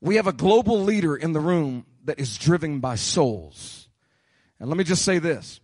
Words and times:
We 0.00 0.16
have 0.16 0.26
a 0.26 0.32
global 0.32 0.80
leader 0.82 1.14
in 1.14 1.32
the 1.32 1.40
room 1.40 1.84
that 2.04 2.18
is 2.18 2.38
driven 2.38 2.80
by 2.80 2.96
souls. 2.96 3.88
And 4.58 4.68
let 4.68 4.78
me 4.78 4.84
just 4.84 5.04
say 5.04 5.18
this. 5.18 5.60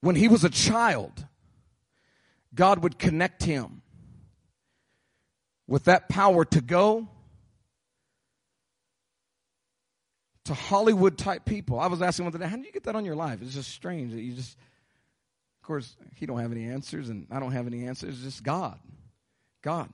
When 0.00 0.14
he 0.14 0.28
was 0.28 0.44
a 0.44 0.50
child, 0.50 1.26
God 2.54 2.82
would 2.82 2.98
connect 2.98 3.42
him 3.42 3.82
with 5.66 5.84
that 5.84 6.08
power 6.08 6.44
to 6.44 6.60
go 6.60 7.08
to 10.44 10.54
Hollywood 10.54 11.18
type 11.18 11.44
people. 11.44 11.78
I 11.78 11.88
was 11.88 12.00
asking 12.00 12.24
one 12.24 12.32
today, 12.32 12.46
how 12.46 12.56
did 12.56 12.64
you 12.64 12.72
get 12.72 12.84
that 12.84 12.96
on 12.96 13.04
your 13.04 13.16
life? 13.16 13.40
It's 13.42 13.54
just 13.54 13.70
strange 13.70 14.12
that 14.12 14.22
you 14.22 14.34
just, 14.34 14.56
course, 15.68 15.96
he 16.14 16.26
don't 16.26 16.40
have 16.40 16.50
any 16.50 16.66
answers 16.66 17.10
and 17.10 17.26
I 17.30 17.38
don't 17.38 17.52
have 17.52 17.66
any 17.66 17.86
answers. 17.86 18.14
It's 18.14 18.24
just 18.24 18.42
God. 18.42 18.78
God. 19.62 19.90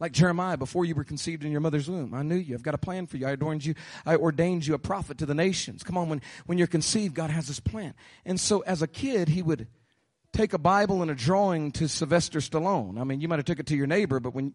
Like 0.00 0.12
Jeremiah, 0.12 0.56
before 0.56 0.86
you 0.86 0.94
were 0.94 1.04
conceived 1.04 1.44
in 1.44 1.52
your 1.52 1.60
mother's 1.60 1.90
womb, 1.90 2.14
I 2.14 2.22
knew 2.22 2.36
you. 2.36 2.54
I've 2.54 2.62
got 2.62 2.74
a 2.74 2.78
plan 2.78 3.06
for 3.06 3.18
you. 3.18 3.26
I 3.26 3.32
ordained 3.32 3.66
you. 3.66 3.74
I 4.06 4.16
ordained 4.16 4.66
you 4.66 4.72
a 4.72 4.78
prophet 4.78 5.18
to 5.18 5.26
the 5.26 5.34
nations. 5.34 5.82
Come 5.82 5.98
on, 5.98 6.08
when, 6.08 6.22
when 6.46 6.56
you're 6.56 6.66
conceived, 6.66 7.14
God 7.14 7.28
has 7.28 7.48
this 7.48 7.60
plan. 7.60 7.92
And 8.24 8.40
so 8.40 8.60
as 8.60 8.80
a 8.80 8.86
kid, 8.86 9.28
he 9.28 9.42
would 9.42 9.68
take 10.32 10.54
a 10.54 10.58
Bible 10.58 11.02
and 11.02 11.10
a 11.10 11.14
drawing 11.14 11.70
to 11.72 11.86
Sylvester 11.86 12.38
Stallone. 12.38 12.98
I 12.98 13.04
mean, 13.04 13.20
you 13.20 13.28
might 13.28 13.40
have 13.40 13.44
took 13.44 13.60
it 13.60 13.66
to 13.66 13.76
your 13.76 13.86
neighbor, 13.86 14.20
but 14.20 14.34
when, 14.34 14.54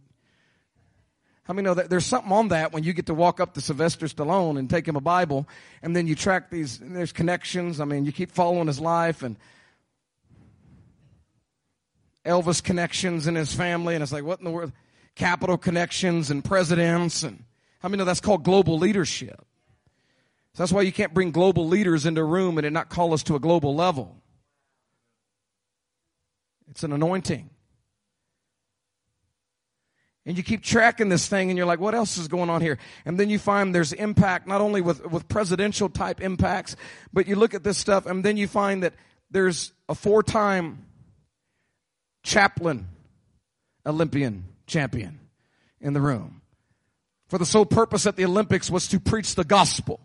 how 1.44 1.54
many 1.54 1.66
know 1.66 1.76
that 1.76 1.92
there's 1.92 2.08
something 2.08 2.32
on 2.32 2.48
that 2.48 2.74
when 2.74 2.84
you 2.84 2.94
get 2.94 3.06
to 3.06 3.14
walk 3.14 3.40
up 3.40 3.54
to 3.54 3.62
Sylvester 3.62 4.08
Stallone 4.08 4.58
and 4.58 4.68
take 4.68 4.88
him 4.88 4.96
a 4.96 5.02
Bible 5.02 5.48
and 5.84 5.96
then 5.96 6.08
you 6.08 6.16
track 6.16 6.50
these, 6.50 6.80
there's 6.80 7.12
connections. 7.12 7.80
I 7.80 7.86
mean, 7.86 8.06
you 8.06 8.12
keep 8.12 8.32
following 8.32 8.66
his 8.66 8.80
life 8.80 9.22
and 9.22 9.38
Elvis 12.26 12.64
connections 12.64 13.28
in 13.28 13.36
his 13.36 13.54
family 13.54 13.96
and 13.96 14.04
it's 14.04 14.12
like, 14.12 14.24
what 14.24 14.40
in 14.40 14.46
the 14.46 14.52
world? 14.52 14.72
capital 15.16 15.58
connections 15.58 16.30
and 16.30 16.44
presidents 16.44 17.24
and 17.24 17.44
how 17.80 17.90
many 17.90 18.00
know 18.00 18.06
that's 18.06 18.20
called 18.20 18.44
global 18.44 18.78
leadership? 18.78 19.46
So 20.54 20.64
that's 20.64 20.72
why 20.72 20.82
you 20.82 20.92
can't 20.92 21.14
bring 21.14 21.32
global 21.32 21.68
leaders 21.68 22.06
into 22.06 22.22
a 22.22 22.26
room 22.26 22.58
and 22.58 22.66
it 22.66 22.72
not 22.72 22.90
call 22.90 23.14
us 23.14 23.24
to 23.24 23.36
a 23.36 23.40
global 23.40 23.76
level. 23.76 24.22
It's 26.70 26.84
an 26.84 26.92
anointing. 26.92 27.50
And 30.26 30.36
you 30.36 30.44
keep 30.44 30.64
tracking 30.64 31.10
this 31.10 31.28
thing 31.28 31.52
and 31.52 31.58
you're 31.58 31.68
like, 31.68 31.80
what 31.80 31.94
else 31.94 32.18
is 32.18 32.28
going 32.28 32.50
on 32.50 32.62
here? 32.62 32.80
And 33.06 33.20
then 33.20 33.30
you 33.30 33.38
find 33.38 33.76
there's 33.76 33.94
impact, 33.94 34.48
not 34.48 34.60
only 34.60 34.82
with, 34.82 35.06
with 35.06 35.28
presidential 35.28 35.88
type 35.88 36.20
impacts, 36.20 36.76
but 37.14 37.28
you 37.28 37.36
look 37.36 37.54
at 37.54 37.64
this 37.64 37.78
stuff 37.78 38.06
and 38.08 38.26
then 38.26 38.36
you 38.36 38.48
find 38.48 38.82
that 38.82 38.94
there's 39.30 39.72
a 39.88 39.94
four 39.94 40.24
time 40.24 40.86
chaplain 42.26 42.88
Olympian 43.86 44.46
champion 44.68 45.20
in 45.80 45.94
the 45.94 46.02
room. 46.02 46.42
For 47.30 47.38
the 47.38 47.46
sole 47.46 47.66
purpose 47.66 48.06
at 48.06 48.18
the 48.18 48.26
Olympics 48.26 48.70
was 48.70 48.88
to 48.90 49.00
preach 49.00 49.36
the 49.36 49.44
gospel 49.44 50.00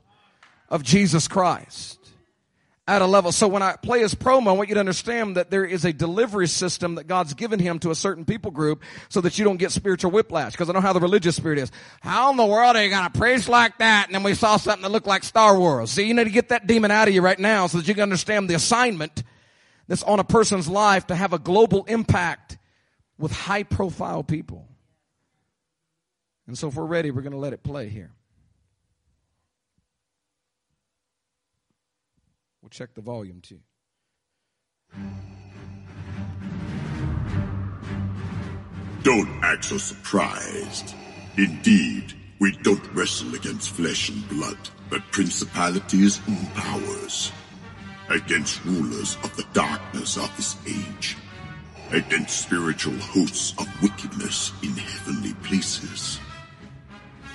of 0.69 0.83
Jesus 0.83 1.27
Christ 1.27 1.99
at 2.87 3.03
a 3.03 3.07
level. 3.07 3.31
So 3.31 3.47
when 3.47 3.63
I 3.63 3.77
play 3.77 4.01
his 4.01 4.15
promo, 4.15 4.49
I 4.49 4.53
want 4.53 4.69
you 4.69 4.75
to 4.75 4.81
understand 4.81 5.37
that 5.37 5.51
there 5.51 5.65
is 5.65 5.85
a 5.85 5.93
delivery 5.93 6.49
system 6.49 6.97
that 6.97 7.07
God's 7.07 7.35
given 7.35 7.59
him 7.59 7.79
to 7.81 7.91
a 7.91 7.95
certain 7.95 8.25
people 8.25 8.51
group 8.51 8.83
so 9.09 9.21
that 9.21 9.39
you 9.39 9.45
don't 9.45 9.59
get 9.59 9.71
spiritual 9.71 10.11
whiplash. 10.11 10.53
Because 10.53 10.69
I 10.69 10.73
know 10.73 10.81
how 10.81 10.93
the 10.93 11.01
religious 11.01 11.37
spirit 11.37 11.59
is. 11.59 11.71
How 12.01 12.31
in 12.31 12.37
the 12.37 12.47
world 12.47 12.77
are 12.77 12.83
you 12.83 12.91
going 12.91 13.11
to 13.11 13.19
preach 13.19 13.49
like 13.49 13.79
that? 13.79 14.07
And 14.07 14.15
then 14.15 14.23
we 14.23 14.35
saw 14.35 14.57
something 14.57 14.83
that 14.83 14.91
looked 14.91 15.07
like 15.07 15.25
Star 15.25 15.59
Wars. 15.59 15.91
See, 15.91 16.07
you 16.07 16.15
need 16.15 16.25
to 16.25 16.31
get 16.31 16.49
that 16.49 16.67
demon 16.67 16.91
out 16.91 17.09
of 17.09 17.15
you 17.15 17.23
right 17.23 17.39
now 17.39 17.67
so 17.67 17.79
that 17.79 17.87
you 17.87 17.95
can 17.95 18.03
understand 18.03 18.51
the 18.51 18.55
assignment 18.55 19.23
that's 19.91 20.05
on 20.05 20.21
a 20.21 20.25
person's 20.25 20.69
life 20.69 21.09
to 21.09 21.17
have 21.17 21.33
a 21.33 21.39
global 21.41 21.83
impact 21.87 22.59
with 23.19 23.33
high 23.33 23.65
profile 23.65 24.23
people. 24.23 24.69
And 26.47 26.57
so 26.57 26.69
if 26.69 26.77
we're 26.77 26.85
ready, 26.85 27.11
we're 27.11 27.23
going 27.23 27.33
to 27.33 27.39
let 27.39 27.53
it 27.53 27.65
play 27.65 27.89
here. 27.89 28.13
We'll 32.63 32.71
check 32.71 32.95
the 32.95 33.01
volume 33.01 33.41
too. 33.41 33.59
Don't 39.03 39.41
act 39.43 39.65
so 39.65 39.79
surprised. 39.79 40.95
Indeed, 41.37 42.15
we 42.39 42.53
don't 42.63 42.95
wrestle 42.95 43.35
against 43.35 43.71
flesh 43.71 44.09
and 44.09 44.29
blood, 44.29 44.59
but 44.89 45.03
principalities 45.11 46.21
and 46.29 46.55
powers. 46.55 47.33
Against 48.11 48.65
rulers 48.65 49.17
of 49.23 49.35
the 49.37 49.47
darkness 49.53 50.17
of 50.17 50.37
this 50.37 50.57
age 50.67 51.17
against 51.93 52.43
spiritual 52.43 52.97
hosts 52.99 53.53
of 53.59 53.83
wickedness 53.83 54.53
in 54.63 54.71
heavenly 54.71 55.35
places. 55.43 56.21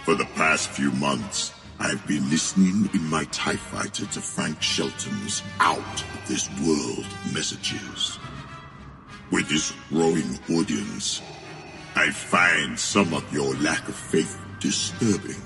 For 0.04 0.16
the 0.16 0.26
past 0.36 0.70
few 0.70 0.92
months, 0.92 1.54
I've 1.80 2.06
been 2.08 2.30
listening 2.30 2.90
in 2.94 3.04
my 3.10 3.26
TIE 3.26 3.58
fighter 3.58 4.06
to 4.06 4.22
Frank 4.22 4.62
Shelton's 4.62 5.44
Out 5.60 6.02
of 6.02 6.28
This 6.28 6.50
World 6.62 7.06
messages. 7.34 8.18
With 9.32 9.50
this 9.50 9.74
growing 9.90 10.40
audience, 10.50 11.22
I 11.96 12.12
find 12.12 12.80
some 12.80 13.14
of 13.14 13.32
your 13.34 13.56
lack 13.56 13.88
of 13.90 13.96
faith 13.96 14.40
disturbing. 14.60 15.42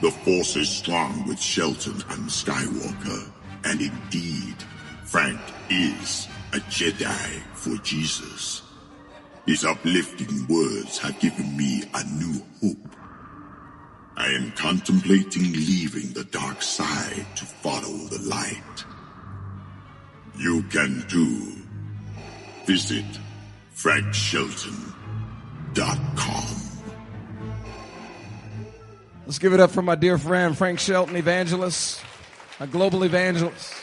The 0.00 0.10
force 0.10 0.56
is 0.56 0.68
strong 0.68 1.26
with 1.26 1.40
Shelton 1.40 1.94
and 2.10 2.28
Skywalker, 2.28 3.31
and 3.64 3.80
indeed, 3.80 4.56
Frank 5.04 5.40
is 5.70 6.28
a 6.52 6.58
Jedi 6.70 7.42
for 7.54 7.76
Jesus. 7.82 8.62
His 9.46 9.64
uplifting 9.64 10.46
words 10.46 10.98
have 10.98 11.18
given 11.20 11.56
me 11.56 11.82
a 11.94 12.04
new 12.04 12.42
hope. 12.60 12.96
I 14.16 14.28
am 14.28 14.52
contemplating 14.52 15.52
leaving 15.52 16.12
the 16.12 16.24
dark 16.24 16.62
side 16.62 17.26
to 17.36 17.44
follow 17.44 18.06
the 18.08 18.20
light. 18.28 18.84
You 20.38 20.62
can 20.64 21.04
too. 21.08 21.56
Visit 22.66 23.04
frankshelton.com. 23.74 26.44
Let's 29.26 29.38
give 29.38 29.54
it 29.54 29.60
up 29.60 29.70
for 29.70 29.82
my 29.82 29.94
dear 29.94 30.18
friend 30.18 30.56
Frank 30.56 30.78
Shelton, 30.78 31.16
evangelist, 31.16 32.00
a 32.60 32.66
global 32.66 33.04
evangelist. 33.04 33.74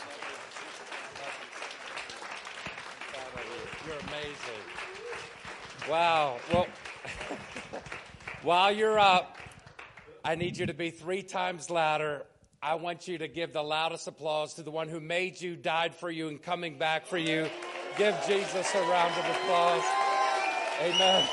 You're 3.85 3.96
amazing. 3.96 4.63
Wow. 5.90 6.38
Well, 6.53 6.68
while 8.44 8.72
you're 8.72 9.00
up, 9.00 9.38
I 10.24 10.35
need 10.35 10.57
you 10.57 10.68
to 10.68 10.74
be 10.74 10.91
three 10.91 11.24
times 11.24 11.69
louder. 11.69 12.25
I 12.62 12.75
want 12.75 13.07
you 13.07 13.18
to 13.18 13.28
give 13.28 13.53
the 13.53 13.63
loudest 13.63 14.07
applause 14.07 14.53
to 14.56 14.63
the 14.63 14.72
one 14.72 14.90
who 14.90 15.00
made 15.00 15.40
you, 15.40 15.56
died 15.56 15.96
for 15.96 16.12
you, 16.12 16.28
and 16.28 16.41
coming 16.41 16.78
back 16.78 17.06
for 17.06 17.18
you. 17.18 17.47
Give 17.97 18.16
Jesus 18.28 18.75
a 18.75 18.81
round 18.81 19.13
of 19.18 19.25
applause. 19.25 19.84
Amen. 20.81 21.30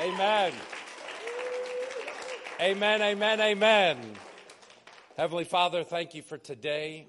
amen. 0.00 0.52
Amen, 2.60 3.02
amen, 3.02 3.40
amen. 3.40 4.16
Heavenly 5.20 5.44
Father, 5.44 5.84
thank 5.84 6.14
you 6.14 6.22
for 6.22 6.38
today. 6.38 7.06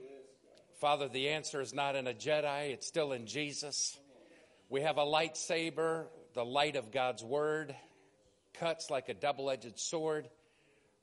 Father, 0.82 1.08
the 1.08 1.30
answer 1.30 1.62
is 1.62 1.74
not 1.74 1.96
in 1.96 2.08
a 2.08 2.14
Jedi, 2.14 2.72
it's 2.72 2.86
still 2.86 3.14
in 3.14 3.26
Jesus. 3.26 3.98
We 4.68 4.82
have 4.82 4.98
a 4.98 5.06
lightsaber, 5.06 6.08
the 6.34 6.44
light 6.44 6.76
of 6.76 6.92
God's 6.92 7.24
word, 7.24 7.74
cuts 8.56 8.90
like 8.90 9.08
a 9.08 9.14
double 9.14 9.50
edged 9.50 9.80
sword. 9.80 10.28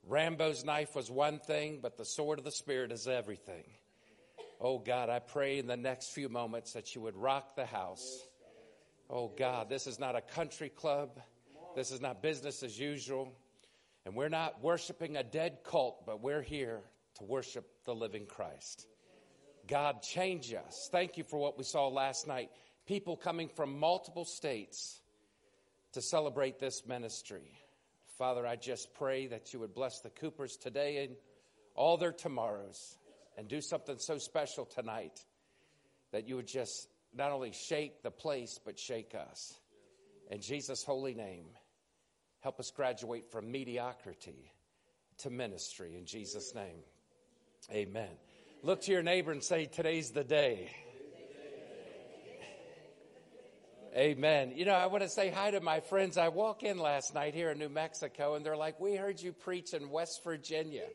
Rambo's 0.07 0.63
knife 0.63 0.95
was 0.95 1.09
one 1.09 1.39
thing, 1.39 1.79
but 1.81 1.97
the 1.97 2.05
sword 2.05 2.37
of 2.37 2.45
the 2.45 2.51
Spirit 2.51 2.91
is 2.91 3.07
everything. 3.07 3.63
Oh 4.61 4.77
God, 4.77 5.09
I 5.09 5.17
pray 5.17 5.57
in 5.57 5.65
the 5.65 5.75
next 5.75 6.11
few 6.11 6.29
moments 6.29 6.73
that 6.73 6.93
you 6.93 7.01
would 7.01 7.17
rock 7.17 7.55
the 7.55 7.65
house. 7.65 8.23
Oh 9.09 9.33
God, 9.35 9.67
this 9.67 9.87
is 9.87 9.97
not 9.97 10.15
a 10.15 10.21
country 10.21 10.69
club. 10.69 11.19
This 11.75 11.89
is 11.89 12.01
not 12.01 12.21
business 12.21 12.61
as 12.61 12.77
usual. 12.77 13.33
And 14.05 14.13
we're 14.13 14.29
not 14.29 14.61
worshiping 14.61 15.17
a 15.17 15.23
dead 15.23 15.63
cult, 15.63 16.05
but 16.05 16.21
we're 16.21 16.43
here 16.43 16.81
to 17.19 17.25
worship 17.25 17.69
the 17.85 17.93
living 17.93 18.25
Christ. 18.25 18.87
God, 19.67 20.01
change 20.01 20.53
us. 20.53 20.89
Thank 20.91 21.17
you 21.17 21.23
for 21.23 21.37
what 21.37 21.57
we 21.57 21.63
saw 21.63 21.87
last 21.87 22.27
night 22.27 22.49
people 22.87 23.15
coming 23.15 23.47
from 23.47 23.79
multiple 23.79 24.25
states 24.25 24.99
to 25.91 26.01
celebrate 26.01 26.57
this 26.57 26.87
ministry. 26.87 27.51
Father, 28.17 28.47
I 28.47 28.55
just 28.55 28.95
pray 28.95 29.27
that 29.27 29.53
you 29.53 29.59
would 29.59 29.75
bless 29.75 29.99
the 29.99 30.09
Coopers 30.09 30.57
today 30.57 31.05
and 31.05 31.15
all 31.75 31.97
their 31.97 32.11
tomorrows 32.11 32.97
and 33.37 33.47
do 33.47 33.61
something 33.61 33.99
so 33.99 34.17
special 34.17 34.65
tonight 34.65 35.23
that 36.11 36.27
you 36.27 36.35
would 36.35 36.47
just 36.47 36.89
not 37.13 37.31
only 37.31 37.51
shake 37.51 38.01
the 38.01 38.09
place, 38.09 38.59
but 38.65 38.79
shake 38.79 39.13
us. 39.13 39.53
In 40.31 40.41
Jesus' 40.41 40.83
holy 40.83 41.13
name, 41.13 41.45
help 42.39 42.59
us 42.59 42.71
graduate 42.71 43.31
from 43.31 43.51
mediocrity 43.51 44.51
to 45.19 45.29
ministry. 45.29 45.95
In 45.95 46.05
Jesus' 46.05 46.55
name, 46.55 46.79
amen. 47.71 48.09
Look 48.63 48.81
to 48.83 48.91
your 48.91 49.03
neighbor 49.03 49.31
and 49.31 49.43
say, 49.43 49.65
Today's 49.65 50.11
the 50.11 50.23
day. 50.23 50.69
Amen. 53.95 54.53
You 54.55 54.65
know, 54.65 54.73
I 54.73 54.85
want 54.85 55.01
to 55.01 55.09
say 55.09 55.29
hi 55.29 55.49
to 55.51 55.61
my 55.61 55.79
friends. 55.79 56.17
I 56.17 56.27
walk 56.27 56.61
in 56.61 56.77
last 56.77 57.15
night 57.15 57.33
here 57.33 57.49
in 57.49 57.57
New 57.57 57.69
Mexico 57.69 58.35
and 58.35 58.45
they're 58.45 58.55
like, 58.55 58.79
we 58.79 58.95
heard 58.95 59.19
you 59.19 59.33
preach 59.33 59.73
in 59.73 59.89
West 59.89 60.23
Virginia. 60.23 60.85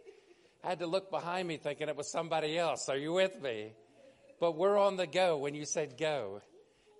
I 0.63 0.69
had 0.69 0.79
to 0.79 0.87
look 0.87 1.11
behind 1.11 1.49
me 1.49 1.57
thinking 1.57 1.89
it 1.89 1.97
was 1.97 2.11
somebody 2.11 2.57
else. 2.57 2.89
Are 2.89 2.97
you 2.97 3.13
with 3.13 3.41
me? 3.43 3.73
But 4.39 4.57
we're 4.57 4.79
on 4.79 4.97
the 4.97 5.09
go 5.09 5.39
when 5.39 5.55
you 5.55 5.65
said 5.65 5.99
go. 5.99 6.41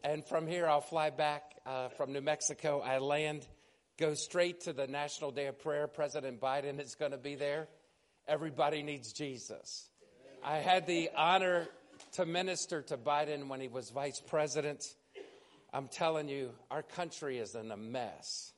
And 0.03 0.27
from 0.27 0.49
here, 0.49 0.67
I'll 0.67 0.81
fly 0.81 1.11
back 1.11 1.43
uh, 1.65 1.89
from 1.91 2.13
New 2.13 2.21
Mexico. 2.21 2.81
I 2.81 2.99
land, 2.99 3.47
go 3.97 4.15
straight 4.15 4.63
to 4.63 4.73
the 4.73 4.87
National 4.87 5.31
Day 5.31 5.47
of 5.47 5.61
Prayer. 5.61 5.87
President 5.87 6.41
Biden 6.41 6.81
is 6.81 6.97
going 6.97 7.13
to 7.13 7.19
be 7.19 7.37
there. 7.37 7.69
Everybody 8.27 8.83
needs 8.83 9.13
Jesus. 9.13 9.87
I 10.43 10.57
had 10.57 10.87
the 10.87 11.11
honor 11.15 11.69
to 12.13 12.25
minister 12.25 12.81
to 12.81 12.97
Biden 12.97 13.49
when 13.49 13.61
he 13.61 13.69
was 13.69 13.91
vice 13.91 14.19
president. 14.19 14.83
I'm 15.75 15.89
telling 15.89 16.31
you, 16.31 16.53
our 16.71 16.83
country 16.83 17.37
is 17.37 17.55
in 17.55 17.71
a 17.71 17.77
mess. 17.77 18.55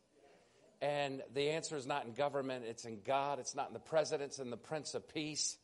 And 0.81 1.21
the 1.35 1.51
answer 1.51 1.77
is 1.77 1.85
not 1.85 2.05
in 2.05 2.13
government, 2.13 2.65
it's 2.65 2.85
in 2.85 3.01
God. 3.05 3.41
It's 3.41 3.57
not 3.57 3.67
in 3.67 3.73
the 3.73 3.81
president, 3.81 4.31
it's 4.31 4.39
in 4.39 4.51
the 4.51 4.57
Prince 4.57 4.95
of 4.95 5.13
Peace. 5.13 5.57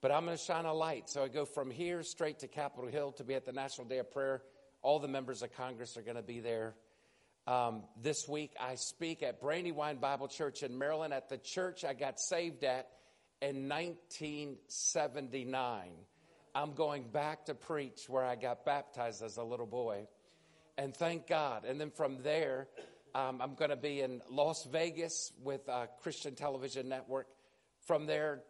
But 0.00 0.12
I'm 0.12 0.24
going 0.24 0.36
to 0.36 0.42
shine 0.42 0.64
a 0.64 0.74
light. 0.74 1.10
So 1.10 1.24
I 1.24 1.28
go 1.28 1.44
from 1.44 1.68
here 1.68 2.04
straight 2.04 2.40
to 2.40 2.48
Capitol 2.48 2.90
Hill 2.90 3.10
to 3.12 3.24
be 3.24 3.34
at 3.34 3.44
the 3.44 3.52
National 3.52 3.88
Day 3.88 3.98
of 3.98 4.12
Prayer. 4.12 4.42
All 4.82 5.00
the 5.00 5.08
members 5.08 5.42
of 5.42 5.52
Congress 5.56 5.96
are 5.96 6.02
going 6.02 6.16
to 6.16 6.22
be 6.22 6.38
there. 6.38 6.74
Um, 7.48 7.82
this 8.00 8.28
week, 8.28 8.52
I 8.60 8.76
speak 8.76 9.24
at 9.24 9.40
Brandywine 9.40 9.96
Bible 9.96 10.28
Church 10.28 10.62
in 10.62 10.78
Maryland 10.78 11.12
at 11.12 11.28
the 11.28 11.38
church 11.38 11.84
I 11.84 11.94
got 11.94 12.20
saved 12.20 12.62
at 12.62 12.86
in 13.42 13.68
1979. 13.68 15.90
I'm 16.54 16.74
going 16.74 17.08
back 17.08 17.46
to 17.46 17.54
preach 17.54 18.08
where 18.08 18.24
I 18.24 18.36
got 18.36 18.64
baptized 18.64 19.20
as 19.22 19.36
a 19.36 19.42
little 19.42 19.66
boy. 19.66 20.06
And 20.78 20.96
thank 20.96 21.26
God. 21.26 21.64
And 21.64 21.80
then 21.80 21.90
from 21.90 22.22
there, 22.22 22.68
um, 23.16 23.40
I'm 23.42 23.54
going 23.54 23.70
to 23.70 23.76
be 23.76 24.00
in 24.00 24.22
Las 24.30 24.64
Vegas 24.70 25.32
with 25.42 25.68
uh, 25.68 25.86
Christian 26.00 26.36
Television 26.36 26.88
Network. 26.88 27.26
From 27.86 28.06
there, 28.06 28.44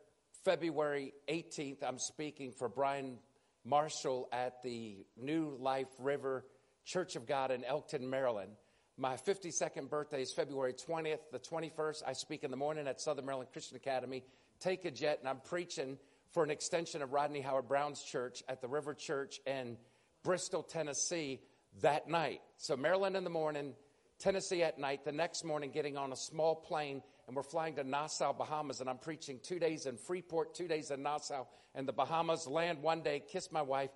February 0.44 1.14
18th, 1.26 1.82
I'm 1.82 1.98
speaking 1.98 2.52
for 2.52 2.68
Brian 2.68 3.16
Marshall 3.64 4.28
at 4.30 4.62
the 4.62 5.06
New 5.16 5.56
Life 5.58 5.88
River 5.98 6.44
Church 6.84 7.16
of 7.16 7.26
God 7.26 7.50
in 7.50 7.64
Elkton, 7.64 8.10
Maryland. 8.10 8.52
My 8.98 9.16
52nd 9.16 9.88
birthday 9.88 10.20
is 10.20 10.34
February 10.34 10.74
20th. 10.74 11.20
The 11.32 11.38
21st, 11.38 12.02
I 12.06 12.12
speak 12.12 12.44
in 12.44 12.50
the 12.50 12.58
morning 12.58 12.86
at 12.86 13.00
Southern 13.00 13.24
Maryland 13.24 13.48
Christian 13.52 13.76
Academy. 13.76 14.22
Take 14.62 14.84
a 14.84 14.92
jet, 14.92 15.18
and 15.18 15.28
I'm 15.28 15.40
preaching 15.40 15.98
for 16.30 16.44
an 16.44 16.50
extension 16.50 17.02
of 17.02 17.12
Rodney 17.12 17.40
Howard-Browne's 17.40 18.00
church 18.04 18.44
at 18.48 18.60
the 18.60 18.68
River 18.68 18.94
Church 18.94 19.40
in 19.44 19.76
Bristol, 20.22 20.62
Tennessee 20.62 21.40
that 21.80 22.08
night. 22.08 22.42
So, 22.58 22.76
Maryland 22.76 23.16
in 23.16 23.24
the 23.24 23.30
morning, 23.30 23.74
Tennessee 24.20 24.62
at 24.62 24.78
night. 24.78 25.04
The 25.04 25.10
next 25.10 25.44
morning, 25.44 25.72
getting 25.72 25.96
on 25.96 26.12
a 26.12 26.16
small 26.16 26.54
plane, 26.54 27.02
and 27.26 27.34
we're 27.34 27.42
flying 27.42 27.74
to 27.74 27.82
Nassau, 27.82 28.32
Bahamas. 28.32 28.80
And 28.80 28.88
I'm 28.88 28.98
preaching 28.98 29.40
two 29.42 29.58
days 29.58 29.86
in 29.86 29.96
Freeport, 29.96 30.54
two 30.54 30.68
days 30.68 30.92
in 30.92 31.02
Nassau, 31.02 31.44
and 31.74 31.88
the 31.88 31.92
Bahamas. 31.92 32.46
Land 32.46 32.82
one 32.82 33.02
day, 33.02 33.20
kiss 33.32 33.50
my 33.50 33.62
wife, 33.62 33.90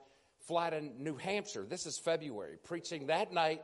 fly 0.48 0.70
to 0.70 0.80
New 0.80 1.14
Hampshire. 1.14 1.64
This 1.64 1.86
is 1.86 1.96
February. 1.96 2.56
Preaching 2.64 3.06
that 3.06 3.32
night, 3.32 3.62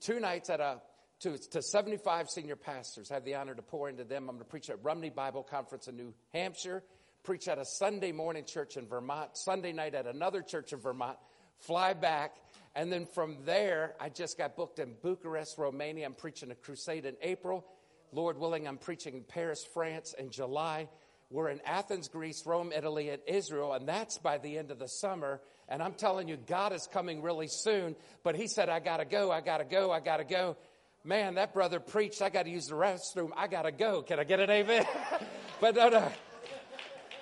two 0.00 0.18
nights 0.18 0.48
at 0.48 0.60
a 0.60 0.80
to, 1.20 1.38
to 1.50 1.62
75 1.62 2.28
senior 2.28 2.56
pastors. 2.56 3.10
I 3.10 3.14
have 3.14 3.24
the 3.24 3.34
honor 3.34 3.54
to 3.54 3.62
pour 3.62 3.88
into 3.88 4.04
them. 4.04 4.24
I'm 4.28 4.36
going 4.36 4.38
to 4.38 4.44
preach 4.44 4.70
at 4.70 4.82
Rumney 4.82 5.10
Bible 5.10 5.42
Conference 5.42 5.88
in 5.88 5.96
New 5.96 6.14
Hampshire 6.32 6.82
preach 7.28 7.46
at 7.46 7.58
a 7.58 7.64
Sunday 7.64 8.10
morning 8.10 8.42
church 8.46 8.78
in 8.78 8.86
Vermont, 8.86 9.36
Sunday 9.36 9.70
night 9.70 9.94
at 9.94 10.06
another 10.06 10.40
church 10.40 10.72
in 10.72 10.80
Vermont, 10.80 11.18
fly 11.58 11.92
back, 11.92 12.36
and 12.74 12.90
then 12.90 13.04
from 13.04 13.36
there, 13.44 13.94
I 14.00 14.08
just 14.08 14.38
got 14.38 14.56
booked 14.56 14.78
in 14.78 14.94
Bucharest, 15.02 15.58
Romania. 15.58 16.06
I'm 16.06 16.14
preaching 16.14 16.50
a 16.50 16.54
crusade 16.54 17.04
in 17.04 17.16
April. 17.20 17.66
Lord 18.12 18.38
willing, 18.38 18.66
I'm 18.66 18.78
preaching 18.78 19.14
in 19.14 19.24
Paris, 19.24 19.62
France 19.74 20.14
in 20.18 20.30
July. 20.30 20.88
We're 21.30 21.50
in 21.50 21.60
Athens, 21.66 22.08
Greece, 22.08 22.46
Rome, 22.46 22.72
Italy, 22.74 23.10
and 23.10 23.20
Israel, 23.26 23.74
and 23.74 23.86
that's 23.86 24.16
by 24.16 24.38
the 24.38 24.56
end 24.56 24.70
of 24.70 24.78
the 24.78 24.88
summer. 24.88 25.42
And 25.68 25.82
I'm 25.82 25.92
telling 25.92 26.28
you, 26.28 26.38
God 26.38 26.72
is 26.72 26.88
coming 26.90 27.20
really 27.20 27.48
soon. 27.48 27.94
But 28.22 28.36
He 28.36 28.46
said, 28.46 28.70
I 28.70 28.80
gotta 28.80 29.04
go, 29.04 29.30
I 29.30 29.42
gotta 29.42 29.66
go, 29.66 29.90
I 29.90 30.00
gotta 30.00 30.24
go. 30.24 30.56
Man, 31.04 31.34
that 31.36 31.54
brother 31.54 31.80
preached, 31.80 32.20
I 32.22 32.28
gotta 32.28 32.50
use 32.50 32.66
the 32.66 32.74
restroom, 32.74 33.30
I 33.36 33.46
gotta 33.46 33.72
go. 33.72 34.02
Can 34.02 34.18
I 34.18 34.24
get 34.24 34.40
an 34.40 34.50
amen? 34.50 34.86
but 35.60 35.74
no, 35.74 35.88
no. 35.88 36.12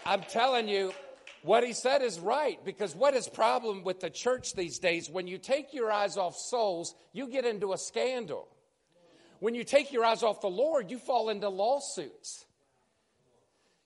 I'm 0.04 0.22
telling 0.22 0.68
you, 0.68 0.92
what 1.46 1.62
he 1.62 1.72
said 1.72 2.02
is 2.02 2.18
right 2.18 2.62
because 2.64 2.94
what 2.94 3.14
is 3.14 3.28
problem 3.28 3.84
with 3.84 4.00
the 4.00 4.10
church 4.10 4.52
these 4.54 4.80
days 4.80 5.08
when 5.08 5.28
you 5.28 5.38
take 5.38 5.72
your 5.72 5.92
eyes 5.92 6.16
off 6.16 6.36
souls 6.36 6.94
you 7.12 7.28
get 7.28 7.44
into 7.44 7.72
a 7.72 7.78
scandal 7.78 8.48
when 9.38 9.54
you 9.54 9.62
take 9.62 9.92
your 9.92 10.04
eyes 10.04 10.24
off 10.24 10.40
the 10.40 10.48
lord 10.48 10.90
you 10.90 10.98
fall 10.98 11.28
into 11.28 11.48
lawsuits 11.48 12.46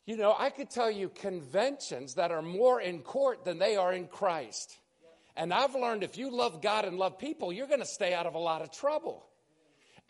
you 0.06 0.16
know 0.16 0.34
i 0.38 0.48
could 0.48 0.70
tell 0.70 0.90
you 0.90 1.10
conventions 1.10 2.14
that 2.14 2.31
are 2.31 2.40
more 2.40 2.81
in 2.81 3.00
court 3.00 3.44
than 3.44 3.58
they 3.58 3.76
are 3.76 3.92
in 3.92 4.06
christ 4.06 4.78
and 5.37 5.52
i've 5.52 5.75
learned 5.75 6.02
if 6.02 6.16
you 6.16 6.34
love 6.34 6.62
god 6.62 6.87
and 6.87 6.96
love 6.98 7.19
people 7.19 7.52
you're 7.52 7.69
going 7.69 7.81
to 7.81 7.87
stay 7.87 8.14
out 8.14 8.25
of 8.25 8.34
a 8.34 8.38
lot 8.38 8.62
of 8.62 8.72
trouble 8.72 9.26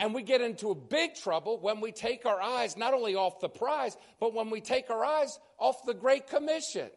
and 0.01 0.15
we 0.15 0.23
get 0.23 0.41
into 0.41 0.71
a 0.71 0.75
big 0.75 1.15
trouble 1.15 1.61
when 1.61 1.81
we 1.81 1.93
take 1.93 2.25
our 2.25 2.41
eyes 2.41 2.75
not 2.75 2.95
only 2.95 3.15
off 3.15 3.39
the 3.41 3.51
prize, 3.51 3.97
but 4.19 4.33
when 4.33 4.49
we 4.49 4.63
take 4.63 4.89
our 4.89 5.05
eyes 5.05 5.39
off 5.59 5.85
the 5.85 5.93
Great 5.93 6.27
Commission. 6.27 6.89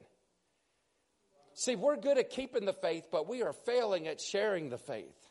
See, 1.54 1.76
we're 1.76 1.98
good 1.98 2.18
at 2.18 2.30
keeping 2.30 2.66
the 2.66 2.74
faith, 2.74 3.10
but 3.12 3.28
we 3.28 3.44
are 3.44 3.52
failing 3.52 4.08
at 4.08 4.22
sharing 4.22 4.70
the 4.70 4.78
faith. 4.78 5.30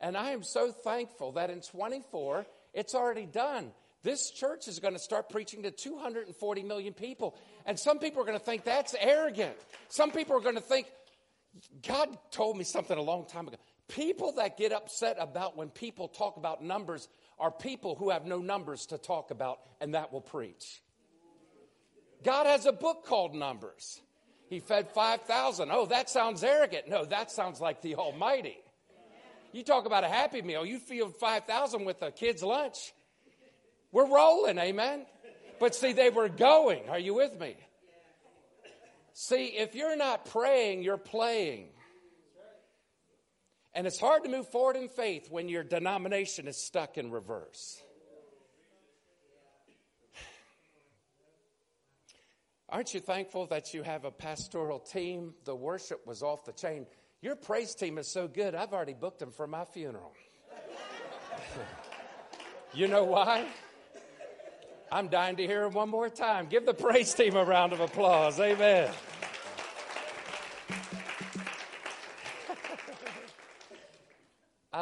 And 0.00 0.16
I 0.16 0.30
am 0.30 0.42
so 0.42 0.72
thankful 0.72 1.32
that 1.32 1.50
in 1.50 1.60
24, 1.60 2.46
it's 2.72 2.94
already 2.94 3.26
done. 3.26 3.70
This 4.02 4.30
church 4.30 4.66
is 4.68 4.80
going 4.80 4.94
to 4.94 5.00
start 5.00 5.28
preaching 5.28 5.62
to 5.64 5.70
240 5.70 6.62
million 6.62 6.94
people. 6.94 7.36
And 7.66 7.78
some 7.78 7.98
people 7.98 8.22
are 8.22 8.26
going 8.26 8.38
to 8.38 8.44
think 8.44 8.64
that's 8.64 8.96
arrogant. 8.98 9.54
Some 9.90 10.10
people 10.10 10.36
are 10.36 10.40
going 10.40 10.56
to 10.56 10.62
think, 10.62 10.86
God 11.86 12.08
told 12.30 12.56
me 12.56 12.64
something 12.64 12.96
a 12.96 13.02
long 13.02 13.26
time 13.26 13.46
ago. 13.46 13.58
People 13.88 14.32
that 14.36 14.56
get 14.56 14.72
upset 14.72 15.16
about 15.18 15.56
when 15.56 15.68
people 15.68 16.08
talk 16.08 16.36
about 16.36 16.62
numbers 16.62 17.08
are 17.38 17.50
people 17.50 17.94
who 17.96 18.10
have 18.10 18.24
no 18.24 18.38
numbers 18.38 18.86
to 18.86 18.98
talk 18.98 19.30
about, 19.30 19.58
and 19.80 19.94
that 19.94 20.12
will 20.12 20.20
preach. 20.20 20.82
God 22.22 22.46
has 22.46 22.66
a 22.66 22.72
book 22.72 23.04
called 23.04 23.34
Numbers. 23.34 24.00
He 24.48 24.60
fed 24.60 24.90
5,000. 24.90 25.70
Oh, 25.72 25.86
that 25.86 26.08
sounds 26.08 26.44
arrogant. 26.44 26.88
No, 26.88 27.04
that 27.06 27.30
sounds 27.30 27.60
like 27.60 27.82
the 27.82 27.96
Almighty. 27.96 28.58
You 29.52 29.62
talk 29.62 29.86
about 29.86 30.04
a 30.04 30.08
happy 30.08 30.40
meal, 30.40 30.64
you 30.64 30.78
feed 30.78 31.04
5,000 31.18 31.84
with 31.84 32.00
a 32.02 32.10
kid's 32.10 32.42
lunch. 32.42 32.94
We're 33.90 34.06
rolling, 34.06 34.58
amen? 34.58 35.04
But 35.60 35.74
see, 35.74 35.92
they 35.92 36.10
were 36.10 36.28
going. 36.28 36.88
Are 36.88 36.98
you 36.98 37.14
with 37.14 37.38
me? 37.38 37.56
See, 39.12 39.46
if 39.46 39.74
you're 39.74 39.96
not 39.96 40.24
praying, 40.26 40.82
you're 40.82 40.96
playing. 40.96 41.68
And 43.74 43.86
it's 43.86 43.98
hard 43.98 44.24
to 44.24 44.30
move 44.30 44.48
forward 44.48 44.76
in 44.76 44.88
faith 44.88 45.30
when 45.30 45.48
your 45.48 45.64
denomination 45.64 46.46
is 46.46 46.56
stuck 46.56 46.98
in 46.98 47.10
reverse. 47.10 47.80
Aren't 52.68 52.94
you 52.94 53.00
thankful 53.00 53.46
that 53.46 53.74
you 53.74 53.82
have 53.82 54.06
a 54.06 54.10
pastoral 54.10 54.78
team? 54.78 55.34
The 55.44 55.54
worship 55.54 56.06
was 56.06 56.22
off 56.22 56.44
the 56.44 56.52
chain. 56.52 56.86
Your 57.20 57.36
praise 57.36 57.74
team 57.74 57.98
is 57.98 58.08
so 58.08 58.26
good, 58.26 58.54
I've 58.54 58.72
already 58.72 58.94
booked 58.94 59.18
them 59.18 59.30
for 59.30 59.46
my 59.46 59.64
funeral. 59.64 60.12
you 62.74 62.88
know 62.88 63.04
why? 63.04 63.46
I'm 64.90 65.08
dying 65.08 65.36
to 65.36 65.46
hear 65.46 65.64
it 65.64 65.72
one 65.72 65.88
more 65.88 66.08
time. 66.08 66.46
Give 66.46 66.66
the 66.66 66.74
praise 66.74 67.14
team 67.14 67.36
a 67.36 67.44
round 67.44 67.72
of 67.72 67.80
applause. 67.80 68.40
Amen. 68.40 68.90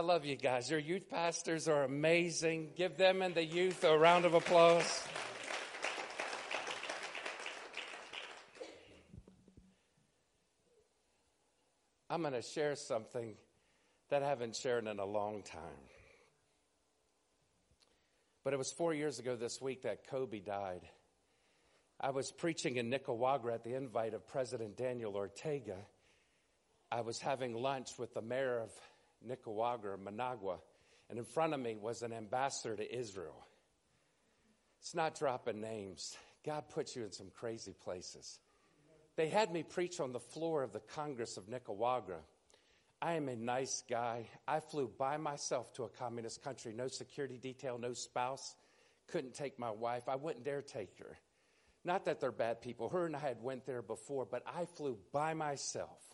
I 0.00 0.02
love 0.02 0.24
you 0.24 0.36
guys. 0.36 0.70
Your 0.70 0.78
youth 0.78 1.10
pastors 1.10 1.68
are 1.68 1.84
amazing. 1.84 2.70
Give 2.74 2.96
them 2.96 3.20
and 3.20 3.34
the 3.34 3.44
youth 3.44 3.84
a 3.84 3.98
round 3.98 4.24
of 4.24 4.32
applause. 4.32 5.06
I'm 12.08 12.22
going 12.22 12.32
to 12.32 12.40
share 12.40 12.76
something 12.76 13.34
that 14.08 14.22
I 14.22 14.28
haven't 14.28 14.56
shared 14.56 14.86
in 14.86 14.98
a 14.98 15.04
long 15.04 15.42
time. 15.42 15.60
But 18.42 18.54
it 18.54 18.56
was 18.56 18.72
four 18.72 18.94
years 18.94 19.18
ago 19.18 19.36
this 19.36 19.60
week 19.60 19.82
that 19.82 20.08
Kobe 20.08 20.40
died. 20.40 20.88
I 22.00 22.08
was 22.08 22.32
preaching 22.32 22.76
in 22.76 22.88
Nicaragua 22.88 23.52
at 23.52 23.64
the 23.64 23.74
invite 23.74 24.14
of 24.14 24.26
President 24.26 24.78
Daniel 24.78 25.14
Ortega. 25.14 25.76
I 26.90 27.02
was 27.02 27.18
having 27.18 27.52
lunch 27.52 27.98
with 27.98 28.14
the 28.14 28.22
mayor 28.22 28.60
of 28.60 28.70
Nicaragua, 29.26 29.96
Managua, 29.96 30.58
and 31.08 31.18
in 31.18 31.24
front 31.24 31.54
of 31.54 31.60
me 31.60 31.76
was 31.76 32.02
an 32.02 32.12
ambassador 32.12 32.76
to 32.76 32.96
Israel. 32.98 33.46
It's 34.80 34.94
not 34.94 35.18
dropping 35.18 35.60
names. 35.60 36.16
God 36.44 36.64
puts 36.70 36.96
you 36.96 37.04
in 37.04 37.12
some 37.12 37.30
crazy 37.34 37.74
places. 37.84 38.38
They 39.16 39.28
had 39.28 39.52
me 39.52 39.62
preach 39.62 40.00
on 40.00 40.12
the 40.12 40.20
floor 40.20 40.62
of 40.62 40.72
the 40.72 40.80
Congress 40.80 41.36
of 41.36 41.48
Nicaragua. 41.48 42.20
I 43.02 43.14
am 43.14 43.28
a 43.28 43.36
nice 43.36 43.82
guy. 43.88 44.26
I 44.46 44.60
flew 44.60 44.90
by 44.98 45.16
myself 45.16 45.72
to 45.74 45.84
a 45.84 45.88
communist 45.88 46.42
country, 46.42 46.72
no 46.72 46.88
security 46.88 47.38
detail, 47.38 47.78
no 47.78 47.92
spouse. 47.92 48.54
Couldn't 49.08 49.34
take 49.34 49.58
my 49.58 49.70
wife. 49.70 50.08
I 50.08 50.16
wouldn't 50.16 50.44
dare 50.44 50.62
take 50.62 50.98
her. 50.98 51.18
Not 51.84 52.04
that 52.04 52.20
they're 52.20 52.32
bad 52.32 52.60
people. 52.60 52.88
Her 52.88 53.06
and 53.06 53.16
I 53.16 53.20
had 53.20 53.42
went 53.42 53.66
there 53.66 53.82
before, 53.82 54.26
but 54.30 54.42
I 54.46 54.66
flew 54.66 54.98
by 55.12 55.34
myself 55.34 56.09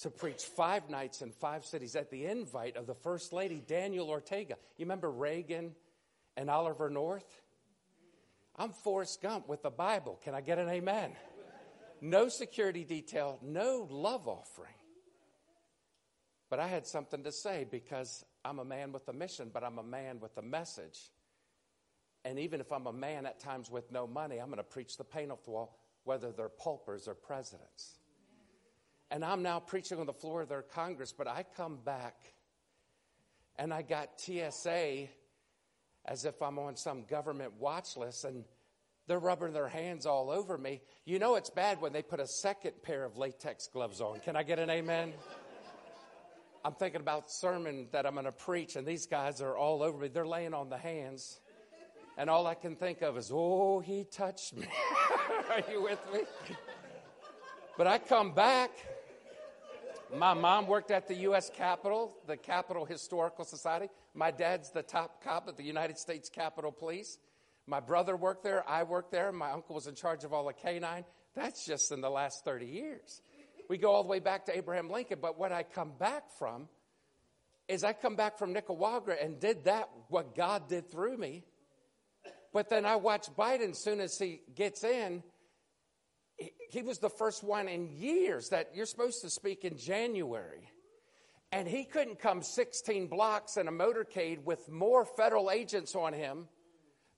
to 0.00 0.10
preach 0.10 0.44
five 0.44 0.88
nights 0.88 1.20
in 1.20 1.30
five 1.30 1.64
cities 1.64 1.94
at 1.94 2.10
the 2.10 2.24
invite 2.24 2.76
of 2.76 2.86
the 2.86 2.94
First 2.94 3.32
Lady, 3.32 3.62
Daniel 3.66 4.08
Ortega. 4.08 4.56
You 4.76 4.86
remember 4.86 5.10
Reagan 5.10 5.74
and 6.36 6.48
Oliver 6.48 6.88
North? 6.88 7.42
I'm 8.56 8.72
Forrest 8.72 9.20
Gump 9.20 9.48
with 9.48 9.62
the 9.62 9.70
Bible. 9.70 10.18
Can 10.24 10.34
I 10.34 10.40
get 10.40 10.58
an 10.58 10.68
amen? 10.68 11.12
No 12.00 12.28
security 12.28 12.84
detail, 12.84 13.38
no 13.42 13.86
love 13.90 14.26
offering. 14.26 14.72
But 16.48 16.60
I 16.60 16.66
had 16.66 16.86
something 16.86 17.22
to 17.24 17.32
say 17.32 17.66
because 17.70 18.24
I'm 18.44 18.58
a 18.58 18.64
man 18.64 18.92
with 18.92 19.06
a 19.08 19.12
mission, 19.12 19.50
but 19.52 19.62
I'm 19.62 19.78
a 19.78 19.82
man 19.82 20.18
with 20.18 20.36
a 20.38 20.42
message. 20.42 21.10
And 22.24 22.38
even 22.38 22.60
if 22.60 22.72
I'm 22.72 22.86
a 22.86 22.92
man 22.92 23.26
at 23.26 23.38
times 23.38 23.70
with 23.70 23.92
no 23.92 24.06
money, 24.06 24.38
I'm 24.38 24.46
going 24.46 24.56
to 24.56 24.62
preach 24.62 24.96
the 24.96 25.04
pain 25.04 25.30
off 25.30 25.44
the 25.44 25.50
wall, 25.50 25.78
whether 26.04 26.32
they're 26.32 26.48
pulpers 26.48 27.06
or 27.06 27.14
presidents. 27.14 27.98
And 29.10 29.24
I'm 29.24 29.42
now 29.42 29.58
preaching 29.58 29.98
on 29.98 30.06
the 30.06 30.12
floor 30.12 30.42
of 30.42 30.48
their 30.48 30.62
Congress, 30.62 31.12
but 31.12 31.26
I 31.26 31.44
come 31.56 31.78
back 31.84 32.14
and 33.56 33.74
I 33.74 33.82
got 33.82 34.20
TSA 34.20 35.08
as 36.04 36.24
if 36.24 36.40
I'm 36.40 36.58
on 36.58 36.76
some 36.76 37.04
government 37.04 37.52
watch 37.58 37.96
list 37.96 38.24
and 38.24 38.44
they're 39.06 39.18
rubbing 39.18 39.52
their 39.52 39.68
hands 39.68 40.06
all 40.06 40.30
over 40.30 40.56
me. 40.56 40.80
You 41.04 41.18
know 41.18 41.34
it's 41.34 41.50
bad 41.50 41.80
when 41.80 41.92
they 41.92 42.02
put 42.02 42.20
a 42.20 42.26
second 42.26 42.74
pair 42.82 43.04
of 43.04 43.16
latex 43.16 43.66
gloves 43.66 44.00
on. 44.00 44.20
Can 44.20 44.36
I 44.36 44.44
get 44.44 44.60
an 44.60 44.70
amen? 44.70 45.12
I'm 46.64 46.74
thinking 46.74 47.00
about 47.00 47.30
sermon 47.30 47.88
that 47.90 48.06
I'm 48.06 48.12
going 48.12 48.26
to 48.26 48.32
preach, 48.32 48.76
and 48.76 48.86
these 48.86 49.06
guys 49.06 49.40
are 49.40 49.56
all 49.56 49.82
over 49.82 49.98
me. 49.98 50.08
They're 50.08 50.26
laying 50.26 50.54
on 50.54 50.68
the 50.68 50.76
hands. 50.76 51.40
And 52.18 52.28
all 52.28 52.46
I 52.46 52.54
can 52.54 52.76
think 52.76 53.02
of 53.02 53.16
is, 53.16 53.30
oh, 53.32 53.80
he 53.80 54.04
touched 54.04 54.54
me. 54.54 54.66
are 55.50 55.62
you 55.72 55.82
with 55.82 56.00
me? 56.12 56.20
But 57.78 57.86
I 57.86 57.98
come 57.98 58.32
back. 58.32 58.70
My 60.16 60.34
mom 60.34 60.66
worked 60.66 60.90
at 60.90 61.06
the 61.06 61.14
U.S. 61.14 61.50
Capitol, 61.54 62.16
the 62.26 62.36
Capitol 62.36 62.84
Historical 62.84 63.44
Society. 63.44 63.88
My 64.12 64.32
dad's 64.32 64.70
the 64.70 64.82
top 64.82 65.22
cop 65.22 65.46
at 65.46 65.56
the 65.56 65.62
United 65.62 65.98
States 65.98 66.28
Capitol 66.28 66.72
Police. 66.72 67.18
My 67.68 67.78
brother 67.78 68.16
worked 68.16 68.42
there. 68.42 68.68
I 68.68 68.82
worked 68.82 69.12
there. 69.12 69.30
My 69.30 69.52
uncle 69.52 69.76
was 69.76 69.86
in 69.86 69.94
charge 69.94 70.24
of 70.24 70.32
all 70.32 70.46
the 70.46 70.52
canine. 70.52 71.04
That's 71.36 71.64
just 71.64 71.92
in 71.92 72.00
the 72.00 72.10
last 72.10 72.44
30 72.44 72.66
years. 72.66 73.22
We 73.68 73.78
go 73.78 73.92
all 73.92 74.02
the 74.02 74.08
way 74.08 74.18
back 74.18 74.46
to 74.46 74.56
Abraham 74.56 74.90
Lincoln. 74.90 75.20
But 75.22 75.38
what 75.38 75.52
I 75.52 75.62
come 75.62 75.92
back 75.96 76.24
from 76.38 76.68
is 77.68 77.84
I 77.84 77.92
come 77.92 78.16
back 78.16 78.36
from 78.36 78.52
Nicaragua 78.52 79.14
and 79.22 79.38
did 79.38 79.64
that, 79.64 79.88
what 80.08 80.34
God 80.34 80.68
did 80.68 80.90
through 80.90 81.18
me. 81.18 81.44
But 82.52 82.68
then 82.68 82.84
I 82.84 82.96
watch 82.96 83.28
Biden 83.38 83.70
as 83.70 83.84
soon 83.84 84.00
as 84.00 84.18
he 84.18 84.40
gets 84.56 84.82
in. 84.82 85.22
He 86.70 86.82
was 86.82 86.98
the 86.98 87.10
first 87.10 87.42
one 87.42 87.68
in 87.68 87.88
years 87.88 88.48
that 88.50 88.70
you're 88.74 88.86
supposed 88.86 89.22
to 89.22 89.30
speak 89.30 89.64
in 89.64 89.76
January. 89.76 90.70
And 91.52 91.66
he 91.66 91.84
couldn't 91.84 92.20
come 92.20 92.42
16 92.42 93.08
blocks 93.08 93.56
in 93.56 93.66
a 93.66 93.72
motorcade 93.72 94.44
with 94.44 94.70
more 94.70 95.04
federal 95.04 95.50
agents 95.50 95.96
on 95.96 96.12
him 96.12 96.46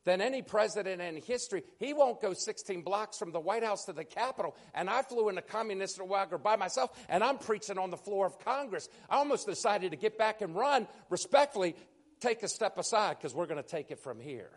than 0.04 0.20
any 0.20 0.42
president 0.42 1.00
in 1.00 1.16
history. 1.16 1.62
He 1.78 1.92
won't 1.92 2.20
go 2.20 2.32
16 2.32 2.82
blocks 2.82 3.18
from 3.18 3.32
the 3.32 3.40
White 3.40 3.62
House 3.62 3.84
to 3.84 3.92
the 3.92 4.04
Capitol. 4.04 4.56
And 4.74 4.90
I 4.90 5.02
flew 5.02 5.28
in 5.28 5.38
a 5.38 5.42
communist 5.42 6.02
wagon 6.02 6.40
by 6.42 6.56
myself, 6.56 6.90
and 7.08 7.22
I'm 7.22 7.38
preaching 7.38 7.78
on 7.78 7.90
the 7.90 7.96
floor 7.96 8.26
of 8.26 8.38
Congress. 8.38 8.88
I 9.08 9.16
almost 9.16 9.46
decided 9.46 9.90
to 9.90 9.96
get 9.96 10.18
back 10.18 10.40
and 10.40 10.56
run, 10.56 10.88
respectfully, 11.10 11.76
take 12.20 12.42
a 12.42 12.48
step 12.48 12.78
aside 12.78 13.18
because 13.18 13.34
we're 13.34 13.46
going 13.46 13.62
to 13.62 13.68
take 13.68 13.90
it 13.90 14.00
from 14.00 14.18
here. 14.18 14.50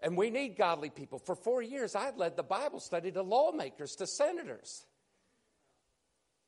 And 0.00 0.16
we 0.16 0.30
need 0.30 0.56
godly 0.56 0.90
people. 0.90 1.18
For 1.18 1.34
four 1.34 1.60
years, 1.60 1.94
I 1.94 2.10
led 2.10 2.36
the 2.36 2.42
Bible 2.42 2.80
study 2.80 3.10
to 3.12 3.22
lawmakers, 3.22 3.96
to 3.96 4.06
senators. 4.06 4.84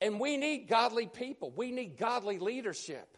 And 0.00 0.20
we 0.20 0.36
need 0.36 0.68
godly 0.68 1.06
people. 1.06 1.52
We 1.56 1.72
need 1.72 1.96
godly 1.98 2.38
leadership. 2.38 3.16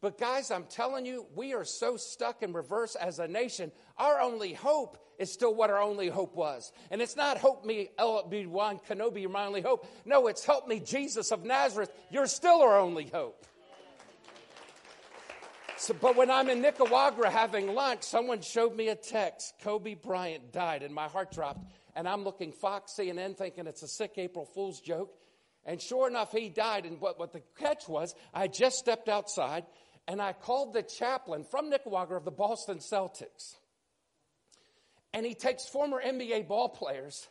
But, 0.00 0.18
guys, 0.18 0.50
I'm 0.50 0.64
telling 0.64 1.06
you, 1.06 1.26
we 1.34 1.54
are 1.54 1.64
so 1.64 1.96
stuck 1.96 2.42
in 2.42 2.52
reverse 2.52 2.94
as 2.96 3.18
a 3.18 3.28
nation. 3.28 3.72
Our 3.96 4.20
only 4.20 4.52
hope 4.52 4.98
is 5.18 5.32
still 5.32 5.54
what 5.54 5.70
our 5.70 5.80
only 5.80 6.08
hope 6.08 6.34
was. 6.36 6.70
And 6.90 7.00
it's 7.00 7.16
not 7.16 7.38
hope 7.38 7.64
me, 7.64 7.88
Obi-Wan 7.98 8.80
Kenobi, 8.88 9.22
you're 9.22 9.30
my 9.30 9.46
only 9.46 9.62
hope. 9.62 9.86
No, 10.04 10.26
it's 10.26 10.44
help 10.44 10.68
me, 10.68 10.80
Jesus 10.80 11.32
of 11.32 11.44
Nazareth. 11.44 11.90
You're 12.10 12.26
still 12.26 12.60
our 12.62 12.78
only 12.78 13.06
hope. 13.06 13.46
So, 15.78 15.94
but 15.94 16.16
when 16.16 16.30
I'm 16.30 16.48
in 16.48 16.62
Nicaragua 16.62 17.28
having 17.28 17.74
lunch, 17.74 18.02
someone 18.02 18.40
showed 18.40 18.74
me 18.74 18.88
a 18.88 18.94
text. 18.94 19.54
Kobe 19.62 19.94
Bryant 19.94 20.52
died, 20.52 20.82
and 20.82 20.94
my 20.94 21.08
heart 21.08 21.32
dropped. 21.32 21.70
And 21.94 22.08
I'm 22.08 22.24
looking 22.24 22.52
Fox 22.52 22.94
CNN 22.98 23.36
thinking 23.36 23.66
it's 23.66 23.82
a 23.82 23.88
sick 23.88 24.12
April 24.16 24.46
Fool's 24.46 24.80
joke. 24.80 25.14
And 25.64 25.80
sure 25.80 26.08
enough, 26.08 26.32
he 26.32 26.48
died. 26.48 26.86
And 26.86 27.00
what, 27.00 27.18
what 27.18 27.32
the 27.32 27.42
catch 27.58 27.88
was, 27.88 28.14
I 28.32 28.48
just 28.48 28.78
stepped 28.78 29.08
outside 29.08 29.64
and 30.08 30.22
I 30.22 30.32
called 30.32 30.72
the 30.72 30.82
chaplain 30.82 31.44
from 31.44 31.68
Nicaragua 31.68 32.16
of 32.16 32.24
the 32.24 32.30
Boston 32.30 32.78
Celtics. 32.78 33.56
And 35.12 35.26
he 35.26 35.34
takes 35.34 35.66
former 35.66 36.00
NBA 36.00 36.46
ball 36.46 36.68
players, 36.68 37.26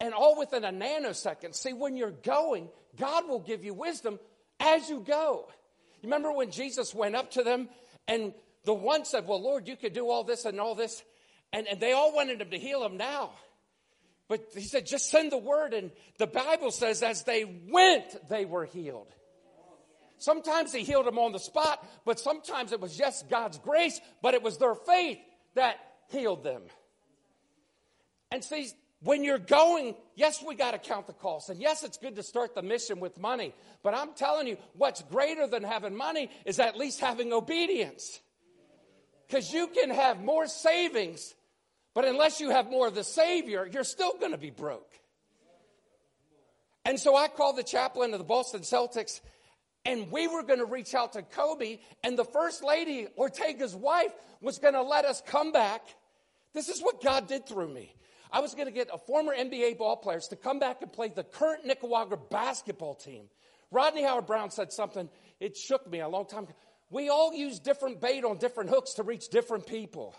and 0.00 0.12
all 0.12 0.38
within 0.38 0.64
a 0.64 0.70
nanosecond. 0.70 1.54
See, 1.54 1.72
when 1.72 1.96
you're 1.96 2.10
going, 2.10 2.68
God 2.96 3.28
will 3.28 3.40
give 3.40 3.64
you 3.64 3.72
wisdom 3.74 4.18
as 4.60 4.88
you 4.90 5.00
go. 5.00 5.48
Remember 6.06 6.30
when 6.30 6.52
Jesus 6.52 6.94
went 6.94 7.16
up 7.16 7.32
to 7.32 7.42
them, 7.42 7.68
and 8.06 8.32
the 8.64 8.72
one 8.72 9.04
said, 9.04 9.26
Well, 9.26 9.42
Lord, 9.42 9.66
you 9.66 9.74
could 9.74 9.92
do 9.92 10.08
all 10.08 10.22
this 10.22 10.44
and 10.44 10.60
all 10.60 10.76
this. 10.76 11.02
And, 11.52 11.66
and 11.66 11.80
they 11.80 11.92
all 11.92 12.14
wanted 12.14 12.40
him 12.40 12.50
to 12.50 12.58
heal 12.58 12.84
him 12.84 12.96
now. 12.96 13.32
But 14.28 14.46
he 14.54 14.62
said, 14.62 14.86
Just 14.86 15.10
send 15.10 15.32
the 15.32 15.38
word. 15.38 15.74
And 15.74 15.90
the 16.18 16.28
Bible 16.28 16.70
says, 16.70 17.02
as 17.02 17.24
they 17.24 17.44
went, 17.44 18.28
they 18.28 18.44
were 18.44 18.66
healed. 18.66 19.08
Sometimes 20.18 20.72
he 20.72 20.84
healed 20.84 21.06
them 21.06 21.18
on 21.18 21.32
the 21.32 21.40
spot, 21.40 21.84
but 22.04 22.20
sometimes 22.20 22.70
it 22.70 22.80
was 22.80 22.96
just 22.96 23.28
God's 23.28 23.58
grace, 23.58 24.00
but 24.22 24.34
it 24.34 24.44
was 24.44 24.58
their 24.58 24.76
faith 24.76 25.18
that 25.54 25.76
healed 26.10 26.44
them. 26.44 26.62
And 28.30 28.44
see, 28.44 28.68
when 29.06 29.22
you're 29.22 29.38
going, 29.38 29.94
yes, 30.16 30.42
we 30.44 30.56
got 30.56 30.72
to 30.72 30.78
count 30.78 31.06
the 31.06 31.12
cost. 31.12 31.48
And 31.48 31.60
yes, 31.60 31.84
it's 31.84 31.96
good 31.96 32.16
to 32.16 32.24
start 32.24 32.56
the 32.56 32.62
mission 32.62 32.98
with 32.98 33.18
money. 33.18 33.54
But 33.84 33.94
I'm 33.94 34.12
telling 34.14 34.48
you, 34.48 34.56
what's 34.76 35.00
greater 35.02 35.46
than 35.46 35.62
having 35.62 35.96
money 35.96 36.28
is 36.44 36.58
at 36.58 36.76
least 36.76 37.00
having 37.00 37.32
obedience. 37.32 38.20
Because 39.28 39.52
you 39.52 39.68
can 39.68 39.90
have 39.90 40.20
more 40.20 40.48
savings, 40.48 41.34
but 41.94 42.04
unless 42.04 42.40
you 42.40 42.50
have 42.50 42.68
more 42.68 42.88
of 42.88 42.96
the 42.96 43.04
Savior, 43.04 43.68
you're 43.72 43.84
still 43.84 44.14
going 44.18 44.32
to 44.32 44.38
be 44.38 44.50
broke. 44.50 44.92
And 46.84 46.98
so 46.98 47.16
I 47.16 47.28
called 47.28 47.56
the 47.56 47.64
chaplain 47.64 48.12
of 48.12 48.18
the 48.18 48.24
Boston 48.24 48.62
Celtics 48.62 49.20
and 49.84 50.10
we 50.10 50.26
were 50.26 50.42
going 50.42 50.58
to 50.58 50.66
reach 50.66 50.96
out 50.96 51.12
to 51.12 51.22
Kobe, 51.22 51.78
and 52.02 52.18
the 52.18 52.24
first 52.24 52.64
lady, 52.64 53.06
Ortega's 53.14 53.74
wife, 53.74 54.10
was 54.40 54.58
going 54.58 54.74
to 54.74 54.82
let 54.82 55.04
us 55.04 55.22
come 55.24 55.52
back. 55.52 55.80
This 56.54 56.68
is 56.68 56.80
what 56.80 57.00
God 57.00 57.28
did 57.28 57.46
through 57.46 57.72
me. 57.72 57.94
I 58.32 58.40
was 58.40 58.54
going 58.54 58.66
to 58.66 58.72
get 58.72 58.88
a 58.92 58.98
former 58.98 59.34
NBA 59.34 59.78
ball 59.78 59.96
players 59.96 60.28
to 60.28 60.36
come 60.36 60.58
back 60.58 60.82
and 60.82 60.92
play 60.92 61.08
the 61.08 61.24
current 61.24 61.64
Nicaragua 61.64 62.16
basketball 62.16 62.94
team. 62.94 63.24
Rodney 63.70 64.02
Howard-Browne 64.02 64.50
said 64.50 64.72
something, 64.72 65.08
it 65.40 65.56
shook 65.56 65.88
me 65.90 66.00
a 66.00 66.08
long 66.08 66.26
time. 66.26 66.46
We 66.90 67.08
all 67.08 67.34
use 67.34 67.58
different 67.58 68.00
bait 68.00 68.24
on 68.24 68.38
different 68.38 68.70
hooks 68.70 68.94
to 68.94 69.02
reach 69.02 69.28
different 69.28 69.66
people. 69.66 70.14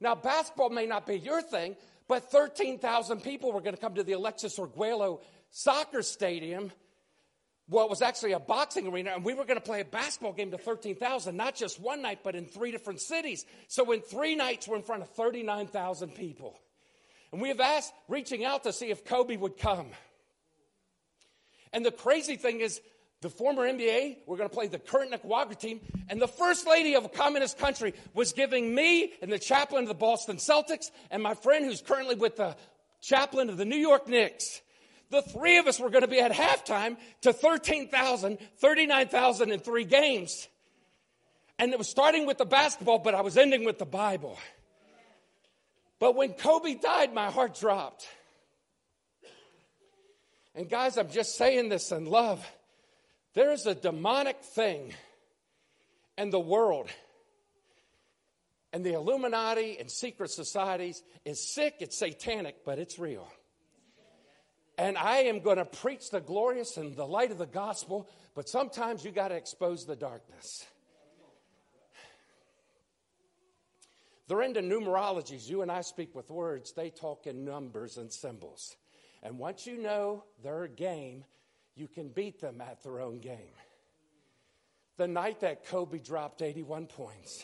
Now, 0.00 0.14
basketball 0.14 0.70
may 0.70 0.86
not 0.86 1.06
be 1.06 1.18
your 1.18 1.42
thing, 1.42 1.76
but 2.06 2.30
13,000 2.30 3.22
people 3.22 3.52
were 3.52 3.60
going 3.60 3.74
to 3.74 3.80
come 3.80 3.94
to 3.94 4.04
the 4.04 4.12
Alexis 4.12 4.58
Arguello 4.58 5.20
soccer 5.50 6.02
stadium 6.02 6.70
well, 7.70 7.84
it 7.84 7.90
was 7.90 8.00
actually 8.00 8.32
a 8.32 8.40
boxing 8.40 8.86
arena, 8.88 9.10
and 9.14 9.24
we 9.24 9.34
were 9.34 9.44
going 9.44 9.58
to 9.58 9.64
play 9.64 9.80
a 9.80 9.84
basketball 9.84 10.32
game 10.32 10.50
to 10.52 10.58
13,000, 10.58 11.36
not 11.36 11.54
just 11.54 11.78
one 11.78 12.00
night, 12.00 12.20
but 12.24 12.34
in 12.34 12.46
three 12.46 12.70
different 12.70 13.00
cities. 13.00 13.44
So 13.68 13.92
in 13.92 14.00
three 14.00 14.34
nights, 14.34 14.66
we're 14.66 14.76
in 14.76 14.82
front 14.82 15.02
of 15.02 15.10
39,000 15.10 16.14
people. 16.14 16.58
And 17.32 17.40
we 17.40 17.48
have 17.48 17.60
asked, 17.60 17.92
reaching 18.08 18.44
out 18.44 18.64
to 18.64 18.72
see 18.72 18.90
if 18.90 19.04
Kobe 19.04 19.36
would 19.36 19.58
come. 19.58 19.88
And 21.72 21.84
the 21.84 21.90
crazy 21.90 22.36
thing 22.36 22.60
is, 22.60 22.80
the 23.20 23.28
former 23.28 23.62
NBA, 23.62 24.18
we're 24.26 24.36
going 24.36 24.48
to 24.48 24.54
play 24.54 24.68
the 24.68 24.78
current 24.78 25.10
Nicaragua 25.10 25.56
team, 25.56 25.80
and 26.08 26.22
the 26.22 26.28
first 26.28 26.68
lady 26.68 26.94
of 26.94 27.04
a 27.04 27.08
communist 27.08 27.58
country 27.58 27.94
was 28.14 28.32
giving 28.32 28.72
me 28.72 29.12
and 29.20 29.32
the 29.32 29.40
chaplain 29.40 29.82
of 29.82 29.88
the 29.88 29.94
Boston 29.94 30.36
Celtics 30.36 30.90
and 31.10 31.22
my 31.22 31.34
friend 31.34 31.64
who's 31.64 31.82
currently 31.82 32.14
with 32.14 32.36
the 32.36 32.56
chaplain 33.00 33.50
of 33.50 33.56
the 33.56 33.64
New 33.64 33.76
York 33.76 34.08
Knicks 34.08 34.60
the 35.10 35.22
three 35.22 35.58
of 35.58 35.66
us 35.66 35.80
were 35.80 35.90
going 35.90 36.02
to 36.02 36.08
be 36.08 36.20
at 36.20 36.32
halftime 36.32 36.96
to 37.22 37.32
13,000, 37.32 38.38
39,000 38.58 39.52
in 39.52 39.60
three 39.60 39.84
games. 39.84 40.48
And 41.58 41.72
it 41.72 41.78
was 41.78 41.88
starting 41.88 42.26
with 42.26 42.38
the 42.38 42.44
basketball, 42.44 42.98
but 42.98 43.14
I 43.14 43.22
was 43.22 43.36
ending 43.36 43.64
with 43.64 43.78
the 43.78 43.86
Bible. 43.86 44.38
But 45.98 46.14
when 46.14 46.32
Kobe 46.32 46.74
died, 46.74 47.12
my 47.12 47.30
heart 47.30 47.58
dropped. 47.58 48.06
And 50.54 50.68
guys, 50.68 50.96
I'm 50.96 51.10
just 51.10 51.36
saying 51.36 51.68
this 51.68 51.92
in 51.92 52.06
love. 52.06 52.44
There 53.34 53.52
is 53.52 53.66
a 53.66 53.74
demonic 53.74 54.42
thing 54.42 54.92
in 56.16 56.30
the 56.30 56.40
world. 56.40 56.88
And 58.72 58.84
the 58.84 58.94
Illuminati 58.94 59.78
and 59.78 59.90
secret 59.90 60.30
societies 60.30 61.02
is 61.24 61.52
sick, 61.54 61.76
it's 61.80 61.98
satanic, 61.98 62.64
but 62.64 62.78
it's 62.78 62.98
real. 62.98 63.28
And 64.76 64.96
I 64.96 65.18
am 65.22 65.40
going 65.40 65.56
to 65.56 65.64
preach 65.64 66.10
the 66.10 66.20
glorious 66.20 66.76
and 66.76 66.94
the 66.94 67.06
light 67.06 67.32
of 67.32 67.38
the 67.38 67.46
gospel, 67.46 68.08
but 68.34 68.48
sometimes 68.48 69.04
you 69.04 69.10
got 69.10 69.28
to 69.28 69.34
expose 69.34 69.86
the 69.86 69.96
darkness. 69.96 70.66
They're 74.28 74.42
into 74.42 74.60
numerologies. 74.60 75.48
You 75.48 75.62
and 75.62 75.72
I 75.72 75.80
speak 75.80 76.14
with 76.14 76.30
words, 76.30 76.72
they 76.72 76.90
talk 76.90 77.26
in 77.26 77.44
numbers 77.44 77.96
and 77.96 78.12
symbols. 78.12 78.76
And 79.22 79.38
once 79.38 79.66
you 79.66 79.78
know 79.78 80.24
their 80.42 80.68
game, 80.68 81.24
you 81.74 81.88
can 81.88 82.10
beat 82.10 82.40
them 82.40 82.60
at 82.60 82.82
their 82.82 83.00
own 83.00 83.20
game. 83.20 83.54
The 84.98 85.08
night 85.08 85.40
that 85.40 85.66
Kobe 85.66 85.98
dropped 85.98 86.42
81 86.42 86.86
points, 86.86 87.42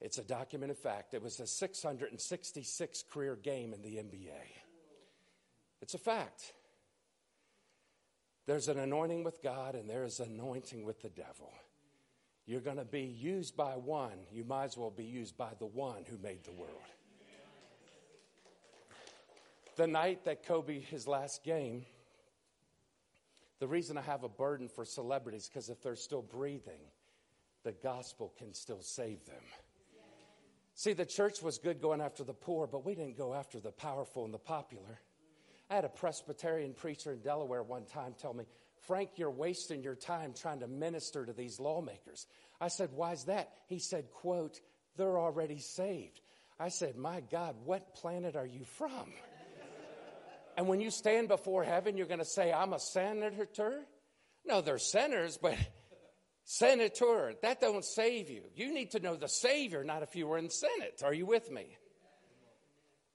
it's 0.00 0.18
a 0.18 0.24
documented 0.24 0.78
fact. 0.78 1.14
It 1.14 1.22
was 1.22 1.38
a 1.38 1.46
666 1.46 3.04
career 3.10 3.36
game 3.36 3.72
in 3.72 3.82
the 3.82 3.96
NBA. 3.96 4.32
It's 5.80 5.94
a 5.94 5.98
fact. 5.98 6.52
There's 8.46 8.68
an 8.68 8.78
anointing 8.78 9.22
with 9.22 9.42
God 9.42 9.74
and 9.74 9.88
there 9.88 10.04
is 10.04 10.18
anointing 10.18 10.84
with 10.84 11.00
the 11.00 11.10
devil. 11.10 11.52
You're 12.46 12.60
going 12.60 12.76
to 12.76 12.84
be 12.84 13.02
used 13.02 13.56
by 13.56 13.72
one. 13.72 14.18
You 14.30 14.44
might 14.44 14.64
as 14.64 14.76
well 14.76 14.90
be 14.90 15.04
used 15.04 15.36
by 15.36 15.50
the 15.58 15.66
one 15.66 16.04
who 16.08 16.18
made 16.18 16.44
the 16.44 16.52
world. 16.52 16.72
The 19.76 19.86
night 19.86 20.24
that 20.24 20.46
Kobe, 20.46 20.80
his 20.80 21.08
last 21.08 21.42
game, 21.42 21.84
the 23.58 23.66
reason 23.66 23.96
I 23.96 24.02
have 24.02 24.24
a 24.24 24.28
burden 24.28 24.68
for 24.68 24.84
celebrities 24.84 25.48
because 25.48 25.68
if 25.68 25.82
they're 25.82 25.96
still 25.96 26.22
breathing, 26.22 26.80
the 27.64 27.72
gospel 27.72 28.32
can 28.38 28.52
still 28.52 28.82
save 28.82 29.24
them. 29.24 29.42
See, 30.74 30.92
the 30.92 31.06
church 31.06 31.40
was 31.40 31.58
good 31.58 31.80
going 31.80 32.00
after 32.00 32.24
the 32.24 32.34
poor, 32.34 32.66
but 32.66 32.84
we 32.84 32.94
didn't 32.94 33.16
go 33.16 33.32
after 33.32 33.58
the 33.58 33.70
powerful 33.70 34.24
and 34.24 34.34
the 34.34 34.38
popular. 34.38 35.00
I 35.70 35.76
had 35.76 35.84
a 35.84 35.88
Presbyterian 35.88 36.74
preacher 36.74 37.12
in 37.12 37.20
Delaware 37.20 37.62
one 37.62 37.84
time 37.84 38.14
tell 38.20 38.34
me, 38.34 38.44
Frank, 38.86 39.10
you're 39.16 39.30
wasting 39.30 39.82
your 39.82 39.94
time 39.94 40.34
trying 40.34 40.60
to 40.60 40.68
minister 40.68 41.24
to 41.24 41.32
these 41.32 41.58
lawmakers. 41.58 42.26
I 42.60 42.68
said, 42.68 42.90
Why's 42.92 43.24
that? 43.24 43.50
He 43.66 43.78
said, 43.78 44.10
quote, 44.10 44.60
they're 44.96 45.18
already 45.18 45.58
saved. 45.58 46.20
I 46.58 46.68
said, 46.68 46.96
My 46.96 47.20
God, 47.20 47.56
what 47.64 47.94
planet 47.94 48.36
are 48.36 48.46
you 48.46 48.64
from? 48.64 49.12
and 50.56 50.68
when 50.68 50.80
you 50.80 50.90
stand 50.90 51.28
before 51.28 51.64
heaven, 51.64 51.96
you're 51.96 52.06
going 52.06 52.20
to 52.20 52.24
say, 52.24 52.52
I'm 52.52 52.72
a 52.72 52.80
senator? 52.80 53.80
No, 54.46 54.60
they're 54.60 54.78
sinners, 54.78 55.38
but 55.40 55.56
senator, 56.44 57.34
that 57.42 57.60
don't 57.60 57.84
save 57.84 58.30
you. 58.30 58.42
You 58.54 58.72
need 58.72 58.92
to 58.92 59.00
know 59.00 59.16
the 59.16 59.28
Savior, 59.28 59.82
not 59.82 60.02
if 60.02 60.14
you 60.14 60.26
were 60.26 60.38
in 60.38 60.50
Senate. 60.50 61.02
Are 61.04 61.14
you 61.14 61.26
with 61.26 61.50
me? 61.50 61.76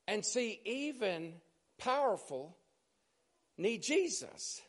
And 0.07 0.25
see, 0.25 0.59
even 0.65 1.33
powerful 1.77 2.57
need 3.57 3.83
Jesus. 3.83 4.61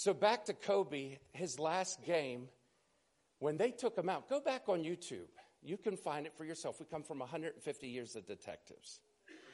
So 0.00 0.14
back 0.14 0.46
to 0.46 0.54
Kobe, 0.54 1.18
his 1.32 1.58
last 1.58 2.02
game, 2.06 2.48
when 3.38 3.58
they 3.58 3.70
took 3.70 3.98
him 3.98 4.08
out, 4.08 4.30
go 4.30 4.40
back 4.40 4.62
on 4.66 4.82
YouTube. 4.82 5.28
You 5.62 5.76
can 5.76 5.94
find 5.94 6.24
it 6.24 6.32
for 6.38 6.46
yourself. 6.46 6.80
We 6.80 6.86
come 6.86 7.02
from 7.02 7.18
150 7.18 7.86
years 7.86 8.16
of 8.16 8.26
detectives, 8.26 9.00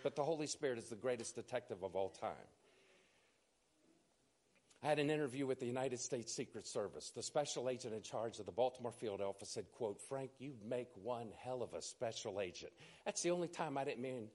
but 0.04 0.14
the 0.14 0.22
Holy 0.22 0.46
Spirit 0.46 0.78
is 0.78 0.84
the 0.84 0.94
greatest 0.94 1.34
detective 1.34 1.82
of 1.82 1.96
all 1.96 2.10
time. 2.10 2.46
I 4.84 4.86
had 4.86 5.00
an 5.00 5.10
interview 5.10 5.46
with 5.46 5.58
the 5.58 5.66
United 5.66 5.98
States 5.98 6.32
Secret 6.32 6.64
Service. 6.64 7.10
The 7.10 7.24
special 7.24 7.68
agent 7.68 7.92
in 7.92 8.02
charge 8.02 8.38
of 8.38 8.46
the 8.46 8.52
Baltimore 8.52 8.92
field 8.92 9.20
office 9.20 9.48
said, 9.50 9.64
quote, 9.72 10.00
Frank, 10.08 10.30
you 10.38 10.52
make 10.64 10.90
one 11.02 11.30
hell 11.42 11.60
of 11.60 11.74
a 11.74 11.82
special 11.82 12.40
agent. 12.40 12.70
That's 13.04 13.20
the 13.20 13.32
only 13.32 13.48
time 13.48 13.76
I 13.76 13.82
didn't 13.82 14.00
mean 14.00 14.28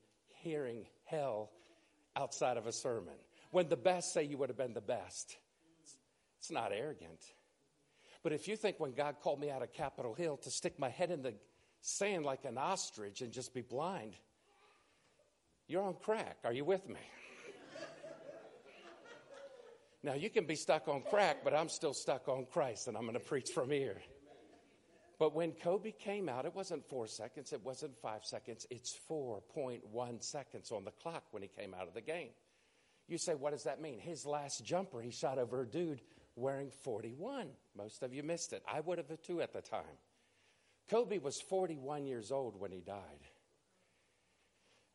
hearing 0.43 0.87
hell 1.05 1.51
outside 2.17 2.57
of 2.57 2.67
a 2.67 2.73
sermon. 2.73 3.15
When 3.51 3.69
the 3.69 3.77
best 3.77 4.11
say 4.11 4.25
you 4.25 4.37
would 4.39 4.49
have 4.49 4.57
been 4.57 4.73
the 4.73 4.81
best. 4.81 5.37
It's 6.41 6.49
not 6.49 6.71
arrogant. 6.73 7.21
But 8.23 8.33
if 8.33 8.47
you 8.47 8.55
think 8.55 8.79
when 8.79 8.93
God 8.93 9.17
called 9.21 9.39
me 9.39 9.51
out 9.51 9.61
of 9.61 9.73
Capitol 9.73 10.15
Hill 10.15 10.37
to 10.37 10.49
stick 10.49 10.79
my 10.79 10.89
head 10.89 11.11
in 11.11 11.21
the 11.21 11.35
sand 11.81 12.25
like 12.25 12.45
an 12.45 12.57
ostrich 12.57 13.21
and 13.21 13.31
just 13.31 13.53
be 13.53 13.61
blind, 13.61 14.15
you're 15.67 15.83
on 15.83 15.93
crack. 16.01 16.37
Are 16.43 16.51
you 16.51 16.65
with 16.65 16.89
me? 16.89 16.99
now, 20.03 20.15
you 20.15 20.31
can 20.31 20.47
be 20.47 20.55
stuck 20.55 20.87
on 20.87 21.03
crack, 21.03 21.43
but 21.43 21.53
I'm 21.53 21.69
still 21.69 21.93
stuck 21.93 22.27
on 22.27 22.47
Christ, 22.51 22.87
and 22.87 22.97
I'm 22.97 23.03
going 23.03 23.13
to 23.13 23.19
preach 23.19 23.51
from 23.51 23.69
here. 23.69 24.01
But 25.19 25.35
when 25.35 25.51
Kobe 25.51 25.91
came 25.91 26.27
out, 26.27 26.45
it 26.45 26.55
wasn't 26.55 26.89
four 26.89 27.05
seconds, 27.05 27.53
it 27.53 27.63
wasn't 27.63 27.95
five 28.01 28.25
seconds, 28.25 28.65
it's 28.71 28.97
4.1 29.07 30.23
seconds 30.23 30.71
on 30.71 30.85
the 30.85 30.91
clock 31.03 31.25
when 31.29 31.43
he 31.43 31.49
came 31.49 31.75
out 31.75 31.87
of 31.87 31.93
the 31.93 32.01
game. 32.01 32.29
You 33.07 33.19
say, 33.19 33.35
what 33.35 33.51
does 33.51 33.65
that 33.65 33.79
mean? 33.79 33.99
His 33.99 34.25
last 34.25 34.65
jumper, 34.65 35.01
he 35.01 35.11
shot 35.11 35.37
over 35.37 35.61
a 35.61 35.67
dude 35.67 36.01
wearing 36.35 36.71
41. 36.83 37.47
Most 37.75 38.03
of 38.03 38.13
you 38.13 38.23
missed 38.23 38.53
it. 38.53 38.63
I 38.71 38.79
would 38.79 38.97
have 38.97 39.21
too 39.21 39.41
at 39.41 39.53
the 39.53 39.61
time. 39.61 39.97
Kobe 40.89 41.19
was 41.19 41.39
41 41.41 42.05
years 42.05 42.31
old 42.31 42.59
when 42.59 42.71
he 42.71 42.81
died. 42.81 42.97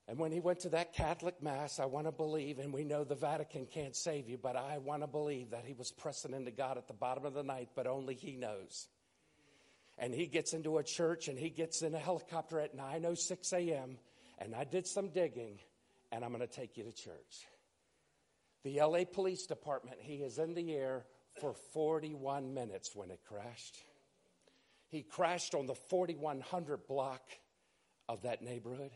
And 0.08 0.18
when 0.18 0.30
he 0.30 0.38
went 0.38 0.60
to 0.60 0.68
that 0.70 0.92
Catholic 0.92 1.42
Mass, 1.42 1.80
I 1.80 1.86
want 1.86 2.06
to 2.06 2.12
believe, 2.12 2.60
and 2.60 2.72
we 2.72 2.84
know 2.84 3.02
the 3.02 3.16
Vatican 3.16 3.66
can't 3.66 3.96
save 3.96 4.28
you, 4.28 4.38
but 4.38 4.54
I 4.54 4.78
want 4.78 5.02
to 5.02 5.08
believe 5.08 5.50
that 5.50 5.64
he 5.64 5.74
was 5.74 5.90
pressing 5.90 6.32
into 6.32 6.52
God 6.52 6.78
at 6.78 6.86
the 6.86 6.94
bottom 6.94 7.24
of 7.24 7.34
the 7.34 7.42
night, 7.42 7.70
but 7.74 7.88
only 7.88 8.14
he 8.14 8.36
knows. 8.36 8.86
And 9.98 10.14
he 10.14 10.26
gets 10.26 10.52
into 10.52 10.78
a 10.78 10.84
church 10.84 11.26
and 11.26 11.36
he 11.36 11.50
gets 11.50 11.82
in 11.82 11.94
a 11.94 11.98
helicopter 11.98 12.60
at 12.60 12.76
9.06 12.76 13.52
a.m., 13.54 13.98
and 14.38 14.54
I 14.54 14.64
did 14.64 14.86
some 14.86 15.08
digging, 15.08 15.58
and 16.12 16.22
I'm 16.22 16.30
going 16.30 16.46
to 16.46 16.46
take 16.46 16.76
you 16.76 16.84
to 16.84 16.92
church. 16.92 17.46
The 18.62 18.80
LA 18.80 19.04
Police 19.10 19.46
Department, 19.46 19.96
he 20.00 20.16
is 20.16 20.38
in 20.38 20.54
the 20.54 20.74
air 20.74 21.04
for 21.40 21.54
41 21.72 22.52
minutes 22.52 22.94
when 22.94 23.10
it 23.10 23.20
crashed. 23.28 23.76
He 24.88 25.02
crashed 25.02 25.54
on 25.54 25.66
the 25.66 25.74
4100 25.74 26.86
block 26.86 27.22
of 28.08 28.22
that 28.22 28.42
neighborhood. 28.42 28.92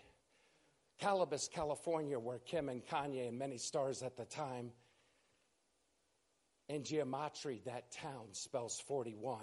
Calabasas, 0.98 1.48
California, 1.52 2.18
where 2.18 2.38
Kim 2.38 2.68
and 2.68 2.84
Kanye 2.84 3.28
and 3.28 3.38
many 3.38 3.56
stars 3.56 4.02
at 4.02 4.16
the 4.16 4.24
time, 4.24 4.70
in 6.68 6.82
gematria, 6.82 7.64
that 7.64 7.90
town 7.90 8.28
spells 8.32 8.80
41. 8.86 9.40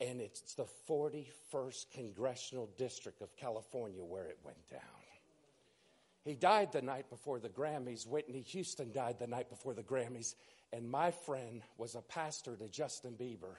And 0.00 0.20
it's 0.20 0.54
the 0.54 0.66
41st 0.88 1.86
Congressional 1.92 2.70
District 2.78 3.20
of 3.20 3.36
California 3.36 4.02
where 4.02 4.26
it 4.26 4.38
went 4.42 4.66
down. 4.70 4.80
He 6.24 6.34
died 6.34 6.72
the 6.72 6.82
night 6.82 7.10
before 7.10 7.40
the 7.40 7.48
Grammys. 7.48 8.06
Whitney 8.06 8.40
Houston 8.40 8.92
died 8.92 9.18
the 9.18 9.26
night 9.26 9.50
before 9.50 9.74
the 9.74 9.82
Grammys. 9.82 10.34
And 10.72 10.90
my 10.90 11.10
friend 11.10 11.62
was 11.76 11.94
a 11.94 12.00
pastor 12.00 12.56
to 12.56 12.68
Justin 12.68 13.14
Bieber. 13.20 13.56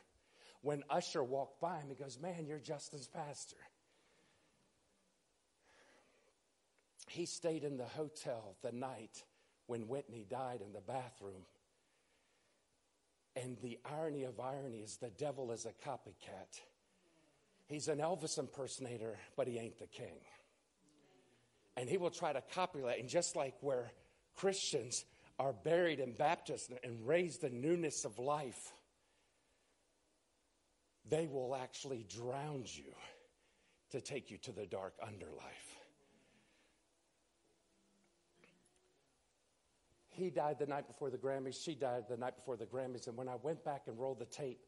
When 0.61 0.83
Usher 0.89 1.23
walked 1.23 1.61
by 1.61 1.77
him, 1.77 1.89
he 1.89 1.95
goes, 1.95 2.17
Man, 2.19 2.45
you're 2.47 2.59
Justin's 2.59 3.07
pastor. 3.07 3.57
He 7.07 7.25
stayed 7.25 7.63
in 7.63 7.77
the 7.77 7.85
hotel 7.85 8.55
the 8.63 8.71
night 8.71 9.23
when 9.67 9.87
Whitney 9.87 10.25
died 10.27 10.61
in 10.65 10.73
the 10.73 10.81
bathroom. 10.81 11.45
And 13.35 13.57
the 13.61 13.79
irony 13.85 14.23
of 14.23 14.39
irony 14.39 14.79
is 14.79 14.97
the 14.97 15.09
devil 15.09 15.51
is 15.51 15.65
a 15.65 15.87
copycat. 15.87 16.59
He's 17.67 17.87
an 17.87 17.99
Elvis 17.99 18.37
impersonator, 18.37 19.17
but 19.35 19.47
he 19.47 19.57
ain't 19.57 19.79
the 19.79 19.87
king. 19.87 20.19
And 21.75 21.89
he 21.89 21.97
will 21.97 22.11
try 22.11 22.33
to 22.33 22.41
copy 22.53 22.81
that. 22.81 22.99
And 22.99 23.09
just 23.09 23.35
like 23.35 23.55
where 23.61 23.91
Christians 24.35 25.05
are 25.39 25.53
buried 25.53 25.99
in 25.99 26.13
baptism 26.13 26.77
and 26.83 27.07
raised 27.07 27.43
in 27.43 27.61
newness 27.61 28.05
of 28.05 28.19
life, 28.19 28.73
they 31.09 31.27
will 31.27 31.55
actually 31.55 32.05
drown 32.09 32.63
you 32.65 32.93
to 33.91 34.01
take 34.01 34.31
you 34.31 34.37
to 34.37 34.51
the 34.51 34.65
dark 34.65 34.93
underlife. 35.01 35.73
He 40.09 40.29
died 40.29 40.59
the 40.59 40.67
night 40.67 40.87
before 40.87 41.09
the 41.09 41.17
Grammys. 41.17 41.63
She 41.63 41.73
died 41.73 42.03
the 42.07 42.17
night 42.17 42.35
before 42.35 42.55
the 42.55 42.65
Grammys. 42.65 43.07
And 43.07 43.17
when 43.17 43.27
I 43.27 43.35
went 43.41 43.63
back 43.65 43.83
and 43.87 43.99
rolled 43.99 44.19
the 44.19 44.25
tape, 44.25 44.59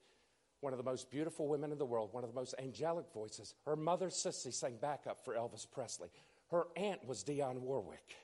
one 0.62 0.74
of 0.74 0.78
the 0.78 0.84
most 0.84 1.12
beautiful 1.12 1.48
women 1.48 1.72
in 1.72 1.78
the 1.78 1.86
world, 1.86 2.10
one 2.12 2.24
of 2.24 2.32
the 2.32 2.36
most 2.36 2.56
angelic 2.58 3.06
voices, 3.14 3.54
her 3.66 3.76
mother, 3.76 4.10
Cissy, 4.10 4.50
sang 4.50 4.78
backup 4.82 5.24
for 5.24 5.36
Elvis 5.36 5.70
Presley. 5.70 6.10
Her 6.50 6.66
aunt 6.76 7.06
was 7.06 7.24
Dionne 7.24 7.60
Warwick. 7.60 8.16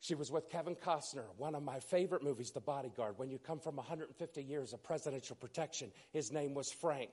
She 0.00 0.14
was 0.14 0.32
with 0.32 0.48
Kevin 0.48 0.74
Costner, 0.76 1.24
one 1.36 1.54
of 1.54 1.62
my 1.62 1.78
favorite 1.78 2.22
movies, 2.22 2.50
The 2.50 2.60
Bodyguard. 2.60 3.18
When 3.18 3.30
you 3.30 3.38
come 3.38 3.60
from 3.60 3.76
150 3.76 4.42
years 4.42 4.72
of 4.72 4.82
presidential 4.82 5.36
protection, 5.36 5.92
his 6.10 6.32
name 6.32 6.54
was 6.54 6.72
Frank. 6.72 7.10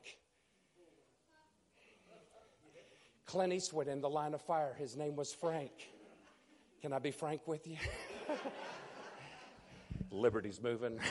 Clint 3.26 3.52
Eastwood 3.52 3.90
in 3.90 4.00
The 4.00 4.10
Line 4.10 4.34
of 4.34 4.42
Fire, 4.42 4.74
his 4.80 4.96
name 4.96 5.18
was 5.18 5.34
Frank. 5.34 5.72
Can 6.82 6.94
I 6.94 7.00
be 7.00 7.12
frank 7.12 7.46
with 7.46 7.68
you? 7.68 7.76
Liberty's 10.12 10.62
moving. 10.62 10.98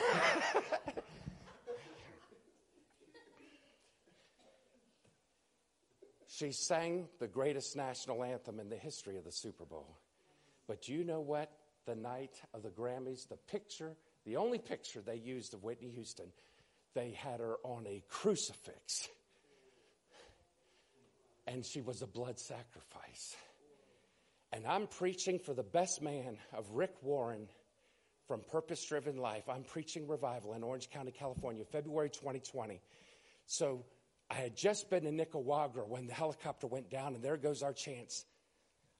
she 6.27 6.51
sang 6.51 7.07
the 7.19 7.27
greatest 7.27 7.75
national 7.75 8.23
anthem 8.23 8.59
in 8.59 8.67
the 8.67 8.77
history 8.77 9.17
of 9.17 9.23
the 9.23 9.31
Super 9.31 9.65
Bowl. 9.65 9.99
But 10.67 10.87
you 10.87 11.03
know 11.03 11.21
what? 11.21 11.51
The 11.87 11.95
night 11.95 12.41
of 12.53 12.61
the 12.61 12.69
Grammys, 12.69 13.27
the 13.27 13.37
picture, 13.49 13.95
the 14.25 14.35
only 14.35 14.59
picture 14.59 15.01
they 15.01 15.15
used 15.15 15.53
of 15.53 15.63
Whitney 15.63 15.89
Houston, 15.91 16.27
they 16.93 17.11
had 17.11 17.39
her 17.39 17.55
on 17.63 17.87
a 17.87 18.03
crucifix. 18.09 19.07
And 21.47 21.65
she 21.65 21.81
was 21.81 22.01
a 22.01 22.07
blood 22.07 22.39
sacrifice. 22.39 23.35
And 24.51 24.65
I'm 24.67 24.87
preaching 24.87 25.39
for 25.39 25.53
the 25.53 25.63
best 25.63 26.01
man 26.01 26.37
of 26.53 26.69
Rick 26.71 26.93
Warren 27.01 27.47
from 28.27 28.41
Purpose 28.41 28.83
Driven 28.83 29.15
Life. 29.17 29.47
I'm 29.47 29.63
preaching 29.63 30.07
revival 30.07 30.53
in 30.53 30.63
Orange 30.63 30.89
County, 30.89 31.11
California, 31.11 31.63
February 31.63 32.09
2020. 32.09 32.81
So 33.45 33.85
I 34.29 34.35
had 34.35 34.57
just 34.57 34.89
been 34.89 35.05
in 35.05 35.15
Nicaragua 35.15 35.85
when 35.87 36.07
the 36.07 36.13
helicopter 36.13 36.67
went 36.67 36.89
down, 36.89 37.15
and 37.15 37.23
there 37.23 37.37
goes 37.37 37.63
our 37.63 37.71
chance. 37.71 38.25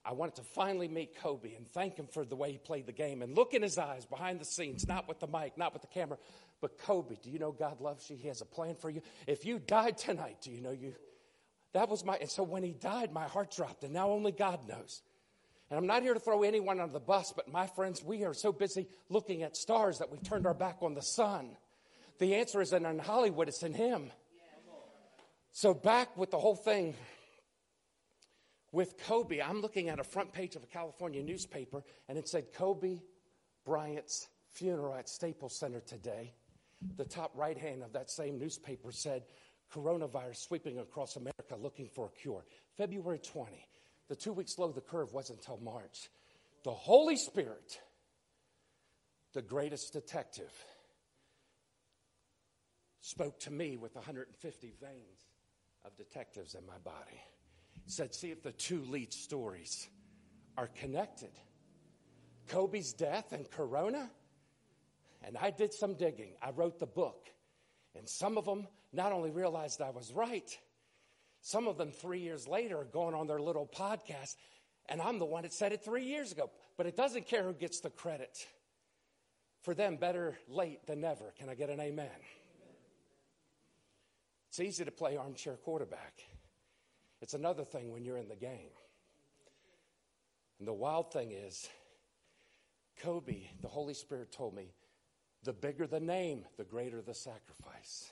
I 0.08 0.14
wanted 0.14 0.36
to 0.36 0.44
finally 0.44 0.88
meet 0.88 1.18
Kobe 1.22 1.54
and 1.54 1.68
thank 1.68 1.98
him 1.98 2.08
for 2.08 2.24
the 2.24 2.38
way 2.38 2.54
he 2.54 2.58
played 2.58 2.86
the 2.86 2.94
game 2.94 3.22
and 3.22 3.36
look 3.36 3.54
in 3.54 3.62
his 3.62 3.78
eyes 3.78 4.06
behind 4.06 4.40
the 4.40 4.46
scenes, 4.46 4.88
not 4.88 5.06
with 5.06 5.20
the 5.20 5.28
mic, 5.28 5.58
not 5.58 5.74
with 5.74 5.82
the 5.82 5.90
camera, 5.90 6.18
but 6.62 6.78
Kobe, 6.78 7.18
do 7.22 7.30
you 7.30 7.40
know 7.40 7.52
God 7.52 7.82
loves 7.82 8.10
you? 8.10 8.16
He 8.16 8.30
has 8.30 8.40
a 8.40 8.46
plan 8.46 8.76
for 8.76 8.90
you. 8.90 9.02
If 9.28 9.46
you 9.46 9.60
died 9.60 9.98
tonight, 9.98 10.38
do 10.42 10.50
you 10.50 10.62
know 10.62 10.72
you? 10.72 10.96
That 11.74 11.90
was 11.90 12.06
my, 12.06 12.16
and 12.16 12.30
so 12.30 12.44
when 12.44 12.64
he 12.64 12.72
died, 12.72 13.12
my 13.12 13.28
heart 13.28 13.52
dropped, 13.54 13.84
and 13.84 13.92
now 13.92 14.10
only 14.12 14.32
God 14.32 14.66
knows. 14.66 15.02
And 15.70 15.78
I'm 15.78 15.88
not 15.88 16.04
here 16.04 16.14
to 16.14 16.22
throw 16.22 16.44
anyone 16.44 16.80
under 16.80 16.94
the 16.94 17.02
bus, 17.02 17.34
but 17.36 17.52
my 17.52 17.68
friends, 17.68 18.02
we 18.02 18.24
are 18.24 18.34
so 18.34 18.54
busy 18.54 18.88
looking 19.10 19.44
at 19.44 19.58
stars 19.58 19.98
that 19.98 20.10
we've 20.10 20.24
turned 20.24 20.48
our 20.48 20.54
back 20.54 20.78
on 20.82 20.94
the 20.94 21.02
sun. 21.02 21.50
The 22.20 22.36
answer 22.36 22.62
isn't 22.62 22.86
in 22.86 23.00
Hollywood, 23.00 23.50
it's 23.50 23.62
in 23.62 23.74
Him. 23.74 24.10
So, 25.52 25.74
back 25.74 26.16
with 26.16 26.32
the 26.32 26.40
whole 26.40 26.56
thing 26.56 26.96
with 28.72 28.98
Kobe, 28.98 29.42
I'm 29.42 29.62
looking 29.62 29.90
at 29.90 30.00
a 30.00 30.04
front 30.04 30.34
page 30.34 30.56
of 30.56 30.64
a 30.64 30.68
California 30.68 31.24
newspaper, 31.24 31.84
and 32.10 32.18
it 32.18 32.28
said 32.28 32.54
Kobe 32.54 33.00
Bryant's 33.66 34.28
funeral 34.52 34.96
at 34.96 35.10
Staples 35.10 35.58
Center 35.58 35.80
today. 35.80 36.34
The 36.96 37.06
top 37.06 37.32
right 37.36 37.58
hand 37.58 37.84
of 37.84 37.94
that 37.94 38.10
same 38.10 38.38
newspaper 38.38 38.92
said, 38.92 39.24
Coronavirus 39.74 40.38
sweeping 40.38 40.80
across 40.80 41.18
America 41.18 41.56
looking 41.60 41.90
for 41.90 42.08
a 42.08 42.22
cure. 42.22 42.46
February 42.78 43.20
20. 43.20 43.68
The 44.08 44.16
two 44.16 44.32
weeks 44.32 44.58
low 44.58 44.72
the 44.72 44.82
curve 44.82 45.14
wasn't 45.14 45.40
until 45.40 45.58
March. 45.58 46.10
The 46.64 46.72
Holy 46.72 47.18
Spirit, 47.18 47.80
the 49.34 49.42
greatest 49.42 49.92
detective, 49.92 50.54
spoke 53.02 53.40
to 53.42 53.52
me 53.52 53.78
with 53.78 53.96
150 53.96 54.74
veins 54.82 55.28
of 55.86 55.96
detectives 55.98 56.56
in 56.56 56.66
my 56.66 56.78
body. 56.84 57.22
Said, 57.88 58.14
see 58.14 58.32
if 58.32 58.44
the 58.44 58.52
two 58.52 58.84
lead 58.84 59.14
stories 59.14 59.88
are 60.58 60.68
connected. 60.68 61.32
Kobe's 62.48 62.94
death 62.94 63.32
and 63.32 63.50
Corona. 63.50 64.10
And 65.24 65.38
I 65.38 65.52
did 65.52 65.74
some 65.74 65.96
digging. 65.96 66.34
I 66.42 66.52
wrote 66.52 66.80
the 66.80 66.86
book. 66.86 67.30
And 67.96 68.08
some 68.08 68.38
of 68.38 68.46
them 68.46 68.68
not 68.94 69.12
only 69.12 69.32
realized 69.32 69.82
I 69.82 69.90
was 69.90 70.12
right, 70.12 70.58
some 71.42 71.68
of 71.68 71.78
them 71.78 71.92
three 71.92 72.20
years 72.20 72.48
later 72.48 72.80
are 72.80 72.86
going 72.86 73.16
on 73.16 73.28
their 73.28 73.40
little 73.40 73.66
podcast, 73.66 74.36
and 74.90 75.02
I'm 75.02 75.18
the 75.18 75.26
one 75.26 75.44
that 75.44 75.54
said 75.54 75.72
it 75.72 75.84
three 75.84 76.04
years 76.04 76.32
ago. 76.32 76.50
But 76.78 76.88
it 76.88 76.96
doesn't 76.96 77.28
care 77.28 77.44
who 77.44 77.54
gets 77.54 77.80
the 77.80 77.90
credit. 77.90 78.46
For 79.62 79.74
them, 79.74 79.98
better 79.98 80.38
late 80.48 80.86
than 80.88 81.02
never. 81.02 81.34
Can 81.38 81.50
I 81.50 81.56
get 81.56 81.70
an 81.70 81.80
amen? 81.80 82.10
It's 84.50 84.60
easy 84.60 84.86
to 84.86 84.92
play 84.92 85.18
armchair 85.18 85.56
quarterback. 85.56 86.22
It's 87.22 87.34
another 87.34 87.64
thing 87.64 87.92
when 87.92 88.06
you're 88.06 88.18
in 88.18 88.28
the 88.28 88.36
game. 88.36 88.72
And 90.60 90.68
the 90.68 90.74
wild 90.74 91.12
thing 91.12 91.32
is, 91.32 91.68
Kobe, 93.02 93.44
the 93.62 93.68
Holy 93.68 93.94
Spirit 93.94 94.32
told 94.32 94.56
me, 94.56 94.74
the 95.44 95.54
bigger 95.54 95.88
the 95.88 96.00
name, 96.00 96.46
the 96.58 96.64
greater 96.64 97.02
the 97.02 97.14
sacrifice. 97.14 98.12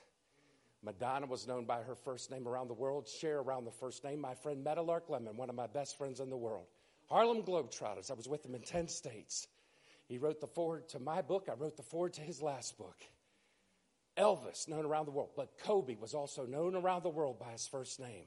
Madonna 0.84 1.26
was 1.26 1.48
known 1.48 1.66
by 1.66 1.82
her 1.82 1.96
first 1.96 2.30
name 2.30 2.48
around 2.48 2.68
the 2.68 2.74
world. 2.76 3.08
Cher 3.08 3.40
around 3.40 3.66
the 3.66 3.72
first 3.72 4.04
name. 4.04 4.22
My 4.22 4.36
friend 4.36 4.64
Meadowlark 4.64 5.10
Lemon, 5.10 5.36
one 5.36 5.50
of 5.50 5.56
my 5.56 5.66
best 5.66 5.98
friends 5.98 6.20
in 6.20 6.30
the 6.30 6.38
world. 6.38 6.68
Harlem 7.10 7.42
Globetrotters. 7.42 8.12
I 8.12 8.14
was 8.14 8.28
with 8.28 8.46
him 8.46 8.54
in 8.54 8.62
10 8.62 8.88
states. 8.88 9.48
He 10.08 10.20
wrote 10.20 10.40
the 10.40 10.48
forward 10.48 10.88
to 10.90 11.00
my 11.00 11.24
book. 11.24 11.48
I 11.50 11.56
wrote 11.56 11.76
the 11.76 11.84
forward 11.84 12.14
to 12.14 12.22
his 12.22 12.42
last 12.42 12.78
book. 12.78 12.98
Elvis, 14.16 14.68
known 14.68 14.86
around 14.86 15.06
the 15.06 15.12
world. 15.12 15.32
But 15.36 15.58
Kobe 15.58 15.96
was 15.96 16.14
also 16.14 16.46
known 16.46 16.76
around 16.76 17.04
the 17.04 17.10
world 17.10 17.40
by 17.40 17.52
his 17.52 17.68
first 17.68 18.00
name. 18.00 18.26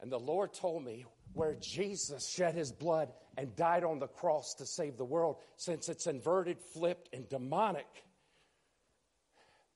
And 0.00 0.10
the 0.10 0.18
Lord 0.18 0.52
told 0.52 0.84
me 0.84 1.04
where 1.32 1.54
Jesus 1.60 2.28
shed 2.28 2.54
his 2.54 2.72
blood 2.72 3.12
and 3.36 3.54
died 3.54 3.84
on 3.84 3.98
the 3.98 4.08
cross 4.08 4.54
to 4.58 4.66
save 4.66 4.96
the 4.96 5.04
world, 5.04 5.36
since 5.56 5.88
it's 5.88 6.06
inverted, 6.06 6.58
flipped, 6.72 7.14
and 7.14 7.28
demonic 7.28 7.86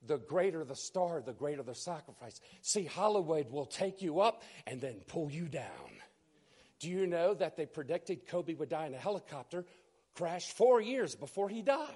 the 0.06 0.18
greater 0.18 0.64
the 0.64 0.76
star, 0.76 1.22
the 1.22 1.32
greater 1.32 1.62
the 1.62 1.74
sacrifice. 1.74 2.40
See, 2.62 2.84
Hollywood 2.84 3.50
will 3.50 3.66
take 3.66 4.02
you 4.02 4.20
up 4.20 4.42
and 4.66 4.80
then 4.80 5.00
pull 5.06 5.30
you 5.30 5.48
down. 5.48 5.90
Do 6.80 6.90
you 6.90 7.06
know 7.06 7.34
that 7.34 7.56
they 7.56 7.66
predicted 7.66 8.26
Kobe 8.26 8.54
would 8.54 8.68
die 8.68 8.86
in 8.86 8.94
a 8.94 8.98
helicopter 8.98 9.64
crash 10.14 10.52
four 10.52 10.80
years 10.80 11.14
before 11.14 11.48
he 11.48 11.62
died? 11.62 11.88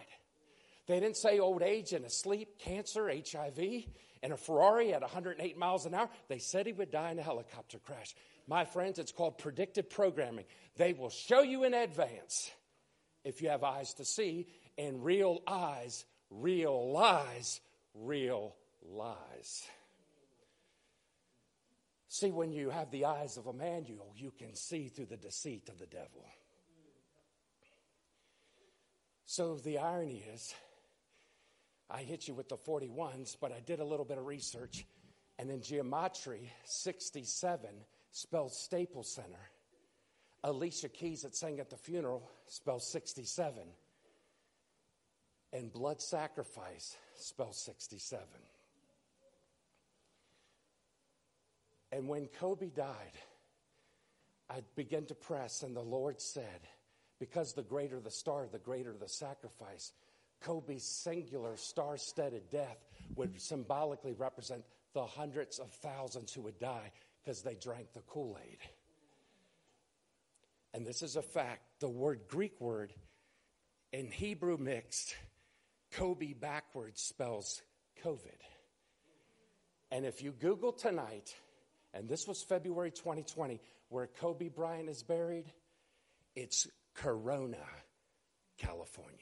They 0.86 1.00
didn't 1.00 1.18
say 1.18 1.38
old 1.38 1.62
age 1.62 1.92
and 1.92 2.04
asleep, 2.04 2.58
cancer, 2.58 3.08
HIV, 3.08 3.84
and 4.22 4.32
a 4.32 4.36
Ferrari 4.36 4.92
at 4.92 5.00
108 5.00 5.56
miles 5.56 5.86
an 5.86 5.94
hour. 5.94 6.08
They 6.28 6.38
said 6.38 6.66
he 6.66 6.72
would 6.72 6.90
die 6.90 7.10
in 7.10 7.18
a 7.18 7.22
helicopter 7.22 7.78
crash. 7.78 8.14
My 8.46 8.64
friends, 8.64 8.98
it's 8.98 9.12
called 9.12 9.38
predictive 9.38 9.90
programming. 9.90 10.46
They 10.76 10.92
will 10.92 11.10
show 11.10 11.42
you 11.42 11.64
in 11.64 11.74
advance 11.74 12.50
if 13.24 13.42
you 13.42 13.48
have 13.50 13.64
eyes 13.64 13.94
to 13.94 14.04
see, 14.04 14.46
and 14.78 15.04
real 15.04 15.42
eyes 15.46 16.04
real 16.30 16.92
lies, 16.92 17.60
real 17.94 18.54
lies. 18.82 19.66
See, 22.08 22.30
when 22.30 22.52
you 22.52 22.70
have 22.70 22.90
the 22.90 23.04
eyes 23.04 23.36
of 23.36 23.46
Emmanuel, 23.46 24.12
you 24.16 24.32
can 24.36 24.54
see 24.54 24.88
through 24.88 25.06
the 25.06 25.16
deceit 25.16 25.68
of 25.68 25.78
the 25.78 25.86
devil. 25.86 26.26
So 29.26 29.56
the 29.56 29.78
irony 29.78 30.24
is, 30.32 30.54
I 31.90 32.02
hit 32.02 32.28
you 32.28 32.34
with 32.34 32.48
the 32.48 32.56
41s, 32.56 33.36
but 33.40 33.52
I 33.52 33.60
did 33.60 33.80
a 33.80 33.84
little 33.84 34.04
bit 34.04 34.18
of 34.18 34.26
research, 34.26 34.86
and 35.38 35.50
in 35.50 35.60
gematria, 35.60 36.48
67 36.64 37.70
spells 38.10 38.58
Staples 38.58 39.10
Center. 39.10 39.50
Alicia 40.44 40.88
Keys 40.88 41.22
that 41.22 41.34
sang 41.34 41.60
at 41.60 41.70
the 41.70 41.76
funeral 41.76 42.30
spells 42.46 42.86
67. 42.90 43.62
And 45.52 45.72
blood 45.72 46.00
sacrifice 46.02 46.96
spells 47.16 47.58
67. 47.58 48.22
And 51.90 52.06
when 52.06 52.26
Kobe 52.26 52.68
died, 52.68 53.16
I 54.50 54.62
began 54.76 55.06
to 55.06 55.14
press, 55.14 55.62
and 55.62 55.74
the 55.74 55.80
Lord 55.80 56.20
said, 56.20 56.68
because 57.18 57.54
the 57.54 57.62
greater 57.62 57.98
the 57.98 58.10
star, 58.10 58.46
the 58.50 58.58
greater 58.58 58.94
the 58.98 59.08
sacrifice. 59.08 59.92
Kobe's 60.40 60.84
singular 60.84 61.56
star 61.56 61.96
studded 61.96 62.50
death 62.50 62.78
would 63.16 63.40
symbolically 63.40 64.12
represent 64.12 64.64
the 64.94 65.04
hundreds 65.04 65.58
of 65.58 65.70
thousands 65.70 66.32
who 66.32 66.42
would 66.42 66.58
die 66.58 66.92
because 67.22 67.42
they 67.42 67.54
drank 67.54 67.92
the 67.92 68.00
Kool 68.00 68.38
Aid. 68.42 68.58
And 70.74 70.86
this 70.86 71.02
is 71.02 71.16
a 71.16 71.22
fact. 71.22 71.62
The 71.80 71.88
word, 71.88 72.20
Greek 72.28 72.60
word, 72.60 72.92
in 73.92 74.10
Hebrew 74.10 74.56
mixed, 74.58 75.16
Kobe 75.92 76.34
backwards 76.34 77.00
spells 77.00 77.62
COVID. 78.04 78.40
And 79.90 80.04
if 80.04 80.22
you 80.22 80.32
Google 80.32 80.72
tonight, 80.72 81.34
and 81.94 82.08
this 82.08 82.28
was 82.28 82.42
February 82.42 82.90
2020, 82.90 83.60
where 83.88 84.06
Kobe 84.06 84.48
Bryant 84.48 84.88
is 84.88 85.02
buried, 85.02 85.46
it's 86.36 86.68
Corona, 86.94 87.56
California. 88.58 89.16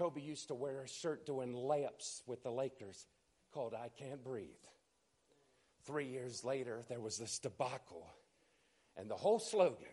Kobe 0.00 0.22
used 0.22 0.48
to 0.48 0.54
wear 0.54 0.80
a 0.80 0.88
shirt 0.88 1.26
doing 1.26 1.52
layups 1.52 2.22
with 2.26 2.42
the 2.42 2.50
Lakers 2.50 3.06
called 3.52 3.74
I 3.74 3.90
Can't 3.98 4.24
Breathe. 4.24 4.48
Three 5.84 6.06
years 6.06 6.42
later, 6.42 6.82
there 6.88 7.00
was 7.00 7.18
this 7.18 7.38
debacle, 7.38 8.06
and 8.96 9.10
the 9.10 9.14
whole 9.14 9.38
slogan, 9.38 9.92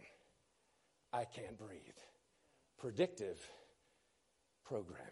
I 1.12 1.26
Can't 1.26 1.58
Breathe 1.58 1.82
predictive 2.78 3.38
programming. 4.64 5.04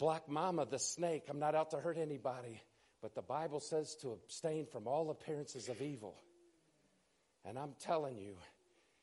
Black 0.00 0.28
Mamba, 0.28 0.64
the 0.64 0.80
snake, 0.80 1.22
I'm 1.30 1.38
not 1.38 1.54
out 1.54 1.70
to 1.70 1.76
hurt 1.76 1.96
anybody, 1.96 2.60
but 3.00 3.14
the 3.14 3.22
Bible 3.22 3.60
says 3.60 3.94
to 4.02 4.10
abstain 4.10 4.66
from 4.66 4.88
all 4.88 5.10
appearances 5.10 5.68
of 5.68 5.80
evil. 5.80 6.16
And 7.44 7.56
I'm 7.56 7.74
telling 7.84 8.18
you, 8.18 8.34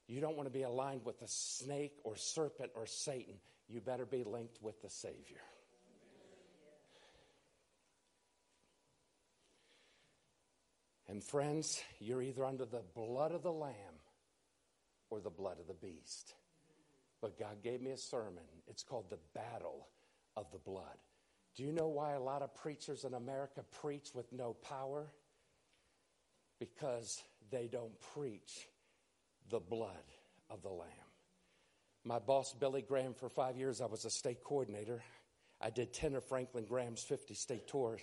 You 0.07 0.19
don't 0.19 0.35
want 0.35 0.47
to 0.47 0.53
be 0.53 0.63
aligned 0.63 1.05
with 1.05 1.21
a 1.21 1.27
snake 1.27 1.93
or 2.03 2.17
serpent 2.17 2.71
or 2.75 2.85
Satan. 2.85 3.35
You 3.67 3.81
better 3.81 4.05
be 4.05 4.23
linked 4.23 4.61
with 4.61 4.81
the 4.81 4.89
Savior. 4.89 5.41
And 11.07 11.23
friends, 11.23 11.81
you're 11.99 12.21
either 12.21 12.45
under 12.45 12.65
the 12.65 12.81
blood 12.95 13.31
of 13.31 13.43
the 13.43 13.51
Lamb 13.51 13.73
or 15.09 15.19
the 15.19 15.29
blood 15.29 15.59
of 15.59 15.67
the 15.67 15.73
beast. 15.73 16.33
But 17.21 17.39
God 17.39 17.63
gave 17.63 17.81
me 17.81 17.91
a 17.91 17.97
sermon. 17.97 18.43
It's 18.67 18.83
called 18.83 19.09
The 19.09 19.19
Battle 19.33 19.87
of 20.35 20.51
the 20.51 20.57
Blood. 20.57 20.97
Do 21.55 21.63
you 21.63 21.71
know 21.71 21.87
why 21.87 22.13
a 22.13 22.19
lot 22.19 22.41
of 22.41 22.53
preachers 22.55 23.05
in 23.05 23.13
America 23.13 23.63
preach 23.81 24.09
with 24.13 24.31
no 24.33 24.53
power? 24.53 25.07
Because 26.59 27.23
they 27.51 27.67
don't 27.67 27.99
preach 28.13 28.67
the 29.49 29.59
blood 29.59 29.93
of 30.49 30.61
the 30.63 30.69
Lamb. 30.69 31.04
My 32.07 32.19
boss, 32.19 32.53
Billy 32.53 32.83
Graham, 32.83 33.15
for 33.15 33.29
five 33.29 33.57
years, 33.57 33.81
I 33.81 33.87
was 33.87 34.05
a 34.05 34.11
state 34.11 34.43
coordinator. 34.43 35.01
I 35.59 35.71
did 35.71 35.91
10 35.91 36.13
of 36.13 36.23
Franklin 36.23 36.65
Graham's 36.65 37.01
50 37.01 37.33
state 37.33 37.67
tours. 37.67 37.99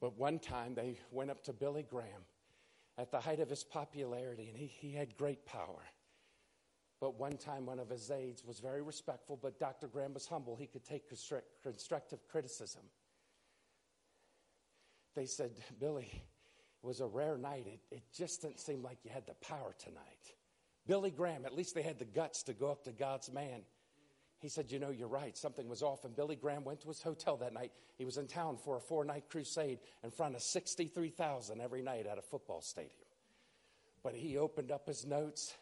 But 0.00 0.16
one 0.16 0.38
time 0.38 0.76
they 0.76 0.96
went 1.10 1.32
up 1.32 1.42
to 1.44 1.52
Billy 1.52 1.84
Graham 1.90 2.22
at 2.96 3.10
the 3.10 3.18
height 3.18 3.40
of 3.40 3.50
his 3.50 3.64
popularity, 3.64 4.46
and 4.48 4.56
he, 4.56 4.66
he 4.66 4.92
had 4.92 5.16
great 5.16 5.44
power. 5.44 5.82
But 7.00 7.18
one 7.18 7.36
time, 7.36 7.66
one 7.66 7.80
of 7.80 7.90
his 7.90 8.12
aides 8.12 8.44
was 8.44 8.60
very 8.60 8.82
respectful, 8.82 9.36
but 9.40 9.58
Dr. 9.58 9.88
Graham 9.88 10.14
was 10.14 10.26
humble. 10.26 10.54
He 10.54 10.66
could 10.68 10.84
take 10.84 11.08
constructive 11.08 12.28
criticism. 12.28 12.82
They 15.16 15.26
said, 15.26 15.50
Billy, 15.80 16.10
it 16.12 16.86
was 16.86 17.00
a 17.00 17.06
rare 17.06 17.36
night. 17.36 17.66
It, 17.66 17.80
it 17.90 18.02
just 18.16 18.42
didn't 18.42 18.60
seem 18.60 18.84
like 18.84 18.98
you 19.02 19.10
had 19.10 19.26
the 19.26 19.34
power 19.34 19.74
tonight. 19.80 20.37
Billy 20.88 21.10
Graham, 21.10 21.44
at 21.44 21.54
least 21.54 21.74
they 21.74 21.82
had 21.82 21.98
the 21.98 22.06
guts 22.06 22.42
to 22.44 22.54
go 22.54 22.70
up 22.70 22.82
to 22.84 22.92
God's 22.92 23.30
man. 23.30 23.60
He 24.40 24.48
said, 24.48 24.72
You 24.72 24.78
know, 24.78 24.90
you're 24.90 25.06
right. 25.06 25.36
Something 25.36 25.68
was 25.68 25.82
off. 25.82 26.04
And 26.04 26.16
Billy 26.16 26.34
Graham 26.34 26.64
went 26.64 26.80
to 26.80 26.88
his 26.88 27.02
hotel 27.02 27.36
that 27.36 27.52
night. 27.52 27.72
He 27.96 28.06
was 28.06 28.16
in 28.16 28.26
town 28.26 28.56
for 28.56 28.76
a 28.76 28.80
four 28.80 29.04
night 29.04 29.24
crusade 29.28 29.80
in 30.02 30.10
front 30.10 30.34
of 30.34 30.42
63,000 30.42 31.60
every 31.60 31.82
night 31.82 32.06
at 32.06 32.18
a 32.18 32.22
football 32.22 32.62
stadium. 32.62 32.92
But 34.02 34.14
he 34.14 34.38
opened 34.38 34.72
up 34.72 34.86
his 34.86 35.04
notes 35.04 35.54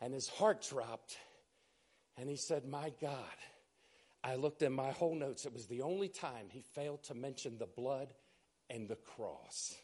and 0.00 0.14
his 0.14 0.28
heart 0.28 0.64
dropped. 0.70 1.18
And 2.16 2.30
he 2.30 2.36
said, 2.36 2.64
My 2.64 2.92
God. 3.00 3.18
I 4.22 4.36
looked 4.36 4.62
in 4.62 4.72
my 4.72 4.90
whole 4.90 5.14
notes. 5.14 5.44
It 5.44 5.52
was 5.52 5.66
the 5.66 5.82
only 5.82 6.08
time 6.08 6.46
he 6.48 6.60
failed 6.60 7.02
to 7.04 7.14
mention 7.14 7.58
the 7.58 7.66
blood 7.66 8.12
and 8.70 8.88
the 8.88 8.96
cross. 8.96 9.74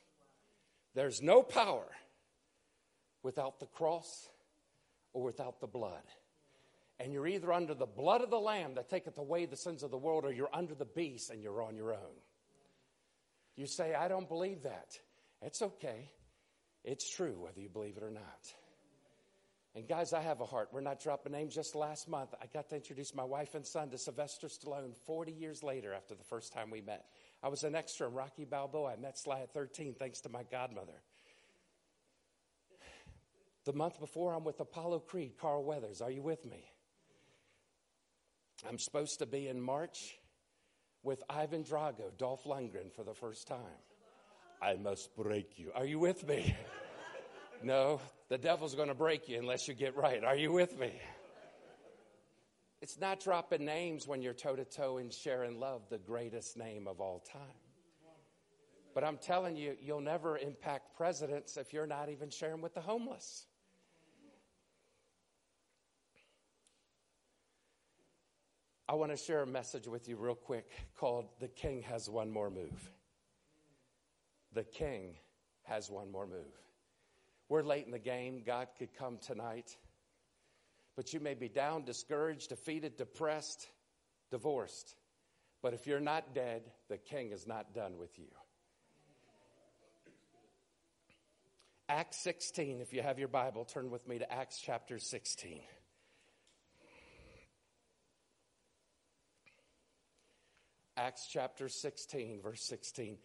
There's 0.94 1.22
no 1.22 1.42
power 1.42 1.86
without 3.22 3.60
the 3.60 3.66
cross 3.66 4.28
or 5.12 5.22
without 5.22 5.60
the 5.60 5.66
blood. 5.66 6.02
And 6.98 7.12
you're 7.12 7.26
either 7.26 7.52
under 7.52 7.74
the 7.74 7.86
blood 7.86 8.20
of 8.20 8.30
the 8.30 8.38
Lamb 8.38 8.74
that 8.74 8.88
taketh 8.88 9.18
away 9.18 9.46
the 9.46 9.56
sins 9.56 9.82
of 9.82 9.90
the 9.90 9.98
world, 9.98 10.24
or 10.24 10.32
you're 10.32 10.48
under 10.52 10.74
the 10.74 10.84
beast 10.84 11.30
and 11.30 11.42
you're 11.42 11.62
on 11.62 11.76
your 11.76 11.92
own. 11.92 12.16
You 13.56 13.66
say, 13.66 13.94
I 13.94 14.08
don't 14.08 14.28
believe 14.28 14.62
that. 14.62 14.98
It's 15.40 15.62
okay. 15.62 16.10
It's 16.84 17.08
true 17.08 17.36
whether 17.38 17.60
you 17.60 17.68
believe 17.68 17.96
it 17.96 18.02
or 18.02 18.10
not. 18.10 18.54
And 19.74 19.88
guys, 19.88 20.12
I 20.12 20.20
have 20.20 20.40
a 20.40 20.44
heart. 20.44 20.68
We're 20.70 20.82
not 20.82 21.00
dropping 21.00 21.32
names. 21.32 21.54
Just 21.54 21.74
last 21.74 22.06
month, 22.06 22.34
I 22.40 22.46
got 22.46 22.68
to 22.70 22.76
introduce 22.76 23.14
my 23.14 23.24
wife 23.24 23.54
and 23.54 23.66
son 23.66 23.88
to 23.90 23.98
Sylvester 23.98 24.48
Stallone 24.48 24.94
40 25.06 25.32
years 25.32 25.62
later 25.62 25.94
after 25.94 26.14
the 26.14 26.24
first 26.24 26.52
time 26.52 26.70
we 26.70 26.82
met. 26.82 27.06
I 27.42 27.48
was 27.48 27.64
an 27.64 27.74
extra 27.74 28.06
in 28.06 28.12
Rocky 28.14 28.44
Balboa. 28.44 28.92
I 28.92 28.96
met 28.96 29.18
Sly 29.18 29.40
at 29.40 29.54
13 29.54 29.94
thanks 29.98 30.20
to 30.22 30.28
my 30.28 30.42
godmother. 30.50 31.00
The 33.64 33.72
month 33.72 34.00
before, 34.00 34.34
I'm 34.34 34.44
with 34.44 34.58
Apollo 34.58 35.00
Creed, 35.00 35.34
Carl 35.40 35.62
Weathers. 35.62 36.00
Are 36.00 36.10
you 36.10 36.22
with 36.22 36.44
me? 36.44 36.64
I'm 38.68 38.78
supposed 38.78 39.20
to 39.20 39.26
be 39.26 39.48
in 39.48 39.60
March 39.60 40.18
with 41.02 41.22
Ivan 41.28 41.64
Drago, 41.64 42.16
Dolph 42.18 42.44
Lundgren 42.44 42.92
for 42.94 43.04
the 43.04 43.14
first 43.14 43.46
time. 43.46 43.58
I 44.60 44.74
must 44.74 45.14
break 45.16 45.58
you. 45.58 45.70
Are 45.74 45.84
you 45.84 45.98
with 45.98 46.26
me? 46.26 46.56
no, 47.62 48.00
the 48.28 48.38
devil's 48.38 48.74
going 48.74 48.88
to 48.88 48.94
break 48.94 49.28
you 49.28 49.38
unless 49.38 49.66
you 49.68 49.74
get 49.74 49.96
right. 49.96 50.22
Are 50.24 50.36
you 50.36 50.52
with 50.52 50.78
me? 50.78 50.92
It's 52.80 52.98
not 52.98 53.20
dropping 53.20 53.64
names 53.64 54.08
when 54.08 54.22
you're 54.22 54.34
toe 54.34 54.56
to 54.56 54.64
toe 54.64 54.98
and 54.98 55.12
sharing 55.12 55.60
love, 55.60 55.82
the 55.88 55.98
greatest 55.98 56.56
name 56.56 56.88
of 56.88 57.00
all 57.00 57.20
time. 57.20 57.40
But 58.92 59.04
I'm 59.04 59.18
telling 59.18 59.56
you, 59.56 59.76
you'll 59.80 60.00
never 60.00 60.36
impact 60.36 60.96
presidents 60.96 61.56
if 61.56 61.72
you're 61.72 61.86
not 61.86 62.08
even 62.08 62.28
sharing 62.28 62.60
with 62.60 62.74
the 62.74 62.80
homeless. 62.80 63.46
I 68.88 68.94
want 68.94 69.12
to 69.12 69.16
share 69.16 69.42
a 69.42 69.46
message 69.46 69.86
with 69.86 70.08
you 70.08 70.16
real 70.16 70.34
quick 70.34 70.68
called 70.96 71.26
The 71.40 71.48
King 71.48 71.82
Has 71.82 72.10
One 72.10 72.30
More 72.30 72.50
Move. 72.50 72.90
The 74.54 74.64
King 74.64 75.14
has 75.62 75.90
one 75.90 76.10
more 76.10 76.26
move. 76.26 76.52
We're 77.48 77.62
late 77.62 77.86
in 77.86 77.92
the 77.92 77.98
game. 77.98 78.42
God 78.44 78.68
could 78.78 78.92
come 78.94 79.18
tonight. 79.18 79.76
But 80.96 81.12
you 81.12 81.20
may 81.20 81.34
be 81.34 81.48
down, 81.48 81.84
discouraged, 81.84 82.50
defeated, 82.50 82.96
depressed, 82.96 83.66
divorced. 84.30 84.96
But 85.62 85.74
if 85.74 85.86
you're 85.86 86.00
not 86.00 86.34
dead, 86.34 86.62
the 86.88 86.98
king 86.98 87.30
is 87.30 87.46
not 87.46 87.74
done 87.74 87.98
with 87.98 88.18
you. 88.18 88.26
Acts 91.88 92.22
16, 92.22 92.80
if 92.80 92.92
you 92.92 93.02
have 93.02 93.18
your 93.18 93.28
Bible, 93.28 93.64
turn 93.64 93.90
with 93.90 94.06
me 94.08 94.18
to 94.18 94.32
Acts 94.32 94.60
chapter 94.60 94.98
16. 94.98 95.60
Acts 100.96 101.26
chapter 101.30 101.68
16, 101.68 102.40
verse 102.42 102.62
16. 102.62 103.16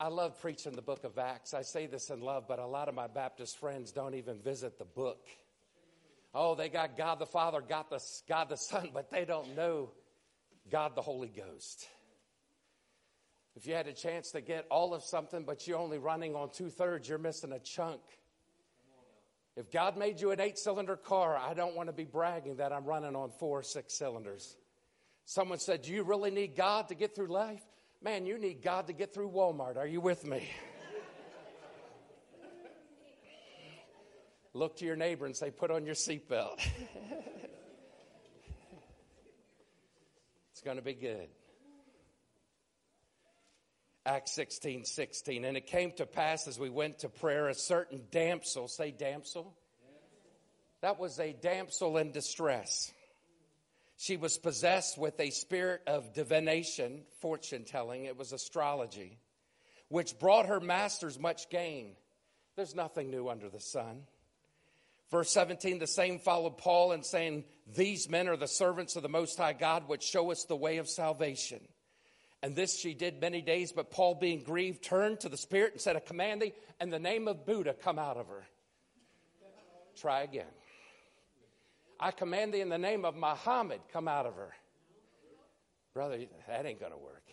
I 0.00 0.08
love 0.08 0.40
preaching 0.40 0.72
the 0.72 0.82
book 0.82 1.04
of 1.04 1.18
Acts. 1.18 1.52
I 1.52 1.62
say 1.62 1.86
this 1.86 2.08
in 2.08 2.20
love, 2.20 2.44
but 2.48 2.58
a 2.58 2.66
lot 2.66 2.88
of 2.88 2.94
my 2.94 3.08
Baptist 3.08 3.58
friends 3.58 3.92
don't 3.92 4.14
even 4.14 4.40
visit 4.40 4.78
the 4.78 4.84
book. 4.84 5.26
Oh, 6.34 6.54
they 6.54 6.68
got 6.68 6.96
God 6.96 7.18
the 7.18 7.26
Father, 7.26 7.60
got 7.60 7.90
the, 7.90 8.00
God 8.28 8.48
the 8.48 8.56
Son, 8.56 8.90
but 8.94 9.10
they 9.10 9.24
don't 9.24 9.56
know 9.56 9.90
God 10.70 10.94
the 10.94 11.02
Holy 11.02 11.28
Ghost. 11.28 11.86
If 13.56 13.66
you 13.66 13.74
had 13.74 13.88
a 13.88 13.92
chance 13.92 14.30
to 14.30 14.40
get 14.40 14.66
all 14.70 14.94
of 14.94 15.02
something, 15.02 15.44
but 15.44 15.66
you're 15.66 15.78
only 15.78 15.98
running 15.98 16.36
on 16.36 16.50
two 16.50 16.70
thirds, 16.70 17.08
you're 17.08 17.18
missing 17.18 17.52
a 17.52 17.58
chunk. 17.58 18.00
If 19.56 19.72
God 19.72 19.96
made 19.96 20.20
you 20.20 20.30
an 20.30 20.40
eight 20.40 20.56
cylinder 20.56 20.96
car, 20.96 21.36
I 21.36 21.54
don't 21.54 21.74
want 21.74 21.88
to 21.88 21.92
be 21.92 22.04
bragging 22.04 22.56
that 22.56 22.72
I'm 22.72 22.84
running 22.84 23.16
on 23.16 23.30
four 23.30 23.58
or 23.58 23.62
six 23.64 23.98
cylinders. 23.98 24.56
Someone 25.30 25.58
said, 25.58 25.82
Do 25.82 25.92
you 25.92 26.04
really 26.04 26.30
need 26.30 26.56
God 26.56 26.88
to 26.88 26.94
get 26.94 27.14
through 27.14 27.26
life? 27.26 27.60
Man, 28.02 28.24
you 28.24 28.38
need 28.38 28.62
God 28.62 28.86
to 28.86 28.94
get 28.94 29.12
through 29.12 29.30
Walmart. 29.30 29.76
Are 29.76 29.86
you 29.86 30.00
with 30.00 30.24
me? 30.26 30.48
Look 34.54 34.78
to 34.78 34.86
your 34.86 34.96
neighbor 34.96 35.26
and 35.26 35.36
say, 35.36 35.50
Put 35.50 35.70
on 35.70 35.84
your 35.84 35.96
seatbelt. 35.96 36.66
it's 40.50 40.62
going 40.64 40.78
to 40.78 40.82
be 40.82 40.94
good. 40.94 41.28
Acts 44.06 44.32
16 44.32 44.86
16. 44.86 45.44
And 45.44 45.58
it 45.58 45.66
came 45.66 45.92
to 45.98 46.06
pass 46.06 46.48
as 46.48 46.58
we 46.58 46.70
went 46.70 47.00
to 47.00 47.10
prayer, 47.10 47.48
a 47.48 47.54
certain 47.54 48.00
damsel, 48.10 48.66
say 48.66 48.92
damsel. 48.92 49.54
That 50.80 50.98
was 50.98 51.20
a 51.20 51.34
damsel 51.34 51.98
in 51.98 52.12
distress. 52.12 52.90
She 54.00 54.16
was 54.16 54.38
possessed 54.38 54.96
with 54.96 55.18
a 55.18 55.30
spirit 55.30 55.82
of 55.88 56.14
divination, 56.14 57.02
fortune 57.20 57.64
telling. 57.64 58.04
It 58.04 58.16
was 58.16 58.32
astrology, 58.32 59.18
which 59.88 60.20
brought 60.20 60.46
her 60.46 60.60
masters 60.60 61.18
much 61.18 61.50
gain. 61.50 61.96
There's 62.54 62.76
nothing 62.76 63.10
new 63.10 63.28
under 63.28 63.48
the 63.48 63.58
sun. 63.58 64.04
Verse 65.10 65.32
17, 65.32 65.80
the 65.80 65.88
same 65.88 66.20
followed 66.20 66.58
Paul 66.58 66.92
in 66.92 67.02
saying, 67.02 67.42
These 67.74 68.08
men 68.08 68.28
are 68.28 68.36
the 68.36 68.46
servants 68.46 68.94
of 68.94 69.02
the 69.02 69.08
Most 69.08 69.36
High 69.36 69.52
God, 69.52 69.88
which 69.88 70.04
show 70.04 70.30
us 70.30 70.44
the 70.44 70.54
way 70.54 70.76
of 70.76 70.88
salvation. 70.88 71.60
And 72.40 72.54
this 72.54 72.78
she 72.78 72.94
did 72.94 73.20
many 73.20 73.42
days, 73.42 73.72
but 73.72 73.90
Paul, 73.90 74.14
being 74.14 74.44
grieved, 74.44 74.84
turned 74.84 75.18
to 75.20 75.28
the 75.28 75.36
Spirit 75.36 75.72
and 75.72 75.80
said, 75.80 75.96
I 75.96 76.00
command 76.00 76.42
thee, 76.42 76.52
and 76.78 76.92
the 76.92 77.00
name 77.00 77.26
of 77.26 77.44
Buddha 77.44 77.74
come 77.74 77.98
out 77.98 78.16
of 78.16 78.28
her. 78.28 78.46
Try 79.96 80.22
again. 80.22 80.46
I 82.00 82.10
command 82.10 82.54
thee 82.54 82.60
in 82.60 82.68
the 82.68 82.78
name 82.78 83.04
of 83.04 83.16
Muhammad 83.16 83.80
come 83.92 84.08
out 84.08 84.26
of 84.26 84.34
her. 84.36 84.54
Brother, 85.94 86.18
that 86.46 86.66
ain't 86.66 86.78
going 86.78 86.92
to 86.92 86.98
work. 86.98 87.24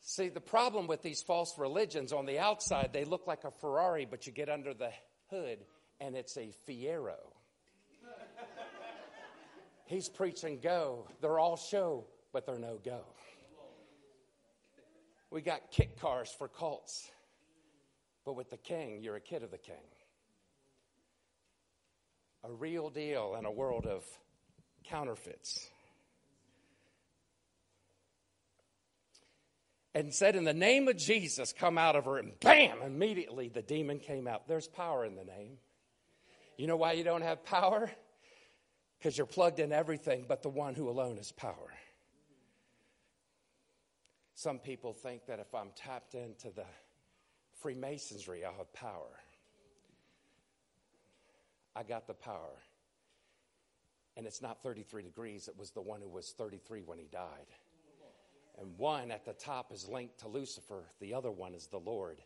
See, 0.00 0.28
the 0.28 0.40
problem 0.40 0.86
with 0.86 1.02
these 1.02 1.20
false 1.20 1.58
religions 1.58 2.12
on 2.12 2.26
the 2.26 2.38
outside, 2.38 2.90
they 2.92 3.04
look 3.04 3.26
like 3.26 3.44
a 3.44 3.50
Ferrari, 3.50 4.06
but 4.08 4.26
you 4.26 4.32
get 4.32 4.48
under 4.48 4.72
the 4.72 4.90
hood 5.30 5.58
and 6.00 6.16
it's 6.16 6.36
a 6.36 6.52
Fiero. 6.66 7.16
He's 9.86 10.08
preaching 10.08 10.60
go. 10.62 11.08
They're 11.20 11.38
all 11.38 11.56
show, 11.56 12.06
but 12.32 12.46
they're 12.46 12.58
no 12.58 12.78
go. 12.84 13.00
We 15.30 15.42
got 15.42 15.70
kit 15.70 16.00
cars 16.00 16.34
for 16.36 16.48
cults. 16.48 17.10
But 18.24 18.34
with 18.34 18.50
the 18.50 18.56
king, 18.56 19.02
you're 19.02 19.16
a 19.16 19.20
kid 19.20 19.42
of 19.42 19.50
the 19.50 19.58
king. 19.58 19.76
A 22.46 22.52
real 22.52 22.90
deal 22.90 23.36
in 23.38 23.44
a 23.44 23.50
world 23.50 23.86
of 23.86 24.04
counterfeits. 24.84 25.68
And 29.94 30.12
said, 30.12 30.36
In 30.36 30.44
the 30.44 30.54
name 30.54 30.88
of 30.88 30.96
Jesus, 30.96 31.52
come 31.52 31.78
out 31.78 31.96
of 31.96 32.04
her. 32.04 32.18
And 32.18 32.38
bam, 32.40 32.82
immediately 32.82 33.48
the 33.48 33.62
demon 33.62 33.98
came 33.98 34.28
out. 34.28 34.46
There's 34.46 34.68
power 34.68 35.04
in 35.04 35.16
the 35.16 35.24
name. 35.24 35.58
You 36.56 36.66
know 36.66 36.76
why 36.76 36.92
you 36.92 37.04
don't 37.04 37.22
have 37.22 37.44
power? 37.44 37.90
Because 38.98 39.16
you're 39.16 39.26
plugged 39.26 39.58
in 39.58 39.72
everything 39.72 40.24
but 40.28 40.42
the 40.42 40.48
one 40.48 40.74
who 40.74 40.88
alone 40.88 41.18
is 41.18 41.32
power. 41.32 41.72
Some 44.34 44.58
people 44.58 44.92
think 44.92 45.26
that 45.26 45.40
if 45.40 45.54
I'm 45.54 45.70
tapped 45.74 46.14
into 46.14 46.50
the 46.50 46.66
Freemasonry, 47.60 48.44
I'll 48.44 48.56
have 48.58 48.72
power. 48.74 49.18
I 51.76 51.82
got 51.82 52.06
the 52.06 52.14
power. 52.14 52.58
And 54.16 54.26
it's 54.26 54.40
not 54.40 54.62
33 54.62 55.02
degrees, 55.02 55.46
it 55.46 55.58
was 55.58 55.70
the 55.72 55.82
one 55.82 56.00
who 56.00 56.08
was 56.08 56.32
33 56.38 56.82
when 56.86 56.98
he 56.98 57.06
died. 57.12 57.46
And 58.58 58.78
one 58.78 59.10
at 59.10 59.26
the 59.26 59.34
top 59.34 59.70
is 59.72 59.86
linked 59.86 60.20
to 60.20 60.28
Lucifer, 60.28 60.84
the 61.00 61.12
other 61.14 61.30
one 61.30 61.54
is 61.54 61.66
the 61.66 61.78
Lord. 61.78 62.16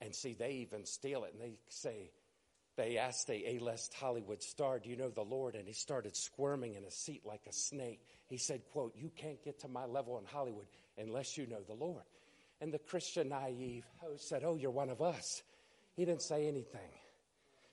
And 0.00 0.14
see, 0.14 0.34
they 0.34 0.66
even 0.68 0.84
steal 0.84 1.24
it 1.24 1.32
and 1.32 1.42
they 1.42 1.58
say, 1.68 2.12
they 2.76 2.96
asked 2.98 3.28
a 3.28 3.56
A-list 3.56 3.92
Hollywood 3.94 4.42
star, 4.42 4.78
do 4.78 4.88
you 4.88 4.96
know 4.96 5.10
the 5.10 5.22
Lord? 5.22 5.56
And 5.56 5.66
he 5.66 5.74
started 5.74 6.16
squirming 6.16 6.74
in 6.74 6.84
a 6.84 6.90
seat 6.90 7.22
like 7.24 7.42
a 7.48 7.52
snake. 7.52 8.00
He 8.28 8.38
said, 8.38 8.62
quote, 8.72 8.94
you 8.96 9.10
can't 9.14 9.42
get 9.44 9.60
to 9.60 9.68
my 9.68 9.84
level 9.84 10.18
in 10.18 10.24
Hollywood 10.24 10.66
unless 10.96 11.36
you 11.36 11.46
know 11.46 11.62
the 11.66 11.74
Lord. 11.74 12.04
And 12.60 12.72
the 12.72 12.78
Christian 12.78 13.28
naive 13.28 13.84
host 14.00 14.28
said, 14.28 14.42
oh, 14.44 14.56
you're 14.56 14.70
one 14.70 14.88
of 14.88 15.02
us. 15.02 15.42
He 15.96 16.04
didn't 16.04 16.22
say 16.22 16.46
anything. 16.46 16.80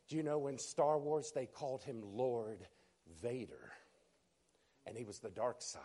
Do 0.09 0.15
you 0.15 0.23
know 0.23 0.47
in 0.47 0.57
Star 0.57 0.97
Wars 0.97 1.31
they 1.33 1.45
called 1.45 1.83
him 1.83 2.01
Lord 2.03 2.65
Vader? 3.21 3.71
And 4.85 4.97
he 4.97 5.05
was 5.05 5.19
the 5.19 5.29
dark 5.29 5.61
side. 5.61 5.81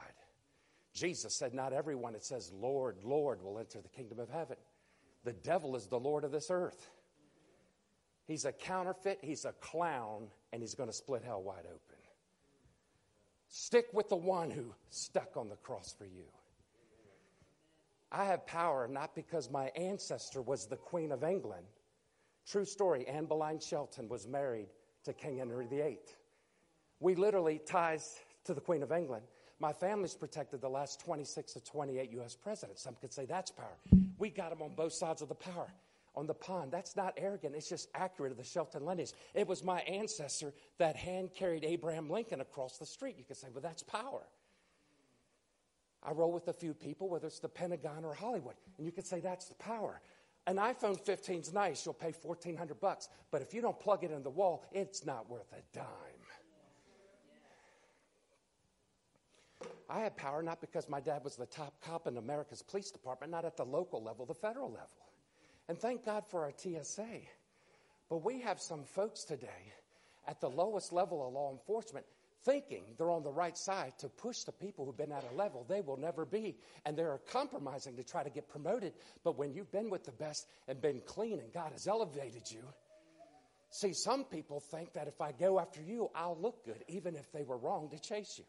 Jesus 0.94 1.34
said, 1.34 1.52
Not 1.52 1.74
everyone 1.74 2.14
that 2.14 2.24
says, 2.24 2.50
Lord, 2.52 2.96
Lord, 3.04 3.42
will 3.42 3.58
enter 3.58 3.80
the 3.80 3.88
kingdom 3.88 4.18
of 4.18 4.30
heaven. 4.30 4.56
The 5.24 5.34
devil 5.34 5.76
is 5.76 5.86
the 5.86 5.98
Lord 5.98 6.24
of 6.24 6.32
this 6.32 6.50
earth. 6.50 6.90
He's 8.26 8.46
a 8.46 8.52
counterfeit, 8.52 9.18
he's 9.20 9.44
a 9.44 9.52
clown, 9.52 10.28
and 10.52 10.62
he's 10.62 10.74
going 10.74 10.88
to 10.88 10.94
split 10.94 11.22
hell 11.22 11.42
wide 11.42 11.66
open. 11.66 11.98
Stick 13.48 13.86
with 13.92 14.08
the 14.08 14.16
one 14.16 14.50
who 14.50 14.74
stuck 14.88 15.36
on 15.36 15.50
the 15.50 15.56
cross 15.56 15.94
for 15.96 16.06
you. 16.06 16.24
I 18.10 18.24
have 18.24 18.46
power 18.46 18.88
not 18.88 19.14
because 19.14 19.50
my 19.50 19.66
ancestor 19.76 20.40
was 20.40 20.66
the 20.66 20.76
Queen 20.76 21.12
of 21.12 21.22
England. 21.22 21.66
True 22.46 22.64
story 22.64 23.06
Anne 23.06 23.24
Boleyn 23.24 23.58
Shelton 23.58 24.08
was 24.08 24.26
married 24.26 24.68
to 25.04 25.12
King 25.12 25.38
Henry 25.38 25.66
VIII. 25.66 25.98
We 27.00 27.14
literally 27.14 27.58
ties 27.58 28.18
to 28.44 28.54
the 28.54 28.60
Queen 28.60 28.82
of 28.82 28.92
England. 28.92 29.24
My 29.60 29.72
family's 29.72 30.14
protected 30.14 30.60
the 30.60 30.68
last 30.68 31.00
26 31.00 31.54
to 31.54 31.60
28 31.60 32.10
U.S. 32.12 32.34
presidents. 32.34 32.82
Some 32.82 32.96
could 33.00 33.12
say 33.12 33.24
that's 33.24 33.50
power. 33.50 33.78
We 34.18 34.30
got 34.30 34.50
them 34.50 34.62
on 34.62 34.74
both 34.74 34.92
sides 34.92 35.22
of 35.22 35.28
the 35.28 35.34
power 35.34 35.68
on 36.16 36.26
the 36.26 36.34
pond. 36.34 36.70
That's 36.70 36.96
not 36.96 37.14
arrogant, 37.16 37.54
it's 37.54 37.68
just 37.68 37.88
accurate 37.94 38.32
of 38.32 38.38
the 38.38 38.44
Shelton 38.44 38.84
lineage. 38.84 39.12
It 39.34 39.48
was 39.48 39.64
my 39.64 39.80
ancestor 39.80 40.52
that 40.78 40.96
hand 40.96 41.30
carried 41.34 41.64
Abraham 41.64 42.08
Lincoln 42.08 42.40
across 42.40 42.78
the 42.78 42.86
street. 42.86 43.16
You 43.18 43.24
could 43.24 43.36
say, 43.36 43.48
well, 43.52 43.62
that's 43.62 43.82
power. 43.82 44.22
I 46.02 46.12
roll 46.12 46.32
with 46.32 46.48
a 46.48 46.52
few 46.52 46.74
people, 46.74 47.08
whether 47.08 47.26
it's 47.26 47.38
the 47.38 47.48
Pentagon 47.48 48.04
or 48.04 48.14
Hollywood, 48.14 48.56
and 48.76 48.86
you 48.86 48.92
could 48.92 49.06
say 49.06 49.20
that's 49.20 49.46
the 49.46 49.54
power. 49.54 50.00
An 50.46 50.56
iPhone 50.56 51.00
15 51.00 51.40
is 51.40 51.52
nice, 51.54 51.86
you'll 51.86 51.94
pay 51.94 52.12
1400 52.12 52.78
bucks, 52.78 53.08
but 53.30 53.40
if 53.40 53.54
you 53.54 53.62
don't 53.62 53.78
plug 53.80 54.04
it 54.04 54.10
in 54.10 54.22
the 54.22 54.30
wall, 54.30 54.62
it's 54.72 55.06
not 55.06 55.28
worth 55.30 55.50
a 55.52 55.76
dime. 55.76 55.84
I 59.88 60.00
had 60.00 60.16
power 60.16 60.42
not 60.42 60.60
because 60.60 60.88
my 60.88 61.00
dad 61.00 61.24
was 61.24 61.36
the 61.36 61.46
top 61.46 61.74
cop 61.82 62.06
in 62.06 62.16
America's 62.16 62.62
police 62.62 62.90
department, 62.90 63.32
not 63.32 63.44
at 63.44 63.56
the 63.56 63.64
local 63.64 64.02
level, 64.02 64.26
the 64.26 64.34
federal 64.34 64.68
level. 64.68 64.88
And 65.68 65.78
thank 65.78 66.04
God 66.04 66.24
for 66.26 66.42
our 66.42 66.52
TSA. 66.54 67.20
But 68.10 68.24
we 68.24 68.40
have 68.40 68.60
some 68.60 68.84
folks 68.84 69.24
today 69.24 69.72
at 70.26 70.40
the 70.40 70.50
lowest 70.50 70.92
level 70.92 71.26
of 71.26 71.32
law 71.32 71.52
enforcement 71.52 72.04
thinking 72.44 72.84
they're 72.96 73.10
on 73.10 73.22
the 73.22 73.32
right 73.32 73.56
side 73.56 73.92
to 73.98 74.08
push 74.08 74.40
the 74.44 74.52
people 74.52 74.84
who've 74.84 74.96
been 74.96 75.12
at 75.12 75.24
a 75.30 75.34
level 75.34 75.64
they 75.68 75.80
will 75.80 75.96
never 75.96 76.24
be. 76.24 76.56
And 76.84 76.96
they're 76.96 77.20
compromising 77.30 77.96
to 77.96 78.04
try 78.04 78.22
to 78.22 78.30
get 78.30 78.48
promoted. 78.48 78.92
But 79.24 79.38
when 79.38 79.52
you've 79.52 79.72
been 79.72 79.90
with 79.90 80.04
the 80.04 80.12
best 80.12 80.46
and 80.68 80.80
been 80.80 81.00
clean 81.06 81.40
and 81.40 81.52
God 81.52 81.72
has 81.72 81.86
elevated 81.86 82.50
you, 82.50 82.62
see, 83.70 83.92
some 83.92 84.24
people 84.24 84.60
think 84.60 84.92
that 84.92 85.08
if 85.08 85.20
I 85.20 85.32
go 85.32 85.58
after 85.58 85.82
you, 85.82 86.10
I'll 86.14 86.38
look 86.40 86.64
good, 86.64 86.84
even 86.88 87.16
if 87.16 87.30
they 87.32 87.42
were 87.42 87.58
wrong 87.58 87.88
to 87.90 87.98
chase 87.98 88.38
you. 88.38 88.44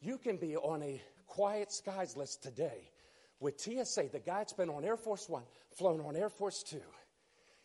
You 0.00 0.18
can 0.18 0.36
be 0.36 0.56
on 0.56 0.82
a 0.82 1.02
quiet 1.26 1.72
skies 1.72 2.16
list 2.16 2.42
today 2.42 2.90
with 3.40 3.60
TSA, 3.60 4.08
the 4.12 4.20
guy 4.20 4.38
that's 4.38 4.52
been 4.52 4.70
on 4.70 4.84
Air 4.84 4.96
Force 4.96 5.28
One, 5.28 5.42
flown 5.76 6.00
on 6.00 6.16
Air 6.16 6.30
Force 6.30 6.62
Two, 6.62 6.80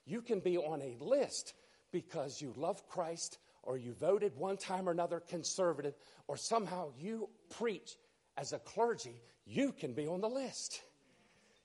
you 0.06 0.22
can 0.22 0.40
be 0.40 0.58
on 0.58 0.82
a 0.82 0.98
list 1.00 1.54
because 1.92 2.42
you 2.42 2.54
love 2.58 2.88
Christ 2.90 3.38
or 3.70 3.78
you 3.78 3.94
voted 3.94 4.36
one 4.36 4.58
time 4.58 4.90
or 4.90 4.92
another 4.92 5.20
conservative 5.20 5.94
or 6.28 6.36
somehow 6.36 6.90
you 6.98 7.30
preach 7.52 7.98
as 8.36 8.52
a 8.52 8.58
clergy, 8.58 9.22
you 9.46 9.72
can 9.72 9.94
be 9.94 10.08
on 10.08 10.22
the 10.22 10.28
list. 10.28 10.82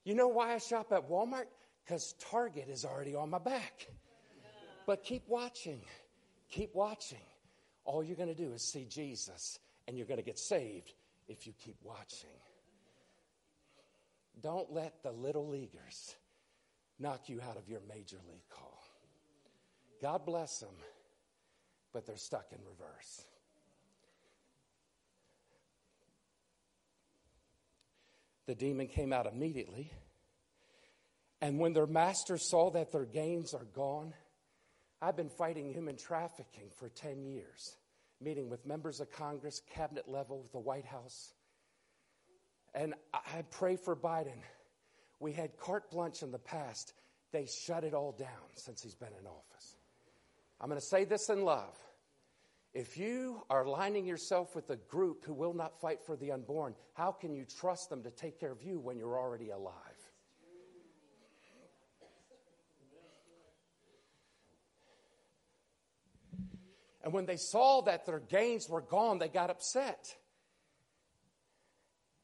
You 0.04 0.14
know 0.14 0.28
why 0.28 0.52
I 0.52 0.58
shop 0.58 0.92
at 0.92 1.08
Walmart? 1.08 1.46
Because 1.82 2.14
Target 2.30 2.68
is 2.68 2.84
already 2.84 3.14
on 3.14 3.30
my 3.30 3.38
back. 3.38 3.88
But 4.86 5.02
keep 5.02 5.22
watching. 5.28 5.80
Keep 6.50 6.74
watching. 6.74 7.24
All 7.86 8.04
you're 8.04 8.16
going 8.16 8.28
to 8.28 8.34
do 8.34 8.52
is 8.52 8.60
see 8.60 8.84
Jesus, 8.84 9.58
and 9.88 9.96
you're 9.96 10.06
going 10.06 10.20
to 10.20 10.24
get 10.24 10.38
saved 10.38 10.92
if 11.26 11.46
you 11.46 11.54
keep 11.58 11.76
watching. 11.82 12.28
Don't 14.42 14.70
let 14.70 15.02
the 15.02 15.10
little 15.10 15.48
leaguers 15.48 16.16
knock 16.98 17.30
you 17.30 17.40
out 17.48 17.56
of 17.56 17.66
your 17.66 17.80
major 17.88 18.18
league 18.28 18.48
call. 18.50 18.78
God 20.02 20.26
bless 20.26 20.58
them, 20.58 20.74
but 21.94 22.04
they're 22.04 22.16
stuck 22.16 22.46
in 22.52 22.58
reverse. 22.58 23.24
The 28.46 28.54
demon 28.54 28.88
came 28.88 29.12
out 29.12 29.26
immediately. 29.26 29.90
And 31.40 31.58
when 31.58 31.72
their 31.72 31.86
master 31.86 32.36
saw 32.36 32.70
that 32.72 32.92
their 32.92 33.06
gains 33.06 33.54
are 33.54 33.66
gone, 33.74 34.12
I've 35.00 35.16
been 35.16 35.30
fighting 35.30 35.72
human 35.72 35.96
trafficking 35.96 36.70
for 36.78 36.88
10 36.88 37.24
years, 37.24 37.76
meeting 38.20 38.50
with 38.50 38.66
members 38.66 39.00
of 39.00 39.10
Congress, 39.12 39.62
cabinet 39.74 40.08
level, 40.08 40.42
with 40.42 40.52
the 40.52 40.58
White 40.58 40.86
House. 40.86 41.32
And 42.74 42.94
I 43.12 43.42
pray 43.50 43.76
for 43.76 43.94
Biden. 43.94 44.40
We 45.20 45.32
had 45.32 45.56
carte 45.58 45.90
blanche 45.90 46.22
in 46.22 46.32
the 46.32 46.38
past. 46.38 46.92
They 47.32 47.46
shut 47.46 47.84
it 47.84 47.94
all 47.94 48.12
down 48.12 48.28
since 48.54 48.82
he's 48.82 48.94
been 48.94 49.12
in 49.20 49.26
office. 49.26 49.73
I'm 50.60 50.68
going 50.68 50.80
to 50.80 50.86
say 50.86 51.04
this 51.04 51.28
in 51.28 51.44
love. 51.44 51.76
If 52.72 52.96
you 52.96 53.42
are 53.50 53.64
aligning 53.64 54.04
yourself 54.04 54.56
with 54.56 54.68
a 54.70 54.76
group 54.76 55.24
who 55.24 55.32
will 55.32 55.54
not 55.54 55.80
fight 55.80 56.02
for 56.04 56.16
the 56.16 56.32
unborn, 56.32 56.74
how 56.94 57.12
can 57.12 57.34
you 57.34 57.44
trust 57.44 57.88
them 57.88 58.02
to 58.02 58.10
take 58.10 58.40
care 58.40 58.50
of 58.50 58.62
you 58.62 58.80
when 58.80 58.98
you're 58.98 59.18
already 59.18 59.50
alive? 59.50 59.74
And 67.04 67.12
when 67.12 67.26
they 67.26 67.36
saw 67.36 67.82
that 67.82 68.06
their 68.06 68.18
gains 68.18 68.68
were 68.68 68.80
gone, 68.80 69.18
they 69.18 69.28
got 69.28 69.50
upset. 69.50 70.16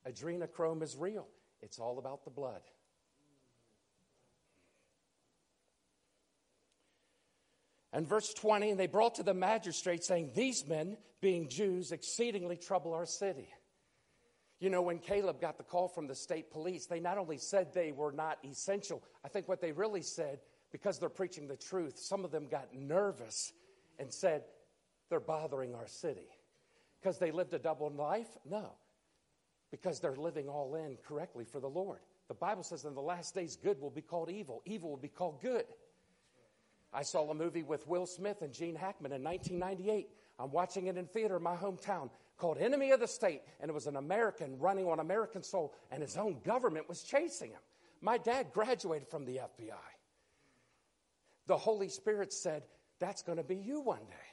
Adrenochrome 0.08 0.82
is 0.82 0.96
real. 0.96 1.28
It's 1.60 1.78
all 1.78 1.98
about 1.98 2.24
the 2.24 2.30
blood. 2.30 2.62
And 7.92 8.06
verse 8.06 8.32
20, 8.34 8.70
and 8.70 8.80
they 8.80 8.86
brought 8.86 9.16
to 9.16 9.22
the 9.22 9.34
magistrate, 9.34 10.04
saying, 10.04 10.30
These 10.34 10.66
men, 10.66 10.96
being 11.20 11.48
Jews, 11.48 11.92
exceedingly 11.92 12.56
trouble 12.56 12.94
our 12.94 13.06
city. 13.06 13.48
You 14.60 14.70
know, 14.70 14.82
when 14.82 14.98
Caleb 14.98 15.40
got 15.40 15.56
the 15.56 15.64
call 15.64 15.88
from 15.88 16.06
the 16.06 16.14
state 16.14 16.50
police, 16.50 16.86
they 16.86 17.00
not 17.00 17.18
only 17.18 17.38
said 17.38 17.72
they 17.72 17.92
were 17.92 18.12
not 18.12 18.38
essential, 18.44 19.02
I 19.24 19.28
think 19.28 19.48
what 19.48 19.60
they 19.60 19.72
really 19.72 20.02
said, 20.02 20.40
because 20.70 20.98
they're 20.98 21.08
preaching 21.08 21.48
the 21.48 21.56
truth, 21.56 21.98
some 21.98 22.24
of 22.24 22.30
them 22.30 22.46
got 22.46 22.72
nervous 22.74 23.52
and 23.98 24.12
said, 24.12 24.44
They're 25.08 25.18
bothering 25.18 25.74
our 25.74 25.88
city. 25.88 26.28
Because 27.00 27.18
they 27.18 27.30
lived 27.30 27.54
a 27.54 27.58
double 27.58 27.90
life? 27.90 28.28
No 28.48 28.74
because 29.70 30.00
they're 30.00 30.16
living 30.16 30.48
all 30.48 30.74
in 30.74 30.96
correctly 31.06 31.44
for 31.44 31.60
the 31.60 31.68
Lord. 31.68 32.00
The 32.28 32.34
Bible 32.34 32.62
says 32.62 32.84
in 32.84 32.94
the 32.94 33.00
last 33.00 33.34
days, 33.34 33.56
good 33.56 33.80
will 33.80 33.90
be 33.90 34.02
called 34.02 34.30
evil, 34.30 34.62
evil 34.64 34.90
will 34.90 34.96
be 34.96 35.08
called 35.08 35.40
good. 35.40 35.64
I 36.92 37.02
saw 37.02 37.30
a 37.30 37.34
movie 37.34 37.62
with 37.62 37.86
Will 37.86 38.06
Smith 38.06 38.42
and 38.42 38.52
Gene 38.52 38.74
Hackman 38.74 39.12
in 39.12 39.22
1998. 39.22 40.08
I'm 40.38 40.50
watching 40.50 40.86
it 40.86 40.96
in 40.96 41.06
theater 41.06 41.36
in 41.36 41.42
my 41.42 41.56
hometown 41.56 42.10
called 42.36 42.58
Enemy 42.58 42.90
of 42.90 43.00
the 43.00 43.06
State, 43.06 43.42
and 43.60 43.68
it 43.70 43.74
was 43.74 43.86
an 43.86 43.96
American 43.96 44.58
running 44.58 44.86
on 44.86 44.98
American 44.98 45.42
soil, 45.42 45.72
and 45.90 46.02
his 46.02 46.16
own 46.16 46.38
government 46.44 46.88
was 46.88 47.02
chasing 47.02 47.50
him. 47.50 47.60
My 48.00 48.16
dad 48.16 48.46
graduated 48.52 49.08
from 49.08 49.24
the 49.24 49.36
FBI. 49.36 49.74
The 51.46 51.58
Holy 51.58 51.88
Spirit 51.88 52.32
said, 52.32 52.62
That's 52.98 53.22
going 53.22 53.38
to 53.38 53.44
be 53.44 53.56
you 53.56 53.80
one 53.80 53.98
day. 53.98 54.30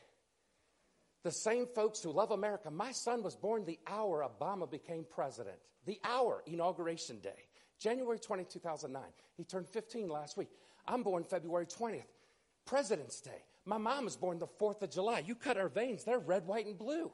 The 1.23 1.31
same 1.31 1.67
folks 1.75 2.01
who 2.01 2.11
love 2.11 2.31
America. 2.31 2.71
My 2.71 2.91
son 2.91 3.21
was 3.21 3.35
born 3.35 3.65
the 3.65 3.79
hour 3.85 4.25
Obama 4.25 4.69
became 4.69 5.05
president. 5.09 5.57
The 5.85 5.99
hour, 6.03 6.41
inauguration 6.45 7.19
day. 7.19 7.47
January 7.79 8.19
20, 8.19 8.45
2009. 8.45 9.03
He 9.35 9.43
turned 9.43 9.67
15 9.67 10.09
last 10.09 10.37
week. 10.37 10.49
I'm 10.87 11.03
born 11.03 11.23
February 11.23 11.65
20th. 11.65 12.03
President's 12.67 13.19
Day. 13.19 13.43
My 13.65 13.77
mom 13.77 14.05
was 14.05 14.15
born 14.15 14.37
the 14.37 14.47
4th 14.47 14.83
of 14.83 14.91
July. 14.91 15.23
You 15.25 15.33
cut 15.33 15.57
her 15.57 15.69
veins, 15.69 16.03
they're 16.03 16.19
red, 16.19 16.45
white, 16.45 16.67
and 16.67 16.77
blue. 16.77 17.11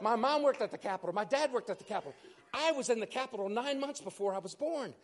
My 0.00 0.16
mom 0.16 0.42
worked 0.42 0.62
at 0.62 0.70
the 0.70 0.78
Capitol. 0.78 1.14
My 1.14 1.24
dad 1.24 1.52
worked 1.52 1.70
at 1.70 1.78
the 1.78 1.84
Capitol. 1.84 2.14
I 2.52 2.72
was 2.72 2.90
in 2.90 3.00
the 3.00 3.06
Capitol 3.06 3.48
nine 3.48 3.80
months 3.80 4.00
before 4.00 4.34
I 4.34 4.38
was 4.38 4.54
born. 4.54 4.94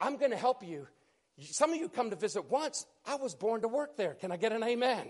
I'm 0.00 0.16
going 0.16 0.30
to 0.30 0.36
help 0.36 0.62
you. 0.62 0.86
Some 1.40 1.72
of 1.72 1.76
you 1.76 1.88
come 1.88 2.10
to 2.10 2.16
visit 2.16 2.50
once. 2.50 2.86
I 3.06 3.16
was 3.16 3.34
born 3.34 3.62
to 3.62 3.68
work 3.68 3.96
there. 3.96 4.14
Can 4.14 4.32
I 4.32 4.36
get 4.36 4.52
an 4.52 4.62
amen? 4.62 5.08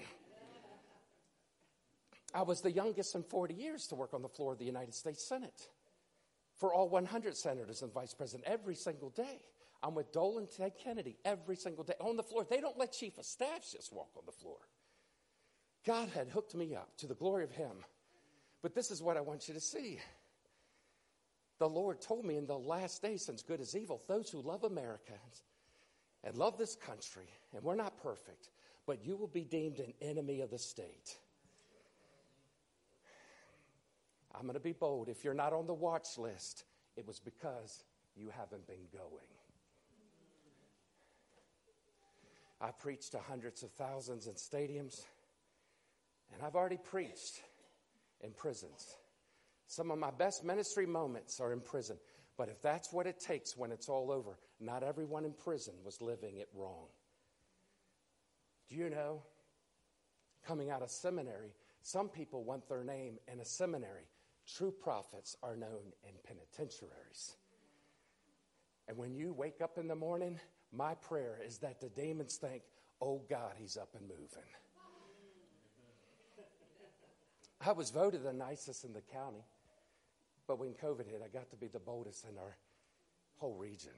I 2.34 2.42
was 2.42 2.60
the 2.60 2.72
youngest 2.72 3.14
in 3.14 3.22
40 3.22 3.54
years 3.54 3.86
to 3.88 3.94
work 3.94 4.14
on 4.14 4.22
the 4.22 4.28
floor 4.28 4.52
of 4.52 4.58
the 4.58 4.64
United 4.64 4.94
States 4.94 5.26
Senate 5.28 5.68
for 6.56 6.72
all 6.72 6.88
100 6.88 7.36
senators 7.36 7.82
and 7.82 7.92
vice 7.92 8.14
president 8.14 8.44
every 8.46 8.74
single 8.74 9.10
day. 9.10 9.42
I'm 9.82 9.94
with 9.94 10.12
Dolan 10.12 10.46
Ted 10.56 10.72
Kennedy 10.82 11.16
every 11.24 11.56
single 11.56 11.84
day 11.84 11.94
on 12.00 12.16
the 12.16 12.22
floor. 12.22 12.46
They 12.48 12.60
don't 12.60 12.78
let 12.78 12.92
chief 12.92 13.18
of 13.18 13.24
staffs 13.24 13.72
just 13.72 13.92
walk 13.92 14.10
on 14.16 14.22
the 14.26 14.32
floor. 14.32 14.58
God 15.84 16.08
had 16.14 16.28
hooked 16.28 16.54
me 16.54 16.76
up 16.76 16.96
to 16.98 17.06
the 17.06 17.14
glory 17.14 17.42
of 17.42 17.50
Him. 17.50 17.72
But 18.62 18.74
this 18.74 18.92
is 18.92 19.02
what 19.02 19.16
I 19.16 19.20
want 19.20 19.48
you 19.48 19.54
to 19.54 19.60
see. 19.60 19.98
The 21.58 21.68
Lord 21.68 22.00
told 22.00 22.24
me 22.24 22.36
in 22.36 22.46
the 22.46 22.58
last 22.58 23.02
days, 23.02 23.24
since 23.24 23.42
good 23.42 23.60
is 23.60 23.76
evil, 23.76 24.00
those 24.06 24.30
who 24.30 24.40
love 24.40 24.64
America 24.64 25.14
and 26.24 26.36
love 26.36 26.58
this 26.58 26.76
country, 26.76 27.26
and 27.54 27.62
we're 27.62 27.74
not 27.74 28.00
perfect, 28.02 28.50
but 28.86 29.04
you 29.04 29.16
will 29.16 29.28
be 29.28 29.42
deemed 29.44 29.78
an 29.78 29.92
enemy 30.00 30.40
of 30.40 30.50
the 30.50 30.58
state. 30.58 31.16
I'm 34.34 34.42
going 34.42 34.54
to 34.54 34.60
be 34.60 34.72
bold. 34.72 35.08
If 35.08 35.24
you're 35.24 35.34
not 35.34 35.52
on 35.52 35.66
the 35.66 35.74
watch 35.74 36.16
list, 36.16 36.64
it 36.96 37.06
was 37.06 37.20
because 37.20 37.84
you 38.16 38.30
haven't 38.36 38.66
been 38.66 38.86
going. 38.92 39.26
I 42.62 42.70
preached 42.70 43.12
to 43.12 43.18
hundreds 43.18 43.64
of 43.64 43.72
thousands 43.72 44.28
in 44.28 44.34
stadiums, 44.34 45.02
and 46.32 46.42
I've 46.42 46.54
already 46.54 46.78
preached 46.78 47.42
in 48.20 48.30
prisons. 48.30 48.96
Some 49.66 49.90
of 49.90 49.98
my 49.98 50.12
best 50.12 50.44
ministry 50.44 50.86
moments 50.86 51.40
are 51.40 51.52
in 51.52 51.60
prison. 51.60 51.96
But 52.36 52.48
if 52.48 52.62
that's 52.62 52.92
what 52.92 53.06
it 53.06 53.20
takes 53.20 53.56
when 53.56 53.72
it's 53.72 53.88
all 53.88 54.10
over, 54.10 54.38
not 54.60 54.82
everyone 54.82 55.24
in 55.24 55.32
prison 55.32 55.74
was 55.84 56.00
living 56.00 56.38
it 56.38 56.48
wrong. 56.54 56.86
Do 58.68 58.76
you 58.76 58.88
know, 58.88 59.22
coming 60.46 60.70
out 60.70 60.82
of 60.82 60.90
seminary, 60.90 61.52
some 61.82 62.08
people 62.08 62.44
want 62.44 62.68
their 62.68 62.84
name 62.84 63.18
in 63.30 63.40
a 63.40 63.44
seminary. 63.44 64.08
True 64.46 64.72
prophets 64.72 65.36
are 65.42 65.56
known 65.56 65.92
in 66.04 66.14
penitentiaries. 66.24 67.36
And 68.88 68.96
when 68.96 69.14
you 69.14 69.32
wake 69.32 69.60
up 69.60 69.78
in 69.78 69.88
the 69.88 69.94
morning, 69.94 70.40
my 70.72 70.94
prayer 70.94 71.38
is 71.44 71.58
that 71.58 71.80
the 71.80 71.88
demons 71.88 72.36
think, 72.36 72.62
oh 73.00 73.22
God, 73.28 73.52
he's 73.58 73.76
up 73.76 73.90
and 73.98 74.08
moving. 74.08 74.48
I 77.64 77.72
was 77.72 77.90
voted 77.90 78.24
the 78.24 78.32
nicest 78.32 78.84
in 78.84 78.92
the 78.92 79.02
county, 79.12 79.44
but 80.48 80.58
when 80.58 80.70
COVID 80.70 81.06
hit, 81.06 81.22
I 81.24 81.28
got 81.28 81.48
to 81.50 81.56
be 81.56 81.68
the 81.68 81.78
boldest 81.78 82.24
in 82.24 82.36
our 82.38 82.56
whole 83.36 83.54
region. 83.54 83.92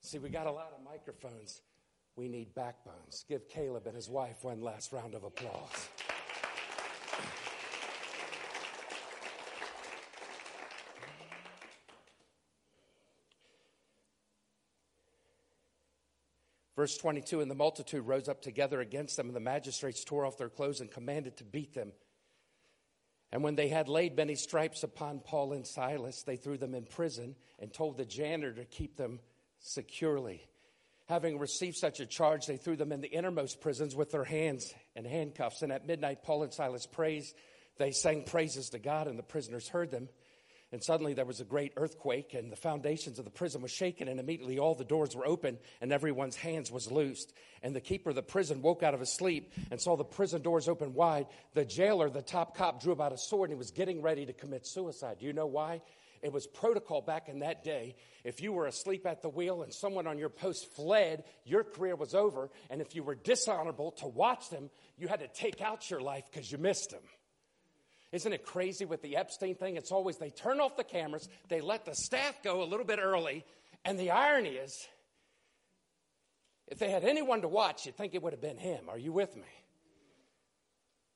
See, 0.00 0.18
we 0.18 0.30
got 0.30 0.46
a 0.46 0.50
lot 0.50 0.72
of 0.76 0.84
microphones. 0.84 1.62
We 2.16 2.28
need 2.28 2.54
backbones. 2.54 3.24
Give 3.28 3.46
Caleb 3.48 3.86
and 3.86 3.96
his 3.96 4.08
wife 4.08 4.44
one 4.44 4.60
last 4.60 4.92
round 4.92 5.14
of 5.14 5.24
applause. 5.24 5.88
Verse 16.76 16.96
22 16.96 17.40
And 17.40 17.50
the 17.50 17.54
multitude 17.54 18.06
rose 18.06 18.28
up 18.28 18.42
together 18.42 18.80
against 18.80 19.16
them, 19.16 19.26
and 19.26 19.36
the 19.36 19.40
magistrates 19.40 20.04
tore 20.04 20.26
off 20.26 20.38
their 20.38 20.48
clothes 20.48 20.80
and 20.80 20.90
commanded 20.90 21.36
to 21.38 21.44
beat 21.44 21.74
them. 21.74 21.92
And 23.32 23.42
when 23.42 23.56
they 23.56 23.68
had 23.68 23.88
laid 23.88 24.16
many 24.16 24.36
stripes 24.36 24.84
upon 24.84 25.18
Paul 25.18 25.54
and 25.54 25.66
Silas, 25.66 26.22
they 26.22 26.36
threw 26.36 26.56
them 26.56 26.74
in 26.74 26.84
prison 26.84 27.34
and 27.58 27.72
told 27.72 27.96
the 27.96 28.04
janitor 28.04 28.52
to 28.52 28.64
keep 28.64 28.96
them 28.96 29.18
securely. 29.58 30.46
Having 31.06 31.38
received 31.38 31.76
such 31.76 32.00
a 32.00 32.06
charge, 32.06 32.46
they 32.46 32.56
threw 32.56 32.76
them 32.76 32.92
in 32.92 33.00
the 33.00 33.08
innermost 33.08 33.60
prisons 33.60 33.94
with 33.94 34.10
their 34.10 34.24
hands 34.24 34.72
and 34.94 35.06
handcuffs. 35.06 35.62
And 35.62 35.72
at 35.72 35.86
midnight, 35.86 36.22
Paul 36.22 36.44
and 36.44 36.52
Silas 36.52 36.86
praised. 36.86 37.34
They 37.76 37.90
sang 37.90 38.22
praises 38.22 38.70
to 38.70 38.78
God, 38.78 39.08
and 39.08 39.18
the 39.18 39.24
prisoners 39.24 39.68
heard 39.68 39.90
them. 39.90 40.08
And 40.74 40.82
suddenly 40.82 41.14
there 41.14 41.24
was 41.24 41.38
a 41.38 41.44
great 41.44 41.72
earthquake, 41.76 42.34
and 42.34 42.50
the 42.50 42.56
foundations 42.56 43.20
of 43.20 43.24
the 43.24 43.30
prison 43.30 43.62
were 43.62 43.68
shaken, 43.68 44.08
and 44.08 44.18
immediately 44.18 44.58
all 44.58 44.74
the 44.74 44.84
doors 44.84 45.14
were 45.14 45.24
open, 45.24 45.56
and 45.80 45.92
everyone's 45.92 46.34
hands 46.34 46.68
was 46.68 46.90
loosed. 46.90 47.32
And 47.62 47.76
the 47.76 47.80
keeper 47.80 48.10
of 48.10 48.16
the 48.16 48.24
prison 48.24 48.60
woke 48.60 48.82
out 48.82 48.92
of 48.92 48.98
his 48.98 49.12
sleep 49.12 49.52
and 49.70 49.80
saw 49.80 49.96
the 49.96 50.02
prison 50.02 50.42
doors 50.42 50.68
open 50.68 50.92
wide. 50.92 51.28
The 51.52 51.64
jailer, 51.64 52.10
the 52.10 52.22
top 52.22 52.56
cop, 52.56 52.82
drew 52.82 53.00
out 53.00 53.12
a 53.12 53.16
sword 53.16 53.50
and 53.50 53.56
he 53.56 53.58
was 53.58 53.70
getting 53.70 54.02
ready 54.02 54.26
to 54.26 54.32
commit 54.32 54.66
suicide. 54.66 55.18
Do 55.20 55.26
you 55.26 55.32
know 55.32 55.46
why? 55.46 55.80
It 56.22 56.32
was 56.32 56.44
protocol 56.44 57.02
back 57.02 57.28
in 57.28 57.38
that 57.38 57.62
day. 57.62 57.94
If 58.24 58.42
you 58.42 58.52
were 58.52 58.66
asleep 58.66 59.06
at 59.06 59.22
the 59.22 59.28
wheel 59.28 59.62
and 59.62 59.72
someone 59.72 60.08
on 60.08 60.18
your 60.18 60.28
post 60.28 60.74
fled, 60.74 61.22
your 61.44 61.62
career 61.62 61.94
was 61.94 62.16
over. 62.16 62.50
And 62.68 62.80
if 62.80 62.96
you 62.96 63.04
were 63.04 63.14
dishonorable 63.14 63.92
to 63.92 64.08
watch 64.08 64.50
them, 64.50 64.70
you 64.98 65.06
had 65.06 65.20
to 65.20 65.28
take 65.28 65.60
out 65.60 65.88
your 65.88 66.00
life 66.00 66.24
because 66.32 66.50
you 66.50 66.58
missed 66.58 66.90
them. 66.90 67.02
Isn't 68.14 68.32
it 68.32 68.46
crazy 68.46 68.84
with 68.84 69.02
the 69.02 69.16
Epstein 69.16 69.56
thing? 69.56 69.76
It's 69.76 69.90
always 69.90 70.18
they 70.18 70.30
turn 70.30 70.60
off 70.60 70.76
the 70.76 70.84
cameras, 70.84 71.28
they 71.48 71.60
let 71.60 71.84
the 71.84 71.96
staff 71.96 72.40
go 72.44 72.62
a 72.62 72.64
little 72.64 72.86
bit 72.86 73.00
early, 73.02 73.44
and 73.84 73.98
the 73.98 74.12
irony 74.12 74.50
is, 74.50 74.86
if 76.68 76.78
they 76.78 76.92
had 76.92 77.02
anyone 77.02 77.42
to 77.42 77.48
watch, 77.48 77.86
you'd 77.86 77.96
think 77.96 78.14
it 78.14 78.22
would 78.22 78.32
have 78.32 78.40
been 78.40 78.56
him. 78.56 78.88
Are 78.88 78.96
you 78.96 79.12
with 79.12 79.34
me? 79.34 79.42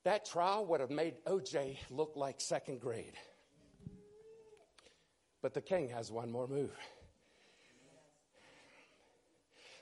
That 0.03 0.25
trial 0.25 0.65
would 0.65 0.81
have 0.81 0.89
made 0.89 1.15
OJ 1.25 1.77
look 1.89 2.17
like 2.17 2.41
second 2.41 2.81
grade. 2.81 3.13
But 5.41 5.53
the 5.53 5.61
king 5.61 5.87
has 5.95 6.11
one 6.11 6.29
more 6.29 6.49
move. 6.49 6.75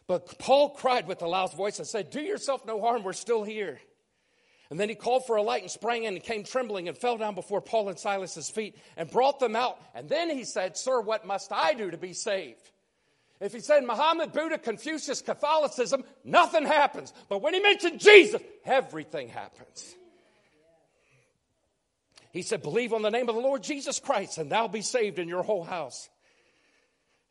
But 0.05 0.37
Paul 0.37 0.69
cried 0.69 1.07
with 1.07 1.23
a 1.23 1.27
loud 1.27 1.55
voice 1.55 1.79
and 1.79 1.87
said, 1.87 2.11
Do 2.11 2.21
yourself 2.21 2.63
no 2.63 2.79
harm, 2.79 3.01
we're 3.01 3.13
still 3.13 3.43
here. 3.43 3.79
And 4.69 4.79
then 4.79 4.89
he 4.89 4.95
called 4.95 5.25
for 5.25 5.37
a 5.37 5.41
light 5.41 5.61
and 5.61 5.71
sprang 5.71 6.03
in 6.03 6.15
and 6.15 6.23
came 6.23 6.43
trembling 6.43 6.87
and 6.87 6.97
fell 6.97 7.17
down 7.17 7.35
before 7.35 7.61
Paul 7.61 7.89
and 7.89 7.97
Silas's 7.97 8.49
feet 8.49 8.75
and 8.97 9.09
brought 9.09 9.39
them 9.39 9.55
out. 9.55 9.79
And 9.95 10.09
then 10.09 10.29
he 10.29 10.43
said, 10.43 10.77
Sir, 10.77 10.99
what 10.99 11.25
must 11.25 11.51
I 11.51 11.73
do 11.73 11.89
to 11.89 11.97
be 11.97 12.13
saved? 12.13 12.71
If 13.39 13.53
he 13.53 13.59
said 13.59 13.83
Muhammad, 13.83 14.33
Buddha, 14.33 14.57
Confucius, 14.57 15.21
Catholicism, 15.21 16.03
nothing 16.25 16.65
happens. 16.65 17.13
But 17.29 17.41
when 17.41 17.53
he 17.53 17.59
mentioned 17.59 17.99
Jesus, 17.99 18.41
everything 18.65 19.29
happens. 19.29 19.95
He 22.31 22.41
said, 22.41 22.61
Believe 22.61 22.93
on 22.93 23.03
the 23.03 23.11
name 23.11 23.29
of 23.29 23.35
the 23.35 23.41
Lord 23.41 23.63
Jesus 23.63 23.99
Christ, 23.99 24.37
and 24.37 24.51
thou 24.51 24.67
be 24.67 24.81
saved 24.81 25.19
in 25.19 25.29
your 25.29 25.43
whole 25.43 25.63
house. 25.63 26.09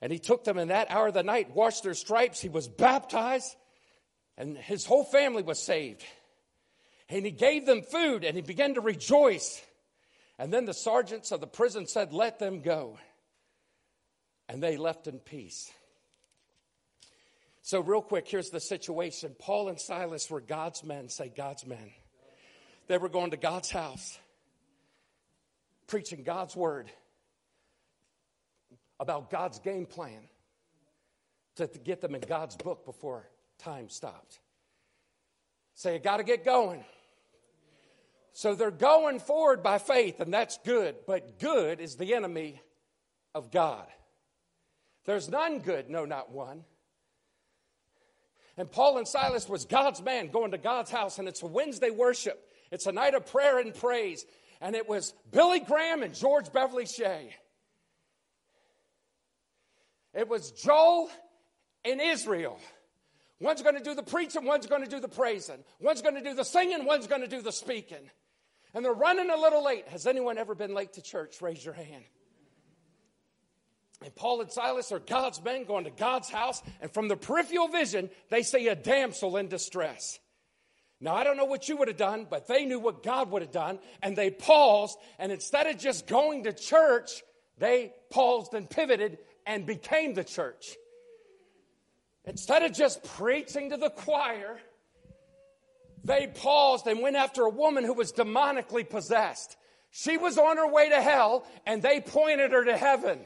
And 0.01 0.12
he 0.12 0.18
took 0.18 0.45
them 0.45 0.59
in 0.59 0.68
that 0.68 0.91
hour 0.91 1.09
of 1.09 1.14
the 1.14 1.22
night, 1.22 1.55
washed 1.55 1.82
their 1.82 1.95
stripes. 1.95 2.41
He 2.41 2.49
was 2.49 2.68
baptized, 2.68 3.57
and 4.37 4.57
his 4.57 4.87
whole 4.87 5.05
family 5.05 5.43
was 5.43 5.62
saved. 5.62 6.05
And 7.09 7.24
he 7.24 7.30
gave 7.30 7.66
them 7.66 7.82
food 7.82 8.24
and 8.24 8.34
he 8.34 8.42
began 8.42 8.74
to 8.74 8.80
rejoice. 8.80 9.62
And 10.38 10.52
then 10.52 10.64
the 10.64 10.74
sergeants 10.74 11.32
of 11.32 11.40
the 11.40 11.46
prison 11.46 11.86
said, 11.86 12.12
Let 12.12 12.38
them 12.38 12.61
go. 12.61 12.98
And 14.48 14.62
they 14.62 14.76
left 14.76 15.07
in 15.07 15.18
peace. 15.18 15.70
So, 17.62 17.80
real 17.80 18.02
quick, 18.02 18.28
here's 18.28 18.50
the 18.50 18.61
situation 18.61 19.34
Paul 19.38 19.68
and 19.68 19.80
Silas 19.80 20.30
were 20.30 20.40
God's 20.40 20.84
men. 20.84 21.09
Say, 21.09 21.32
God's 21.34 21.66
men. 21.66 21.90
They 22.86 22.98
were 22.98 23.09
going 23.09 23.32
to 23.32 23.36
God's 23.36 23.70
house, 23.70 24.16
preaching 25.88 26.22
God's 26.22 26.54
word 26.54 26.90
about 29.00 29.30
God's 29.30 29.59
game 29.59 29.86
plan 29.86 30.20
to 31.57 31.66
get 31.66 32.00
them 32.00 32.14
in 32.14 32.20
God's 32.20 32.57
book 32.57 32.84
before 32.84 33.28
time 33.59 33.88
stopped. 33.88 34.38
Say, 35.74 35.96
I 35.96 35.98
got 35.98 36.18
to 36.18 36.24
get 36.24 36.44
going. 36.44 36.84
So 38.37 38.55
they're 38.55 38.70
going 38.70 39.18
forward 39.18 39.62
by 39.62 39.78
faith, 39.78 40.20
and 40.20 40.30
that's 40.30 40.59
good. 40.59 40.95
But 41.07 41.39
good 41.39 41.80
is 41.80 41.97
the 41.97 42.12
enemy 42.12 42.61
of 43.34 43.51
God. 43.51 43.87
There's 45.07 45.30
none 45.30 45.61
good, 45.61 45.89
no, 45.89 46.05
not 46.05 46.30
one. 46.30 46.62
And 48.59 48.70
Paul 48.70 48.99
and 48.99 49.09
Silas 49.09 49.49
was 49.49 49.64
God's 49.64 50.03
man 50.03 50.28
going 50.28 50.51
to 50.51 50.59
God's 50.59 50.91
house, 50.91 51.18
and 51.18 51.28
it's 51.28 51.41
a 51.41 51.47
Wednesday 51.47 51.89
worship. 51.89 52.47
It's 52.70 52.84
a 52.84 52.93
night 52.93 53.14
of 53.14 53.24
prayer 53.24 53.59
and 53.59 53.74
praise. 53.74 54.26
And 54.61 54.76
it 54.76 54.87
was 54.87 55.14
Billy 55.32 55.61
Graham 55.61 56.03
and 56.03 56.14
George 56.14 56.53
Beverly 56.53 56.84
Shea. 56.84 57.34
It 60.12 60.28
was 60.28 60.51
Joel 60.51 61.09
and 61.87 62.03
Israel 62.03 62.61
One's 63.39 63.62
going 63.62 63.76
to 63.76 63.82
do 63.82 63.95
the 63.95 64.03
preaching, 64.03 64.45
one's 64.45 64.66
going 64.66 64.82
to 64.82 64.89
do 64.89 65.01
the 65.01 65.09
praising. 65.09 65.62
One's 65.78 66.01
going 66.01 66.14
to 66.14 66.22
do 66.22 66.34
the 66.34 66.45
singing, 66.45 66.84
one's 66.87 67.07
going 67.07 67.20
to 67.20 67.28
do 67.28 67.43
the 67.43 67.53
speaking. 67.53 68.11
And 68.77 68.85
they're 68.85 68.93
running 68.93 69.31
a 69.31 69.37
little 69.37 69.64
late. 69.64 69.89
Has 69.89 70.07
anyone 70.07 70.37
ever 70.37 70.55
been 70.55 70.74
late 70.74 70.93
to 70.93 71.03
church? 71.03 71.41
Raise 71.41 71.64
your 71.64 71.72
hand. 71.72 72.05
And 74.05 74.14
Paul 74.14 74.43
and 74.43 74.53
Silas 74.53 74.93
are 74.93 74.99
God's 74.99 75.43
men 75.43 75.64
going 75.64 75.85
to 75.85 75.91
God's 75.91 76.29
house, 76.29 76.62
and 76.83 76.93
from 76.93 77.09
the 77.09 77.16
peripheral 77.16 77.68
vision, 77.68 78.11
they 78.29 78.43
see 78.43 78.68
a 78.68 78.74
damsel 78.74 79.39
in 79.39 79.49
distress. 79.49 80.18
Now, 81.01 81.14
I 81.14 81.24
don't 81.24 81.39
know 81.39 81.47
what 81.47 81.70
you 81.70 81.79
would 81.79 81.89
have 81.89 81.97
done, 81.97 82.27
but 82.29 82.49
they 82.49 82.66
knew 82.66 82.79
what 82.79 83.03
God 83.03 83.31
would 83.31 83.41
have 83.41 83.51
done, 83.51 83.79
and 84.03 84.14
they 84.14 84.29
paused, 84.31 84.99
and 85.18 85.33
instead 85.33 85.66
of 85.66 85.79
just 85.79 86.07
going 86.07 86.45
to 86.45 86.53
church, 86.53 87.22
they 87.57 87.95
paused 88.11 88.53
and 88.53 88.68
pivoted 88.68 89.16
and 89.47 89.64
became 89.64 90.12
the 90.12 90.22
church. 90.22 90.77
Instead 92.27 92.62
of 92.62 92.74
just 92.74 93.03
preaching 93.05 93.70
to 93.70 93.79
the 93.79 93.89
choir, 93.89 94.59
they 96.07 96.28
paused 96.28 96.86
and 96.86 97.00
went 97.00 97.16
after 97.16 97.42
a 97.42 97.50
woman 97.50 97.84
who 97.84 97.94
was 97.94 98.12
demonically 98.12 98.88
possessed. 98.88 99.57
She 99.90 100.16
was 100.16 100.38
on 100.38 100.57
her 100.57 100.70
way 100.70 100.90
to 100.90 101.00
hell, 101.00 101.46
and 101.64 101.82
they 101.82 102.00
pointed 102.00 102.52
her 102.52 102.64
to 102.64 102.76
heaven. 102.76 103.20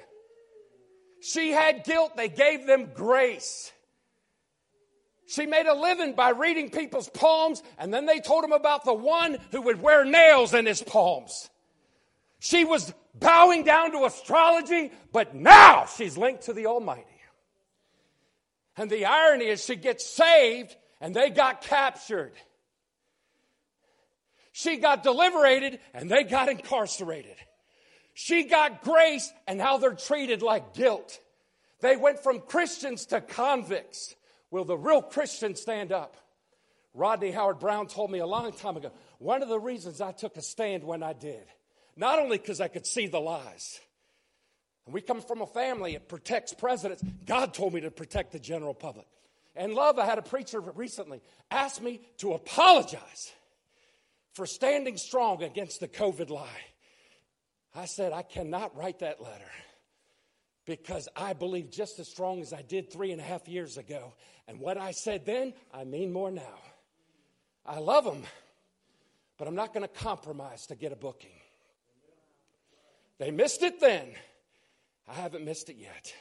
She 1.21 1.51
had 1.51 1.85
guilt, 1.85 2.17
they 2.17 2.29
gave 2.29 2.67
them 2.67 2.91
grace. 2.95 3.73
She 5.27 5.47
made 5.47 5.67
a 5.67 5.75
living 5.75 6.15
by 6.15 6.31
reading 6.31 6.71
people's 6.71 7.09
palms, 7.09 7.63
and 7.79 7.93
then 7.93 8.07
they 8.07 8.21
told 8.21 8.45
him 8.45 8.53
about 8.53 8.85
the 8.85 8.95
one 8.95 9.39
who 9.53 9.63
would 9.63 9.81
wear 9.81 10.05
nails 10.05 10.55
in 10.55 10.67
his 10.67 10.83
palms. 10.83 11.51
She 12.41 12.65
was 12.65 12.93
bowing 13.15 13.63
down 13.63 13.93
to 13.93 14.07
astrology, 14.07 14.91
but 15.13 15.35
now 15.35 15.87
she's 15.87 16.17
linked 16.17 16.45
to 16.45 16.53
the 16.53 16.67
Almighty. 16.67 17.05
And 18.77 18.89
the 18.89 19.05
irony 19.05 19.47
is, 19.47 19.65
she 19.65 19.77
gets 19.77 20.09
saved, 20.09 20.75
and 21.01 21.15
they 21.15 21.29
got 21.29 21.61
captured. 21.61 22.33
She 24.53 24.77
got 24.77 25.03
deliberated, 25.03 25.81
and 25.95 26.11
they 26.11 26.25
got 26.25 26.49
incarcerated. 26.49 27.37
She 28.15 28.45
got 28.45 28.83
grace, 28.83 29.33
and 29.47 29.59
now 29.59 29.79
they're 29.79 29.95
treated 29.95 30.43
like 30.43 30.75
guilt. 30.75 31.21
They 31.81 31.97
went 31.97 32.23
from 32.23 32.41
Christians 32.41 33.07
to 33.07 33.21
convicts. 33.21 34.15
Will 34.51 34.65
the 34.65 34.77
real 34.77 35.03
Christian 35.03 35.55
stand 35.55 35.93
up? 35.93 36.17
Rodney 36.93 37.31
Howard-Browne 37.31 37.87
told 37.87 38.11
me 38.11 38.19
a 38.19 38.27
long 38.27 38.53
time 38.53 38.77
ago 38.77 38.91
one 39.19 39.43
of 39.43 39.49
the 39.49 39.61
reasons 39.61 40.01
I 40.01 40.13
took 40.13 40.37
a 40.37 40.43
stand 40.43 40.83
when 40.83 41.03
I 41.03 41.13
did, 41.13 41.45
not 41.97 42.19
only 42.19 42.37
because 42.37 42.61
I 42.61 42.69
could 42.69 42.87
see 42.87 43.07
the 43.07 43.21
lies, 43.21 43.81
and 44.87 44.95
we 44.95 45.01
come 45.01 45.21
from 45.21 45.41
a 45.41 45.47
family 45.47 45.93
that 45.93 46.09
protects 46.09 46.53
presidents, 46.53 47.05
God 47.27 47.55
told 47.55 47.75
me 47.75 47.83
to 47.83 47.91
protect 47.91 48.33
the 48.33 48.41
general 48.41 48.75
public. 48.75 49.07
And 49.55 49.75
love, 49.75 49.99
I 49.99 50.07
had 50.07 50.19
a 50.19 50.23
preacher 50.23 50.61
recently 50.61 51.21
ask 51.51 51.81
me 51.81 52.01
to 52.19 52.33
apologize 52.33 53.33
for 54.33 54.47
standing 54.47 54.97
strong 54.97 55.43
against 55.43 55.81
the 55.81 55.89
COVID 55.89 56.31
lie. 56.31 56.65
I 57.75 57.85
said, 57.85 58.13
I 58.13 58.23
cannot 58.23 58.77
write 58.77 59.01
that 59.01 59.21
letter 59.23 59.51
because 60.67 61.09
I 61.17 61.33
believe 61.33 61.71
just 61.71 61.99
as 61.99 62.09
strong 62.09 62.41
as 62.41 62.53
I 62.53 62.63
did 62.63 62.93
three 62.93 63.13
and 63.13 63.21
a 63.21 63.25
half 63.25 63.49
years 63.49 63.77
ago. 63.77 64.15
And 64.49 64.61
what 64.61 64.77
I 64.79 64.93
said 64.93 65.27
then, 65.27 65.53
I 65.73 65.85
mean 65.85 66.13
more 66.13 66.31
now. 66.31 66.59
I 67.65 67.79
love 67.79 68.05
them, 68.05 68.23
but 69.39 69.47
I'm 69.47 69.55
not 69.55 69.73
going 69.73 69.83
to 69.83 70.03
compromise 70.03 70.67
to 70.67 70.75
get 70.75 70.93
a 70.93 70.97
booking. 70.97 71.31
They 73.19 73.31
missed 73.31 73.63
it 73.63 73.81
then. 73.81 74.09
I 75.07 75.15
haven't 75.15 75.45
missed 75.45 75.69
it 75.69 75.77
yet. 75.77 76.15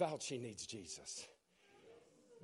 Fauci 0.00 0.40
needs 0.40 0.66
Jesus. 0.66 1.26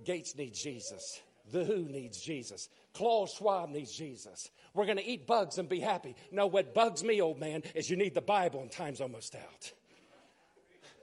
Gates 0.04 0.36
needs 0.36 0.62
Jesus. 0.62 1.20
The 1.52 1.64
WHO 1.64 1.88
needs 1.88 2.20
Jesus. 2.20 2.68
Klaus 2.92 3.36
Schwab 3.36 3.70
needs 3.70 3.92
Jesus. 3.92 4.50
We're 4.74 4.86
going 4.86 4.98
to 4.98 5.06
eat 5.06 5.26
bugs 5.26 5.58
and 5.58 5.68
be 5.68 5.80
happy. 5.80 6.16
No, 6.32 6.46
what 6.46 6.74
bugs 6.74 7.04
me, 7.04 7.20
old 7.20 7.38
man, 7.38 7.62
is 7.74 7.88
you 7.88 7.96
need 7.96 8.14
the 8.14 8.20
Bible 8.20 8.60
and 8.60 8.70
time's 8.70 9.00
almost 9.00 9.34
out. 9.34 9.72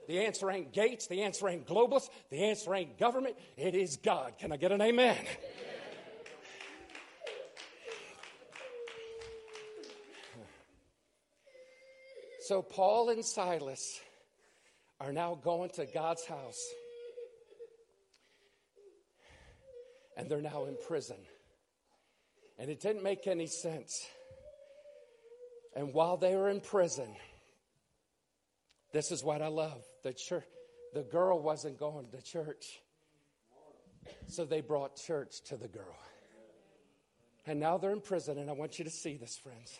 The 0.06 0.20
answer 0.26 0.50
ain't 0.50 0.72
Gates. 0.72 1.06
The 1.06 1.22
answer 1.22 1.48
ain't 1.48 1.66
globalists. 1.66 2.10
The 2.30 2.44
answer 2.44 2.74
ain't 2.74 2.98
government. 2.98 3.36
It 3.56 3.74
is 3.74 3.96
God. 3.96 4.34
Can 4.38 4.52
I 4.52 4.56
get 4.56 4.70
an 4.70 4.82
amen? 4.82 5.16
So 12.40 12.60
Paul 12.60 13.08
and 13.08 13.24
Silas 13.24 13.98
are 15.00 15.12
now 15.12 15.38
going 15.42 15.70
to 15.70 15.86
God's 15.86 16.26
house. 16.26 16.62
And 20.16 20.28
they're 20.28 20.40
now 20.40 20.64
in 20.64 20.76
prison. 20.86 21.16
And 22.58 22.70
it 22.70 22.80
didn't 22.80 23.02
make 23.02 23.26
any 23.26 23.46
sense. 23.46 24.06
And 25.74 25.92
while 25.92 26.16
they 26.16 26.36
were 26.36 26.48
in 26.48 26.60
prison, 26.60 27.08
this 28.92 29.10
is 29.10 29.24
what 29.24 29.42
I 29.42 29.48
love. 29.48 29.82
The 30.04 30.12
church, 30.12 30.44
the 30.94 31.02
girl 31.02 31.40
wasn't 31.40 31.78
going 31.78 32.06
to 32.12 32.22
church. 32.22 32.80
So 34.28 34.44
they 34.44 34.60
brought 34.60 34.96
church 34.96 35.42
to 35.46 35.56
the 35.56 35.68
girl. 35.68 35.98
And 37.46 37.60
now 37.60 37.76
they're 37.76 37.90
in 37.90 38.00
prison, 38.00 38.38
and 38.38 38.48
I 38.48 38.52
want 38.52 38.78
you 38.78 38.84
to 38.84 38.90
see 38.90 39.16
this, 39.16 39.36
friends. 39.36 39.78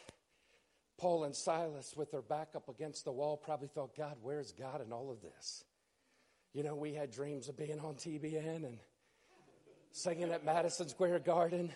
Paul 0.99 1.25
and 1.25 1.35
Silas, 1.35 1.95
with 1.97 2.11
their 2.11 2.23
back 2.23 2.51
up 2.55 2.69
against 2.69 3.05
the 3.05 3.13
wall, 3.13 3.37
probably 3.37 3.69
thought, 3.69 3.97
God, 3.97 4.17
where's 4.23 4.53
God 4.53 4.81
in 4.85 4.93
all 4.93 5.11
of 5.11 5.23
this? 5.23 5.65
You 6.53 6.63
know, 6.63 6.75
we 6.75 6.95
had 6.95 7.11
dreams 7.11 7.49
of 7.49 7.57
being 7.57 7.81
on 7.81 7.95
TBN 7.95 8.65
and 8.65 8.79
singing 9.97 10.33
at 10.33 10.45
Madison 10.45 10.89
Square 10.89 11.21
Garden. 11.21 11.73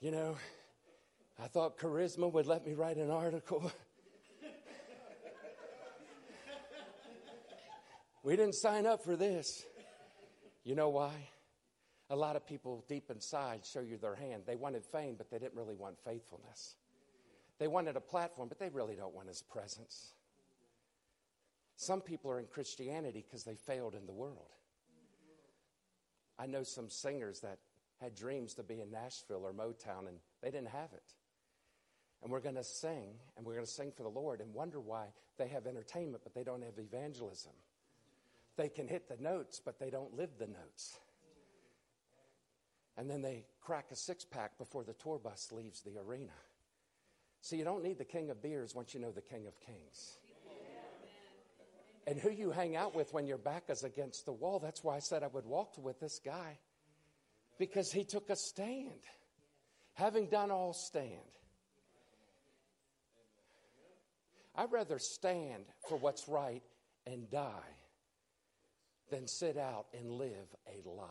You 0.00 0.10
know, 0.10 0.36
I 1.38 1.48
thought 1.48 1.78
charisma 1.78 2.32
would 2.32 2.46
let 2.46 2.66
me 2.66 2.72
write 2.72 2.96
an 2.96 3.10
article. 3.10 3.70
we 8.22 8.36
didn't 8.36 8.54
sign 8.54 8.86
up 8.86 9.04
for 9.04 9.16
this. 9.16 9.66
You 10.64 10.74
know 10.74 10.88
why? 10.88 11.12
A 12.08 12.16
lot 12.16 12.36
of 12.36 12.46
people 12.46 12.82
deep 12.88 13.10
inside 13.10 13.66
show 13.66 13.80
you 13.80 13.98
their 13.98 14.14
hand. 14.14 14.44
They 14.46 14.56
wanted 14.56 14.82
fame, 14.86 15.16
but 15.18 15.30
they 15.30 15.38
didn't 15.38 15.56
really 15.56 15.74
want 15.74 15.98
faithfulness. 16.06 16.76
They 17.58 17.68
wanted 17.68 17.96
a 17.96 18.00
platform, 18.00 18.48
but 18.48 18.58
they 18.58 18.70
really 18.70 18.96
don't 18.96 19.14
want 19.14 19.28
his 19.28 19.42
presence. 19.42 20.14
Some 21.76 22.00
people 22.00 22.30
are 22.30 22.40
in 22.40 22.46
Christianity 22.46 23.22
because 23.28 23.44
they 23.44 23.56
failed 23.56 23.94
in 23.94 24.06
the 24.06 24.12
world. 24.12 24.54
I 26.38 26.46
know 26.46 26.62
some 26.62 26.88
singers 26.88 27.40
that 27.40 27.58
had 28.00 28.14
dreams 28.14 28.54
to 28.54 28.62
be 28.62 28.80
in 28.80 28.90
Nashville 28.90 29.44
or 29.44 29.52
Motown 29.52 30.08
and 30.08 30.18
they 30.42 30.50
didn't 30.50 30.68
have 30.68 30.92
it. 30.92 31.14
And 32.22 32.32
we're 32.32 32.40
going 32.40 32.54
to 32.54 32.64
sing, 32.64 33.16
and 33.36 33.44
we're 33.44 33.52
going 33.52 33.66
to 33.66 33.70
sing 33.70 33.92
for 33.94 34.02
the 34.02 34.08
Lord 34.08 34.40
and 34.40 34.54
wonder 34.54 34.80
why 34.80 35.08
they 35.36 35.46
have 35.48 35.66
entertainment, 35.66 36.22
but 36.24 36.34
they 36.34 36.42
don't 36.42 36.62
have 36.62 36.78
evangelism. 36.78 37.52
They 38.56 38.70
can 38.70 38.88
hit 38.88 39.08
the 39.08 39.22
notes, 39.22 39.60
but 39.62 39.78
they 39.78 39.90
don't 39.90 40.16
live 40.16 40.30
the 40.38 40.46
notes. 40.46 40.98
And 42.96 43.10
then 43.10 43.20
they 43.20 43.44
crack 43.60 43.86
a 43.90 43.96
six 43.96 44.24
pack 44.24 44.56
before 44.56 44.84
the 44.84 44.94
tour 44.94 45.18
bus 45.18 45.52
leaves 45.52 45.82
the 45.82 45.98
arena. 45.98 46.32
See, 47.42 47.58
you 47.58 47.64
don't 47.64 47.82
need 47.82 47.98
the 47.98 48.04
king 48.04 48.30
of 48.30 48.40
beers 48.40 48.74
once 48.74 48.94
you 48.94 49.00
know 49.00 49.10
the 49.10 49.20
king 49.20 49.46
of 49.46 49.60
kings 49.60 50.16
and 52.06 52.18
who 52.18 52.30
you 52.30 52.50
hang 52.50 52.76
out 52.76 52.94
with 52.94 53.12
when 53.12 53.26
your 53.26 53.38
back 53.38 53.64
is 53.68 53.84
against 53.84 54.26
the 54.26 54.32
wall. 54.32 54.58
That's 54.58 54.84
why 54.84 54.96
I 54.96 54.98
said 54.98 55.22
I 55.22 55.28
would 55.28 55.46
walk 55.46 55.74
with 55.78 56.00
this 56.00 56.20
guy 56.24 56.58
because 57.58 57.92
he 57.92 58.04
took 58.04 58.30
a 58.30 58.36
stand. 58.36 59.00
Having 59.94 60.26
done 60.26 60.50
all 60.50 60.72
stand. 60.72 61.20
I'd 64.56 64.72
rather 64.72 64.98
stand 64.98 65.64
for 65.88 65.96
what's 65.96 66.28
right 66.28 66.62
and 67.06 67.30
die 67.30 67.76
than 69.10 69.26
sit 69.26 69.56
out 69.56 69.86
and 69.98 70.10
live 70.10 70.54
a 70.66 70.88
lie. 70.88 71.06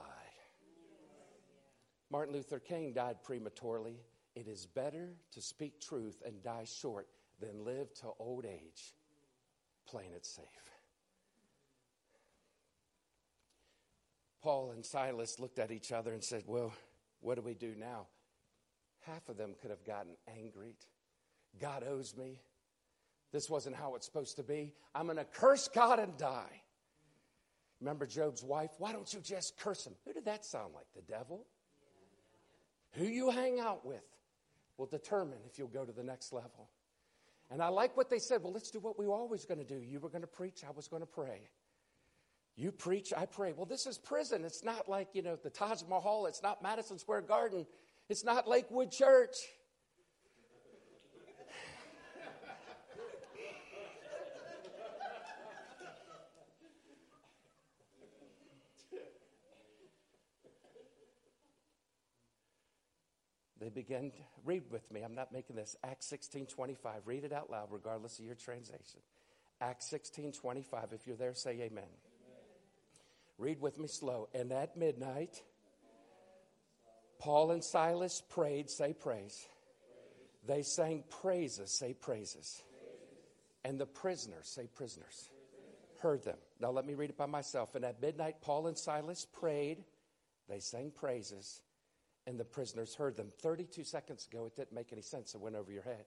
Martin 2.09 2.33
Luther 2.33 2.59
King 2.59 2.93
died 2.93 3.23
prematurely. 3.23 3.95
It 4.35 4.47
is 4.47 4.65
better 4.65 5.13
to 5.31 5.41
speak 5.41 5.79
truth 5.79 6.21
and 6.25 6.43
die 6.43 6.65
short 6.65 7.07
than 7.39 7.65
live 7.65 7.93
to 7.95 8.07
old 8.19 8.45
age 8.45 8.93
playing 9.87 10.13
it 10.13 10.25
safe. 10.25 10.72
Paul 14.43 14.71
and 14.71 14.85
Silas 14.85 15.39
looked 15.39 15.57
at 15.57 15.71
each 15.71 15.93
other 15.93 16.11
and 16.11 16.21
said, 16.21 16.43
Well, 16.45 16.73
what 17.21 17.35
do 17.35 17.41
we 17.41 17.53
do 17.53 17.73
now? 17.77 18.07
Half 19.07 19.29
of 19.29 19.37
them 19.37 19.55
could 19.61 19.71
have 19.71 19.85
gotten 19.85 20.11
angry. 20.37 20.75
God 21.61 21.83
owes 21.87 22.15
me. 22.17 22.41
This 23.31 23.49
wasn't 23.49 23.75
how 23.75 23.95
it's 23.95 24.05
supposed 24.05 24.35
to 24.35 24.43
be. 24.43 24.73
I'm 24.93 25.05
going 25.05 25.17
to 25.17 25.23
curse 25.23 25.67
God 25.67 25.99
and 25.99 26.15
die. 26.17 26.61
Remember 27.79 28.05
Job's 28.05 28.43
wife? 28.43 28.71
Why 28.77 28.91
don't 28.91 29.11
you 29.13 29.19
just 29.21 29.57
curse 29.57 29.87
him? 29.87 29.93
Who 30.05 30.13
did 30.13 30.25
that 30.25 30.45
sound 30.45 30.73
like? 30.73 30.85
The 30.95 31.01
devil? 31.01 31.45
Who 32.91 33.05
you 33.05 33.29
hang 33.29 33.59
out 33.59 33.85
with 33.85 34.03
will 34.77 34.85
determine 34.85 35.39
if 35.45 35.57
you'll 35.57 35.67
go 35.67 35.83
to 35.83 35.91
the 35.91 36.03
next 36.03 36.31
level. 36.31 36.69
And 37.49 37.61
I 37.61 37.69
like 37.69 37.97
what 37.97 38.09
they 38.09 38.19
said. 38.19 38.43
Well, 38.43 38.53
let's 38.53 38.71
do 38.71 38.79
what 38.79 38.99
we 38.99 39.07
were 39.07 39.15
always 39.15 39.45
going 39.45 39.59
to 39.59 39.65
do. 39.65 39.79
You 39.81 39.99
were 39.99 40.09
going 40.09 40.21
to 40.21 40.27
preach, 40.27 40.63
I 40.67 40.71
was 40.71 40.87
going 40.87 41.01
to 41.01 41.07
pray. 41.07 41.49
You 42.55 42.71
preach, 42.71 43.11
I 43.15 43.25
pray. 43.25 43.51
Well, 43.51 43.65
this 43.65 43.87
is 43.87 43.97
prison. 43.97 44.45
It's 44.45 44.63
not 44.63 44.87
like, 44.87 45.09
you 45.13 45.23
know, 45.23 45.35
the 45.35 45.49
Taj 45.49 45.81
Mahal. 45.89 46.27
It's 46.27 46.43
not 46.43 46.61
Madison 46.61 46.99
Square 46.99 47.23
Garden. 47.23 47.65
It's 48.09 48.23
not 48.23 48.47
Lakewood 48.47 48.91
Church. 48.91 49.37
they 63.59 63.69
begin 63.69 64.11
to 64.11 64.17
read 64.45 64.61
with 64.69 64.91
me. 64.91 65.01
I'm 65.01 65.15
not 65.15 65.33
making 65.33 65.55
this. 65.55 65.75
Acts 65.83 66.05
16 66.05 66.45
25. 66.45 67.01
Read 67.05 67.23
it 67.23 67.33
out 67.33 67.49
loud, 67.49 67.69
regardless 67.71 68.19
of 68.19 68.25
your 68.25 68.35
translation. 68.35 68.99
Acts 69.59 69.87
16 69.89 70.33
25. 70.33 70.89
If 70.91 71.07
you're 71.07 71.15
there, 71.15 71.33
say 71.33 71.59
amen. 71.61 71.89
Read 73.37 73.59
with 73.59 73.79
me 73.79 73.87
slow. 73.87 74.29
And 74.33 74.51
at 74.51 74.77
midnight, 74.77 75.41
Paul 77.19 77.51
and 77.51 77.63
Silas 77.63 78.21
prayed, 78.29 78.69
say 78.69 78.93
praise. 78.93 79.47
They 80.45 80.61
sang 80.61 81.03
praises, 81.21 81.71
say 81.71 81.93
praises. 81.93 82.61
And 83.65 83.79
the 83.79 83.85
prisoners, 83.85 84.47
say 84.47 84.67
prisoners, 84.67 85.29
heard 86.01 86.23
them. 86.23 86.37
Now 86.59 86.71
let 86.71 86.85
me 86.85 86.95
read 86.95 87.11
it 87.11 87.17
by 87.17 87.27
myself. 87.27 87.75
And 87.75 87.85
at 87.85 88.01
midnight, 88.01 88.41
Paul 88.41 88.67
and 88.67 88.77
Silas 88.77 89.25
prayed. 89.25 89.83
They 90.49 90.59
sang 90.59 90.91
praises 90.91 91.61
and 92.25 92.39
the 92.39 92.45
prisoners 92.45 92.95
heard 92.95 93.15
them. 93.15 93.31
32 93.41 93.83
seconds 93.83 94.27
ago, 94.31 94.45
it 94.45 94.55
didn't 94.55 94.73
make 94.73 94.93
any 94.93 95.01
sense. 95.01 95.35
It 95.35 95.41
went 95.41 95.55
over 95.55 95.71
your 95.71 95.83
head. 95.83 96.05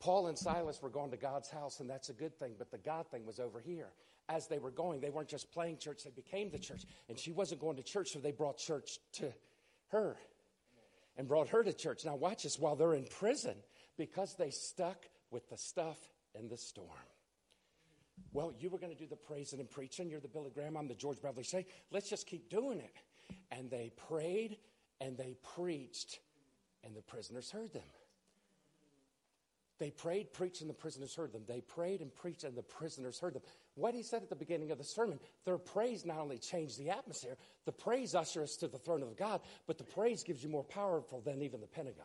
Paul 0.00 0.26
and 0.26 0.36
Silas 0.36 0.82
were 0.82 0.90
going 0.90 1.12
to 1.12 1.16
God's 1.16 1.48
house, 1.50 1.80
and 1.80 1.88
that's 1.88 2.08
a 2.08 2.12
good 2.12 2.38
thing, 2.38 2.54
but 2.58 2.70
the 2.70 2.78
God 2.78 3.06
thing 3.08 3.24
was 3.24 3.38
over 3.38 3.60
here. 3.60 3.88
As 4.28 4.46
they 4.46 4.58
were 4.58 4.70
going, 4.70 5.00
they 5.00 5.10
weren't 5.10 5.28
just 5.28 5.52
playing 5.52 5.78
church, 5.78 6.04
they 6.04 6.10
became 6.10 6.50
the 6.50 6.58
church. 6.58 6.84
And 7.08 7.18
she 7.18 7.32
wasn't 7.32 7.60
going 7.60 7.76
to 7.76 7.82
church, 7.82 8.10
so 8.12 8.18
they 8.18 8.32
brought 8.32 8.56
church 8.56 8.98
to 9.14 9.32
her 9.88 10.16
and 11.16 11.28
brought 11.28 11.48
her 11.48 11.62
to 11.62 11.72
church. 11.72 12.04
Now, 12.04 12.16
watch 12.16 12.44
this 12.44 12.58
while 12.58 12.76
they're 12.76 12.94
in 12.94 13.04
prison 13.04 13.56
because 13.96 14.34
they 14.34 14.50
stuck 14.50 15.04
with 15.30 15.48
the 15.50 15.56
stuff 15.56 15.98
in 16.34 16.48
the 16.48 16.56
storm. 16.56 16.88
Well, 18.32 18.52
you 18.58 18.70
were 18.70 18.78
going 18.78 18.92
to 18.92 18.98
do 18.98 19.06
the 19.06 19.16
praising 19.16 19.60
and 19.60 19.68
preaching. 19.68 20.08
You're 20.08 20.20
the 20.20 20.28
Billy 20.28 20.50
Graham. 20.50 20.76
I'm 20.76 20.88
the 20.88 20.94
George 20.94 21.20
Beverly 21.20 21.44
Shea. 21.44 21.66
Let's 21.90 22.08
just 22.08 22.26
keep 22.26 22.48
doing 22.48 22.78
it. 22.78 22.94
And 23.50 23.70
they 23.70 23.92
prayed 24.08 24.58
and 25.00 25.16
they 25.18 25.36
preached, 25.56 26.20
and 26.84 26.94
the 26.94 27.02
prisoners 27.02 27.50
heard 27.50 27.72
them. 27.72 27.82
They 29.82 29.90
prayed, 29.90 30.32
preached, 30.32 30.60
and 30.60 30.70
the 30.70 30.74
prisoners 30.74 31.12
heard 31.12 31.32
them. 31.32 31.42
They 31.48 31.60
prayed 31.60 32.02
and 32.02 32.14
preached, 32.14 32.44
and 32.44 32.56
the 32.56 32.62
prisoners 32.62 33.18
heard 33.18 33.34
them. 33.34 33.42
What 33.74 33.96
he 33.96 34.04
said 34.04 34.22
at 34.22 34.28
the 34.28 34.36
beginning 34.36 34.70
of 34.70 34.78
the 34.78 34.84
sermon, 34.84 35.18
their 35.44 35.58
praise 35.58 36.06
not 36.06 36.18
only 36.18 36.38
changed 36.38 36.78
the 36.78 36.90
atmosphere, 36.90 37.36
the 37.64 37.72
praise 37.72 38.14
ushers 38.14 38.50
us 38.50 38.56
to 38.58 38.68
the 38.68 38.78
throne 38.78 39.02
of 39.02 39.16
God, 39.16 39.40
but 39.66 39.78
the 39.78 39.84
praise 39.84 40.22
gives 40.22 40.40
you 40.40 40.48
more 40.48 40.62
powerful 40.62 41.20
than 41.20 41.42
even 41.42 41.60
the 41.60 41.66
Pentagon. 41.66 42.04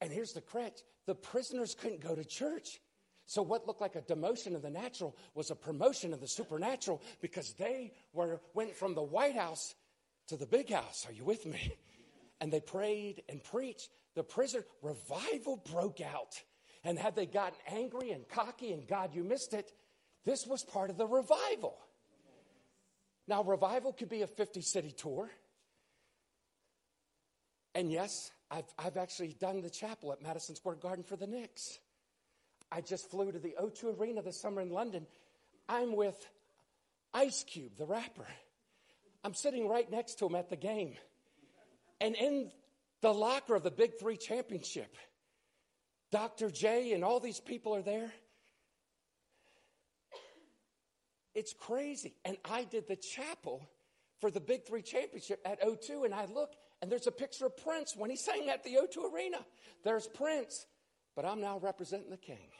And 0.00 0.10
here's 0.10 0.32
the 0.32 0.40
crutch 0.40 0.80
the 1.06 1.14
prisoners 1.14 1.76
couldn't 1.80 2.00
go 2.00 2.16
to 2.16 2.24
church. 2.24 2.80
So, 3.26 3.40
what 3.40 3.68
looked 3.68 3.80
like 3.80 3.94
a 3.94 4.02
demotion 4.02 4.56
of 4.56 4.62
the 4.62 4.70
natural 4.70 5.16
was 5.36 5.52
a 5.52 5.54
promotion 5.54 6.12
of 6.12 6.20
the 6.20 6.26
supernatural 6.26 7.00
because 7.20 7.52
they 7.52 7.92
were, 8.12 8.40
went 8.52 8.74
from 8.74 8.96
the 8.96 9.02
White 9.04 9.36
House 9.36 9.76
to 10.26 10.36
the 10.36 10.46
big 10.46 10.72
house. 10.72 11.06
Are 11.08 11.12
you 11.12 11.22
with 11.22 11.46
me? 11.46 11.76
And 12.40 12.52
they 12.52 12.58
prayed 12.58 13.22
and 13.28 13.44
preached. 13.44 13.90
The 14.14 14.22
prison 14.22 14.64
revival 14.82 15.62
broke 15.70 16.00
out. 16.00 16.40
And 16.82 16.98
had 16.98 17.14
they 17.14 17.26
gotten 17.26 17.58
angry 17.68 18.10
and 18.10 18.28
cocky 18.28 18.72
and 18.72 18.86
God, 18.86 19.14
you 19.14 19.22
missed 19.22 19.52
it, 19.52 19.70
this 20.24 20.46
was 20.46 20.64
part 20.64 20.90
of 20.90 20.96
the 20.96 21.06
revival. 21.06 21.76
Now, 23.28 23.42
revival 23.42 23.92
could 23.92 24.08
be 24.08 24.22
a 24.22 24.26
50 24.26 24.60
city 24.62 24.90
tour. 24.90 25.30
And 27.74 27.92
yes, 27.92 28.30
I've, 28.50 28.64
I've 28.78 28.96
actually 28.96 29.36
done 29.38 29.60
the 29.60 29.70
chapel 29.70 30.12
at 30.12 30.22
Madison 30.22 30.56
Square 30.56 30.76
Garden 30.76 31.04
for 31.04 31.16
the 31.16 31.26
Knicks. 31.26 31.78
I 32.72 32.80
just 32.80 33.10
flew 33.10 33.30
to 33.30 33.38
the 33.38 33.54
O2 33.60 34.00
Arena 34.00 34.22
this 34.22 34.40
summer 34.40 34.60
in 34.60 34.70
London. 34.70 35.06
I'm 35.68 35.94
with 35.94 36.16
Ice 37.14 37.44
Cube, 37.44 37.72
the 37.78 37.86
rapper. 37.86 38.26
I'm 39.22 39.34
sitting 39.34 39.68
right 39.68 39.90
next 39.90 40.18
to 40.18 40.26
him 40.26 40.34
at 40.34 40.48
the 40.48 40.56
game. 40.56 40.94
And 42.00 42.16
in 42.16 42.50
the 43.02 43.12
locker 43.12 43.54
of 43.54 43.62
the 43.62 43.70
Big 43.70 43.98
Three 43.98 44.16
Championship, 44.16 44.96
Dr. 46.10 46.50
J 46.50 46.92
and 46.92 47.04
all 47.04 47.20
these 47.20 47.40
people 47.40 47.74
are 47.74 47.82
there. 47.82 48.12
It's 51.34 51.52
crazy. 51.52 52.16
And 52.24 52.36
I 52.44 52.64
did 52.64 52.88
the 52.88 52.96
chapel 52.96 53.68
for 54.20 54.30
the 54.30 54.40
Big 54.40 54.66
Three 54.66 54.82
Championship 54.82 55.40
at 55.44 55.62
O2, 55.62 56.04
and 56.04 56.12
I 56.12 56.26
look, 56.26 56.54
and 56.82 56.90
there's 56.90 57.06
a 57.06 57.12
picture 57.12 57.46
of 57.46 57.56
Prince 57.56 57.96
when 57.96 58.10
he 58.10 58.16
sang 58.16 58.48
at 58.48 58.64
the 58.64 58.76
O2 58.76 59.12
Arena. 59.12 59.38
There's 59.84 60.06
Prince, 60.06 60.66
but 61.16 61.24
I'm 61.24 61.40
now 61.40 61.58
representing 61.58 62.10
the 62.10 62.16
King. 62.16 62.50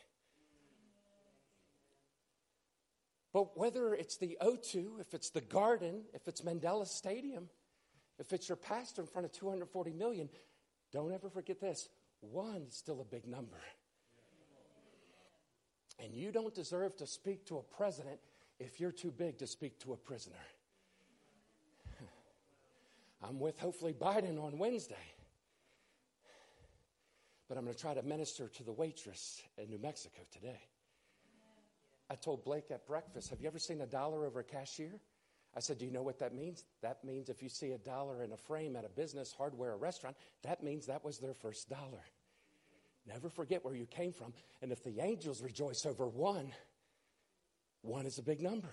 But 3.33 3.57
whether 3.57 3.95
it's 3.95 4.17
the 4.17 4.39
O2, 4.43 5.01
if 5.01 5.15
it's 5.15 5.31
the 5.31 5.41
Garden, 5.41 6.03
if 6.15 6.27
it's 6.27 6.41
Mandela 6.41 6.87
Stadium, 6.87 7.49
if 8.21 8.35
it's 8.35 8.49
your 8.49 8.57
pastor 8.57 9.01
in 9.01 9.09
front 9.09 9.25
of 9.25 9.33
240 9.33 9.93
million, 9.95 10.29
don't 10.93 11.13
ever 11.13 11.31
forget 11.31 11.61
this 11.61 11.89
one 12.21 12.67
is 12.69 12.77
still 12.77 13.01
a 13.01 13.05
big 13.05 13.27
number. 13.27 13.57
And 15.99 16.15
you 16.15 16.31
don't 16.31 16.55
deserve 16.55 16.97
to 16.97 17.07
speak 17.07 17.47
to 17.47 17.57
a 17.57 17.63
president 17.63 18.21
if 18.59 18.79
you're 18.79 18.93
too 18.93 19.11
big 19.11 19.39
to 19.39 19.47
speak 19.47 19.79
to 19.81 19.95
a 19.95 19.97
prisoner. 19.97 20.37
I'm 23.23 23.41
with 23.41 23.59
hopefully 23.59 23.95
Biden 23.95 24.43
on 24.43 24.59
Wednesday. 24.59 24.97
But 27.49 27.57
I'm 27.57 27.65
going 27.65 27.75
to 27.75 27.81
try 27.81 27.95
to 27.95 28.03
minister 28.03 28.49
to 28.49 28.63
the 28.63 28.73
waitress 28.73 29.43
in 29.59 29.71
New 29.71 29.79
Mexico 29.79 30.21
today. 30.31 30.61
I 32.11 32.17
told 32.17 32.45
Blake 32.45 32.71
at 32.71 32.87
breakfast, 32.87 33.31
Have 33.31 33.41
you 33.41 33.49
ever 33.49 33.59
seen 33.59 33.81
a 33.81 33.87
dollar 33.87 34.27
over 34.27 34.41
a 34.41 34.45
cashier? 34.45 35.01
I 35.57 35.61
said, 35.61 35.79
Do 35.79 35.85
you 35.85 35.91
know 35.91 36.03
what 36.03 36.19
that 36.21 36.35
means? 36.35 36.65
That 36.83 37.03
means 37.05 37.29
if 37.29 37.43
you 37.43 37.49
see 37.49 37.73
a 37.73 37.79
dollar 37.79 38.23
in 38.23 38.33
a 38.33 38.37
frame 38.37 38.77
at 38.77 38.85
a 38.85 38.89
business, 38.89 39.33
hardware, 39.37 39.73
or 39.73 39.77
restaurant, 39.77 40.17
that 40.43 40.63
means 40.63 40.87
that 40.87 41.05
was 41.05 41.19
their 41.19 41.35
first 41.35 41.69
dollar. 41.69 42.05
Never 43.07 43.29
forget 43.29 43.65
where 43.65 43.75
you 43.75 43.87
came 43.87 44.13
from. 44.13 44.33
And 44.63 44.71
if 44.71 44.85
the 44.85 45.01
angels 45.01 45.43
rejoice 45.43 45.87
over 45.87 46.07
one, 46.07 46.53
one 47.83 48.07
is 48.07 48.19
a 48.19 48.23
big 48.23 48.41
number. 48.41 48.71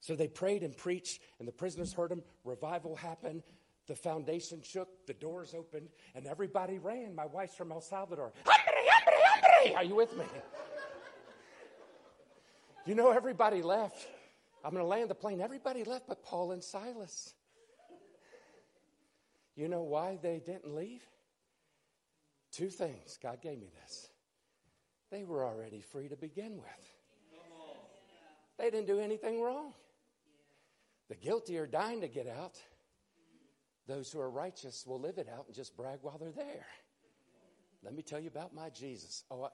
So 0.00 0.14
they 0.14 0.28
prayed 0.28 0.62
and 0.62 0.76
preached, 0.76 1.20
and 1.38 1.48
the 1.48 1.52
prisoners 1.52 1.92
heard 1.92 2.10
them. 2.10 2.22
Revival 2.44 2.94
happened. 2.94 3.42
The 3.88 3.96
foundation 3.96 4.62
shook, 4.62 4.88
the 5.06 5.14
doors 5.14 5.54
opened, 5.54 5.88
and 6.14 6.26
everybody 6.26 6.78
ran. 6.78 7.14
My 7.14 7.26
wife's 7.26 7.56
from 7.56 7.72
El 7.72 7.80
Salvador. 7.80 8.32
Are 9.74 9.84
you 9.84 9.96
with 9.96 10.16
me? 10.16 10.24
You 12.86 12.94
know, 12.94 13.10
everybody 13.10 13.60
left. 13.60 14.06
I'm 14.64 14.72
going 14.72 14.82
to 14.82 14.88
land 14.88 15.10
the 15.10 15.14
plane. 15.14 15.40
Everybody 15.40 15.84
left 15.84 16.08
but 16.08 16.22
Paul 16.24 16.52
and 16.52 16.62
Silas. 16.62 17.34
You 19.54 19.68
know 19.68 19.82
why 19.82 20.18
they 20.22 20.40
didn't 20.44 20.74
leave? 20.74 21.02
Two 22.52 22.68
things. 22.68 23.18
God 23.22 23.40
gave 23.40 23.58
me 23.58 23.70
this. 23.82 24.08
They 25.10 25.24
were 25.24 25.44
already 25.44 25.80
free 25.80 26.08
to 26.08 26.16
begin 26.16 26.56
with, 26.56 26.94
they 28.58 28.70
didn't 28.70 28.86
do 28.86 28.98
anything 28.98 29.40
wrong. 29.40 29.72
The 31.08 31.14
guilty 31.14 31.56
are 31.58 31.66
dying 31.66 32.02
to 32.02 32.08
get 32.08 32.26
out. 32.26 32.60
Those 33.86 34.12
who 34.12 34.20
are 34.20 34.28
righteous 34.28 34.84
will 34.86 35.00
live 35.00 35.16
it 35.16 35.28
out 35.32 35.46
and 35.46 35.54
just 35.54 35.76
brag 35.76 36.00
while 36.02 36.18
they're 36.18 36.30
there. 36.32 36.66
Let 37.82 37.94
me 37.94 38.02
tell 38.02 38.20
you 38.20 38.28
about 38.28 38.54
my 38.54 38.68
Jesus. 38.70 39.24
Oh, 39.30 39.44
I 39.44 39.48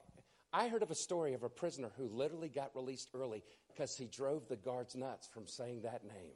heard 0.68 0.84
of 0.84 0.90
a 0.92 0.94
story 0.94 1.34
of 1.34 1.42
a 1.42 1.48
prisoner 1.48 1.90
who 1.96 2.08
literally 2.08 2.48
got 2.48 2.70
released 2.76 3.08
early 3.12 3.42
because 3.66 3.96
he 3.96 4.06
drove 4.06 4.46
the 4.46 4.54
guards 4.54 4.94
nuts 4.94 5.26
from 5.26 5.48
saying 5.48 5.82
that 5.82 6.04
name. 6.04 6.34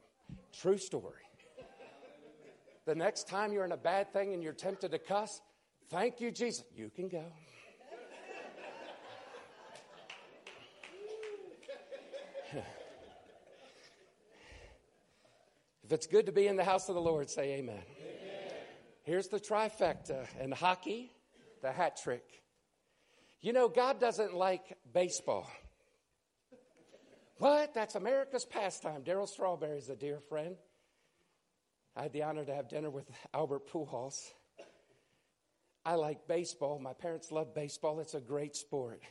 True 0.51 0.77
story. 0.77 1.23
The 2.85 2.95
next 2.95 3.27
time 3.29 3.53
you're 3.53 3.63
in 3.65 3.71
a 3.71 3.77
bad 3.77 4.11
thing 4.11 4.33
and 4.33 4.43
you're 4.43 4.51
tempted 4.51 4.91
to 4.91 4.99
cuss, 4.99 5.41
thank 5.89 6.19
you, 6.19 6.31
Jesus. 6.31 6.65
You 6.75 6.89
can 6.89 7.07
go. 7.07 7.23
if 15.83 15.91
it's 15.91 16.07
good 16.07 16.25
to 16.25 16.31
be 16.31 16.47
in 16.47 16.55
the 16.55 16.63
house 16.63 16.89
of 16.89 16.95
the 16.95 17.01
Lord, 17.01 17.29
say 17.29 17.53
amen. 17.53 17.75
amen. 17.75 17.83
Here's 19.03 19.27
the 19.27 19.39
trifecta 19.39 20.25
in 20.41 20.51
hockey, 20.51 21.11
the 21.61 21.71
hat 21.71 21.99
trick. 22.01 22.41
You 23.41 23.53
know, 23.53 23.69
God 23.69 23.99
doesn't 23.99 24.33
like 24.33 24.77
baseball. 24.93 25.49
What? 27.37 27.73
That's 27.73 27.95
America's 27.95 28.43
pastime. 28.43 29.03
Darryl 29.03 29.27
Strawberry's 29.27 29.89
a 29.89 29.95
dear 29.95 30.19
friend. 30.27 30.57
I 31.95 32.03
had 32.03 32.13
the 32.13 32.23
honor 32.23 32.43
to 32.43 32.53
have 32.53 32.67
dinner 32.67 32.89
with 32.89 33.05
Albert 33.33 33.69
Pujols. 33.69 34.31
I 35.85 35.95
like 35.95 36.27
baseball. 36.27 36.79
My 36.79 36.93
parents 36.93 37.31
love 37.31 37.55
baseball. 37.55 38.01
It's 38.01 38.13
a 38.13 38.19
great 38.19 38.57
sport. 38.57 39.01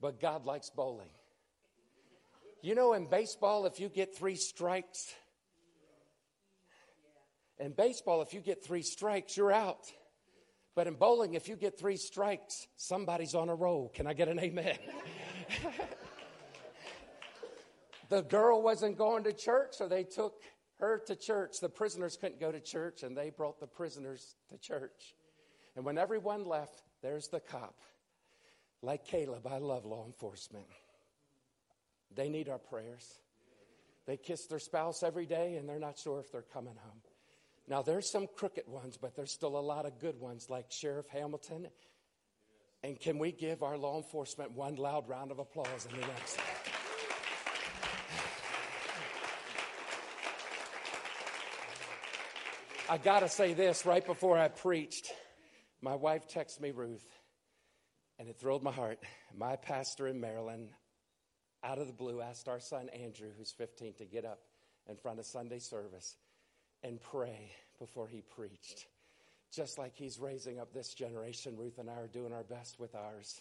But 0.00 0.20
God 0.20 0.44
likes 0.44 0.70
bowling. 0.70 1.10
You 2.62 2.74
know, 2.74 2.94
in 2.94 3.06
baseball, 3.06 3.64
if 3.66 3.78
you 3.78 3.88
get 3.88 4.16
three 4.16 4.34
strikes, 4.34 5.14
in 7.58 7.72
baseball, 7.72 8.22
if 8.22 8.34
you 8.34 8.40
get 8.40 8.64
three 8.64 8.82
strikes, 8.82 9.36
you're 9.36 9.52
out. 9.52 9.90
But 10.80 10.86
in 10.86 10.94
bowling, 10.94 11.34
if 11.34 11.46
you 11.46 11.56
get 11.56 11.78
three 11.78 11.98
strikes, 11.98 12.66
somebody's 12.74 13.34
on 13.34 13.50
a 13.50 13.54
roll. 13.54 13.92
Can 13.94 14.06
I 14.06 14.14
get 14.14 14.28
an 14.28 14.40
amen? 14.40 14.78
the 18.08 18.22
girl 18.22 18.62
wasn't 18.62 18.96
going 18.96 19.24
to 19.24 19.34
church, 19.34 19.72
so 19.72 19.88
they 19.88 20.04
took 20.04 20.40
her 20.78 21.02
to 21.06 21.16
church. 21.16 21.60
The 21.60 21.68
prisoners 21.68 22.16
couldn't 22.18 22.40
go 22.40 22.50
to 22.50 22.60
church, 22.60 23.02
and 23.02 23.14
they 23.14 23.28
brought 23.28 23.60
the 23.60 23.66
prisoners 23.66 24.36
to 24.48 24.56
church. 24.56 25.14
And 25.76 25.84
when 25.84 25.98
everyone 25.98 26.46
left, 26.46 26.82
there's 27.02 27.28
the 27.28 27.40
cop. 27.40 27.74
Like 28.80 29.04
Caleb, 29.04 29.46
I 29.46 29.58
love 29.58 29.84
law 29.84 30.06
enforcement. 30.06 30.64
They 32.16 32.30
need 32.30 32.48
our 32.48 32.56
prayers. 32.56 33.20
They 34.06 34.16
kiss 34.16 34.46
their 34.46 34.58
spouse 34.58 35.02
every 35.02 35.26
day, 35.26 35.56
and 35.56 35.68
they're 35.68 35.78
not 35.78 35.98
sure 35.98 36.20
if 36.20 36.32
they're 36.32 36.40
coming 36.40 36.76
home. 36.82 37.02
Now, 37.70 37.82
there's 37.82 38.10
some 38.10 38.26
crooked 38.26 38.66
ones, 38.66 38.98
but 39.00 39.14
there's 39.14 39.30
still 39.30 39.56
a 39.56 39.60
lot 39.60 39.86
of 39.86 40.00
good 40.00 40.18
ones, 40.18 40.50
like 40.50 40.72
Sheriff 40.72 41.06
Hamilton. 41.06 41.68
And 42.82 42.98
can 42.98 43.16
we 43.16 43.30
give 43.30 43.62
our 43.62 43.78
law 43.78 43.96
enforcement 43.96 44.50
one 44.50 44.74
loud 44.74 45.08
round 45.08 45.30
of 45.30 45.38
applause 45.38 45.86
in 45.86 46.00
the 46.00 46.04
next? 46.04 46.40
I 52.88 52.98
got 52.98 53.20
to 53.20 53.28
say 53.28 53.54
this 53.54 53.86
right 53.86 54.04
before 54.04 54.36
I 54.36 54.48
preached. 54.48 55.12
My 55.80 55.94
wife 55.94 56.28
texted 56.28 56.60
me, 56.60 56.72
Ruth, 56.72 57.06
and 58.18 58.28
it 58.28 58.36
thrilled 58.40 58.64
my 58.64 58.72
heart. 58.72 58.98
My 59.38 59.54
pastor 59.54 60.08
in 60.08 60.20
Maryland, 60.20 60.70
out 61.62 61.78
of 61.78 61.86
the 61.86 61.92
blue, 61.92 62.20
asked 62.20 62.48
our 62.48 62.58
son 62.58 62.88
Andrew, 62.88 63.28
who's 63.38 63.52
15, 63.52 63.94
to 63.98 64.06
get 64.06 64.24
up 64.24 64.40
in 64.88 64.96
front 64.96 65.20
of 65.20 65.26
Sunday 65.26 65.60
service 65.60 66.16
and 66.82 67.00
pray 67.00 67.52
before 67.78 68.08
he 68.08 68.22
preached. 68.22 68.86
Just 69.52 69.78
like 69.78 69.92
he's 69.96 70.18
raising 70.18 70.60
up 70.60 70.72
this 70.72 70.94
generation, 70.94 71.56
Ruth 71.56 71.78
and 71.78 71.90
I 71.90 71.94
are 71.94 72.06
doing 72.06 72.32
our 72.32 72.44
best 72.44 72.78
with 72.78 72.94
ours. 72.94 73.40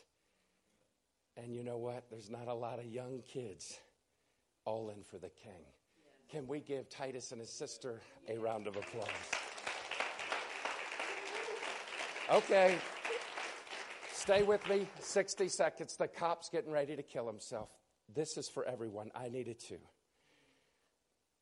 And 1.37 1.53
you 1.53 1.63
know 1.63 1.77
what? 1.77 2.05
There's 2.09 2.29
not 2.29 2.47
a 2.47 2.53
lot 2.53 2.79
of 2.79 2.85
young 2.85 3.21
kids 3.21 3.79
all 4.65 4.89
in 4.89 5.03
for 5.03 5.17
the 5.17 5.29
king. 5.29 5.63
Can 6.31 6.47
we 6.47 6.59
give 6.59 6.89
Titus 6.89 7.31
and 7.31 7.39
his 7.39 7.51
sister 7.51 8.01
a 8.27 8.37
round 8.37 8.67
of 8.67 8.75
applause? 8.75 9.07
Okay. 12.31 12.77
Stay 14.11 14.43
with 14.43 14.67
me 14.69 14.87
60 14.99 15.47
seconds. 15.47 15.95
The 15.95 16.07
cop's 16.07 16.49
getting 16.49 16.71
ready 16.71 16.95
to 16.95 17.01
kill 17.01 17.25
himself. 17.25 17.69
This 18.13 18.37
is 18.37 18.47
for 18.47 18.65
everyone. 18.65 19.09
I 19.15 19.29
needed 19.29 19.59
to. 19.69 19.77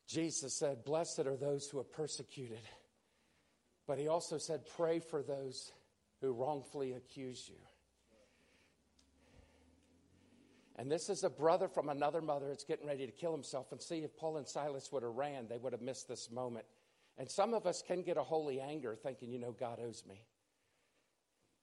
Jesus 0.07 0.53
said, 0.53 0.85
Blessed 0.85 1.19
are 1.19 1.35
those 1.35 1.67
who 1.67 1.79
are 1.79 1.83
persecuted. 1.83 2.61
But 3.85 3.99
he 3.99 4.07
also 4.07 4.37
said, 4.37 4.61
Pray 4.75 4.99
for 4.99 5.21
those 5.21 5.71
who 6.21 6.31
wrongfully 6.31 6.93
accuse 6.93 7.47
you. 7.47 7.59
And 10.77 10.91
this 10.91 11.09
is 11.09 11.23
a 11.23 11.29
brother 11.29 11.67
from 11.67 11.89
another 11.89 12.21
mother 12.21 12.47
that's 12.47 12.63
getting 12.63 12.87
ready 12.87 13.05
to 13.05 13.11
kill 13.11 13.31
himself. 13.31 13.71
And 13.71 13.81
see, 13.81 13.99
if 13.99 14.15
Paul 14.15 14.37
and 14.37 14.47
Silas 14.47 14.91
would 14.91 15.03
have 15.03 15.15
ran, 15.15 15.47
they 15.47 15.57
would 15.57 15.73
have 15.73 15.81
missed 15.81 16.07
this 16.07 16.29
moment. 16.29 16.65
And 17.17 17.29
some 17.29 17.55
of 17.55 17.65
us 17.65 17.81
can 17.85 18.03
get 18.03 18.15
a 18.15 18.23
holy 18.23 18.61
anger 18.61 18.95
thinking, 18.95 19.31
you 19.31 19.39
know, 19.39 19.55
God 19.59 19.79
owes 19.83 20.03
me. 20.07 20.21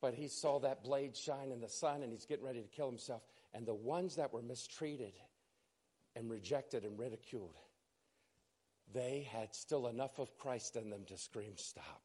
But 0.00 0.14
he 0.14 0.26
saw 0.26 0.58
that 0.60 0.82
blade 0.82 1.16
shine 1.16 1.52
in 1.52 1.60
the 1.60 1.68
sun 1.68 2.02
and 2.02 2.12
he's 2.12 2.26
getting 2.26 2.44
ready 2.44 2.60
to 2.60 2.68
kill 2.68 2.88
himself. 2.88 3.22
And 3.54 3.64
the 3.64 3.74
ones 3.74 4.16
that 4.16 4.32
were 4.32 4.42
mistreated 4.42 5.12
and 6.16 6.28
rejected 6.28 6.84
and 6.84 6.98
ridiculed, 6.98 7.54
they 8.94 9.28
had 9.30 9.54
still 9.54 9.88
enough 9.88 10.18
of 10.18 10.38
Christ 10.38 10.76
in 10.76 10.88
them 10.88 11.04
to 11.08 11.18
scream, 11.18 11.56
Stop. 11.56 12.02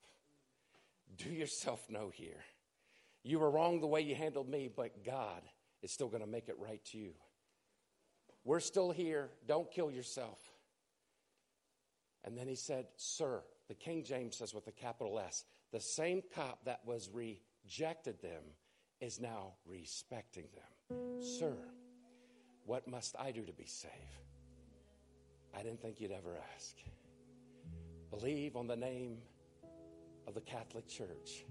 Do 1.18 1.30
yourself 1.30 1.86
no 1.90 2.10
here. 2.14 2.44
You 3.24 3.40
were 3.40 3.50
wrong 3.50 3.80
the 3.80 3.88
way 3.88 4.02
you 4.02 4.16
handled 4.16 4.50
me, 4.50 4.70
but 4.74 5.06
God 5.06 5.42
is 5.82 5.92
still 5.92 6.08
going 6.08 6.24
to 6.24 6.30
make 6.30 6.50
it 6.50 6.56
right 6.60 6.84
to 6.86 6.98
you. 6.98 7.12
We're 8.44 8.60
still 8.60 8.92
here. 8.92 9.30
Don't 9.48 9.72
kill 9.72 9.92
yourself. 9.92 10.40
And 12.26 12.38
then 12.38 12.48
he 12.48 12.56
said, 12.56 12.88
Sir, 12.98 13.42
the 13.68 13.76
King 13.76 14.04
James 14.04 14.38
says 14.38 14.54
with 14.54 14.68
a 14.68 14.72
capital 14.72 15.20
S, 15.20 15.46
the 15.72 15.80
same 15.80 16.22
cop 16.34 16.66
that 16.66 16.82
was 16.86 17.10
rejected 17.14 18.22
them 18.22 18.42
is 19.00 19.20
now 19.20 19.54
respecting 19.66 20.46
them. 20.54 20.98
Sir, 21.22 21.54
what 22.66 22.88
must 22.88 23.16
I 23.20 23.32
do 23.32 23.44
to 23.44 23.54
be 23.54 23.66
saved? 23.66 24.29
I 25.56 25.64
didn't 25.64 25.82
think 25.82 26.00
you'd 26.00 26.12
ever 26.12 26.38
ask. 26.56 26.76
Believe 28.12 28.56
on 28.56 28.68
the 28.68 28.76
name 28.76 29.18
of 30.28 30.34
the 30.34 30.42
Catholic 30.42 30.88
Church. 30.88 31.46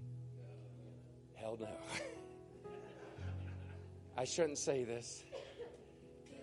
Hell 1.35 1.57
no. 1.59 1.67
I 4.17 4.25
shouldn't 4.25 4.57
say 4.57 4.83
this, 4.83 5.23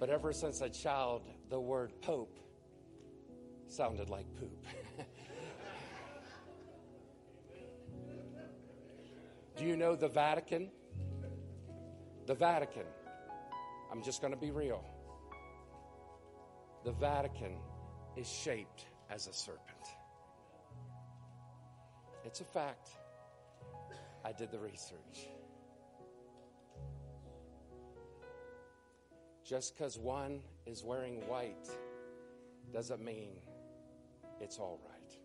but 0.00 0.09
ever 0.09 0.32
since 0.32 0.61
a 0.62 0.70
child, 0.70 1.22
the 1.50 1.61
word 1.61 1.92
Pope 2.00 2.38
sounded 3.68 4.09
like 4.09 4.26
poop. 4.36 4.66
Do 9.57 9.64
you 9.64 9.76
know 9.76 9.96
the 9.96 10.09
Vatican? 10.09 10.70
The 12.26 12.34
Vatican. 12.34 12.84
I'm 13.90 14.02
just 14.02 14.20
going 14.20 14.32
to 14.34 14.38
be 14.38 14.50
real. 14.50 14.84
The 16.87 16.93
Vatican 16.93 17.59
is 18.16 18.30
shaped 18.30 18.87
as 19.11 19.26
a 19.26 19.32
serpent. 19.32 19.89
It's 22.24 22.41
a 22.41 22.45
fact. 22.45 22.91
I 24.24 24.30
did 24.30 24.53
the 24.53 24.61
research. 24.61 25.26
Just 29.45 29.76
because 29.76 29.99
one 29.99 30.39
is 30.64 30.84
wearing 30.84 31.26
white 31.26 31.68
doesn't 32.72 33.05
mean 33.05 33.30
it's 34.41 34.61
all 34.61 34.78
right. 34.89 35.18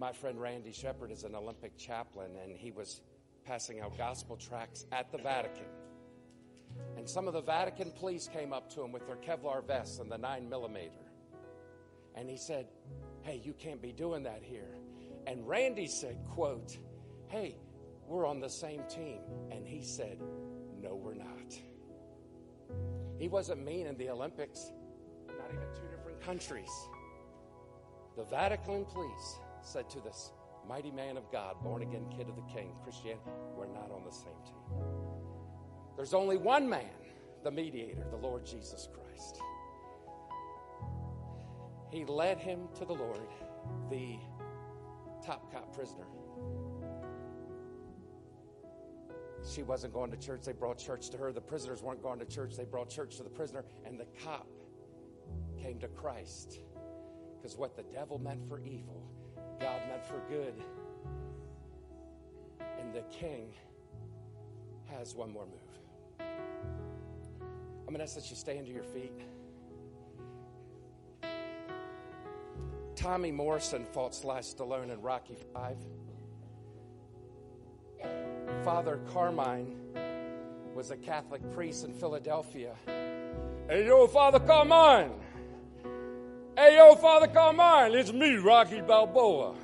My 0.00 0.14
friend 0.14 0.40
Randy 0.40 0.72
Shepard 0.72 1.10
is 1.10 1.24
an 1.24 1.34
Olympic 1.34 1.76
chaplain, 1.76 2.30
and 2.42 2.56
he 2.56 2.70
was 2.70 3.02
passing 3.44 3.80
out 3.80 3.98
gospel 3.98 4.38
tracts 4.38 4.86
at 4.92 5.12
the 5.12 5.18
Vatican. 5.18 5.66
Some 7.08 7.26
of 7.26 7.32
the 7.32 7.40
Vatican 7.40 7.90
police 7.92 8.28
came 8.28 8.52
up 8.52 8.68
to 8.74 8.82
him 8.82 8.92
with 8.92 9.06
their 9.06 9.16
Kevlar 9.16 9.66
vests 9.66 9.98
and 9.98 10.12
the 10.12 10.18
9 10.18 10.46
millimeter. 10.46 10.92
And 12.14 12.28
he 12.28 12.36
said, 12.36 12.66
Hey, 13.22 13.40
you 13.42 13.54
can't 13.54 13.80
be 13.80 13.92
doing 13.92 14.24
that 14.24 14.42
here. 14.42 14.76
And 15.26 15.48
Randy 15.48 15.86
said, 15.86 16.18
quote, 16.28 16.76
Hey, 17.28 17.56
we're 18.06 18.26
on 18.26 18.40
the 18.40 18.50
same 18.50 18.82
team. 18.90 19.20
And 19.50 19.66
he 19.66 19.82
said, 19.82 20.18
No, 20.82 20.96
we're 20.96 21.14
not. 21.14 21.58
He 23.18 23.26
wasn't 23.26 23.64
mean 23.64 23.86
in 23.86 23.96
the 23.96 24.10
Olympics, 24.10 24.70
not 25.28 25.48
even 25.48 25.64
two 25.74 25.88
different 25.90 26.20
countries. 26.20 26.70
The 28.18 28.24
Vatican 28.24 28.84
police 28.84 29.38
said 29.62 29.88
to 29.88 30.00
this 30.00 30.32
mighty 30.68 30.90
man 30.90 31.16
of 31.16 31.32
God, 31.32 31.56
born 31.62 31.80
again 31.80 32.04
kid 32.14 32.28
of 32.28 32.36
the 32.36 32.52
king, 32.52 32.72
Christianity, 32.84 33.22
we're 33.56 33.66
not 33.66 33.90
on 33.90 34.04
the 34.04 34.12
same 34.12 34.36
team. 34.44 34.78
There's 35.98 36.14
only 36.14 36.36
one 36.36 36.68
man, 36.68 36.97
the 37.42 37.50
mediator, 37.50 38.04
the 38.10 38.16
Lord 38.16 38.44
Jesus 38.44 38.88
Christ. 38.92 39.40
He 41.90 42.04
led 42.04 42.38
him 42.38 42.68
to 42.78 42.84
the 42.84 42.92
Lord, 42.92 43.28
the 43.90 44.16
top 45.24 45.52
cop 45.52 45.74
prisoner. 45.74 46.04
She 49.48 49.62
wasn't 49.62 49.94
going 49.94 50.10
to 50.10 50.16
church. 50.16 50.42
They 50.44 50.52
brought 50.52 50.78
church 50.78 51.08
to 51.10 51.16
her. 51.18 51.32
The 51.32 51.40
prisoners 51.40 51.82
weren't 51.82 52.02
going 52.02 52.18
to 52.18 52.26
church. 52.26 52.56
They 52.56 52.64
brought 52.64 52.90
church 52.90 53.16
to 53.16 53.22
the 53.22 53.30
prisoner. 53.30 53.64
And 53.86 53.98
the 53.98 54.06
cop 54.22 54.46
came 55.60 55.78
to 55.78 55.88
Christ. 55.88 56.58
Because 57.36 57.56
what 57.56 57.76
the 57.76 57.84
devil 57.84 58.18
meant 58.18 58.46
for 58.48 58.60
evil, 58.60 59.02
God 59.60 59.80
meant 59.88 60.04
for 60.04 60.20
good. 60.28 60.54
And 62.80 62.92
the 62.92 63.02
king 63.10 63.54
has 64.86 65.14
one 65.14 65.32
more 65.32 65.46
move. 65.46 65.77
I'm 67.88 67.94
going 67.94 68.00
to 68.00 68.04
ask 68.04 68.16
that 68.16 68.28
you 68.28 68.36
stand 68.36 68.66
to 68.66 68.72
your 68.74 68.82
feet. 68.82 69.14
Tommy 72.94 73.32
Morrison 73.32 73.86
fought 73.86 74.14
Sly 74.14 74.40
Stallone 74.40 74.92
in 74.92 75.00
Rocky 75.00 75.38
Five. 75.54 75.78
Father 78.62 79.00
Carmine 79.10 79.74
was 80.74 80.90
a 80.90 80.98
Catholic 80.98 81.40
priest 81.54 81.86
in 81.86 81.94
Philadelphia. 81.94 82.74
Hey, 83.70 83.86
yo, 83.86 84.06
Father 84.06 84.40
Carmine. 84.40 85.12
Hey, 86.58 86.76
yo, 86.76 86.94
Father 86.94 87.28
Carmine. 87.28 87.94
It's 87.94 88.12
me, 88.12 88.34
Rocky 88.34 88.82
Balboa. 88.82 89.54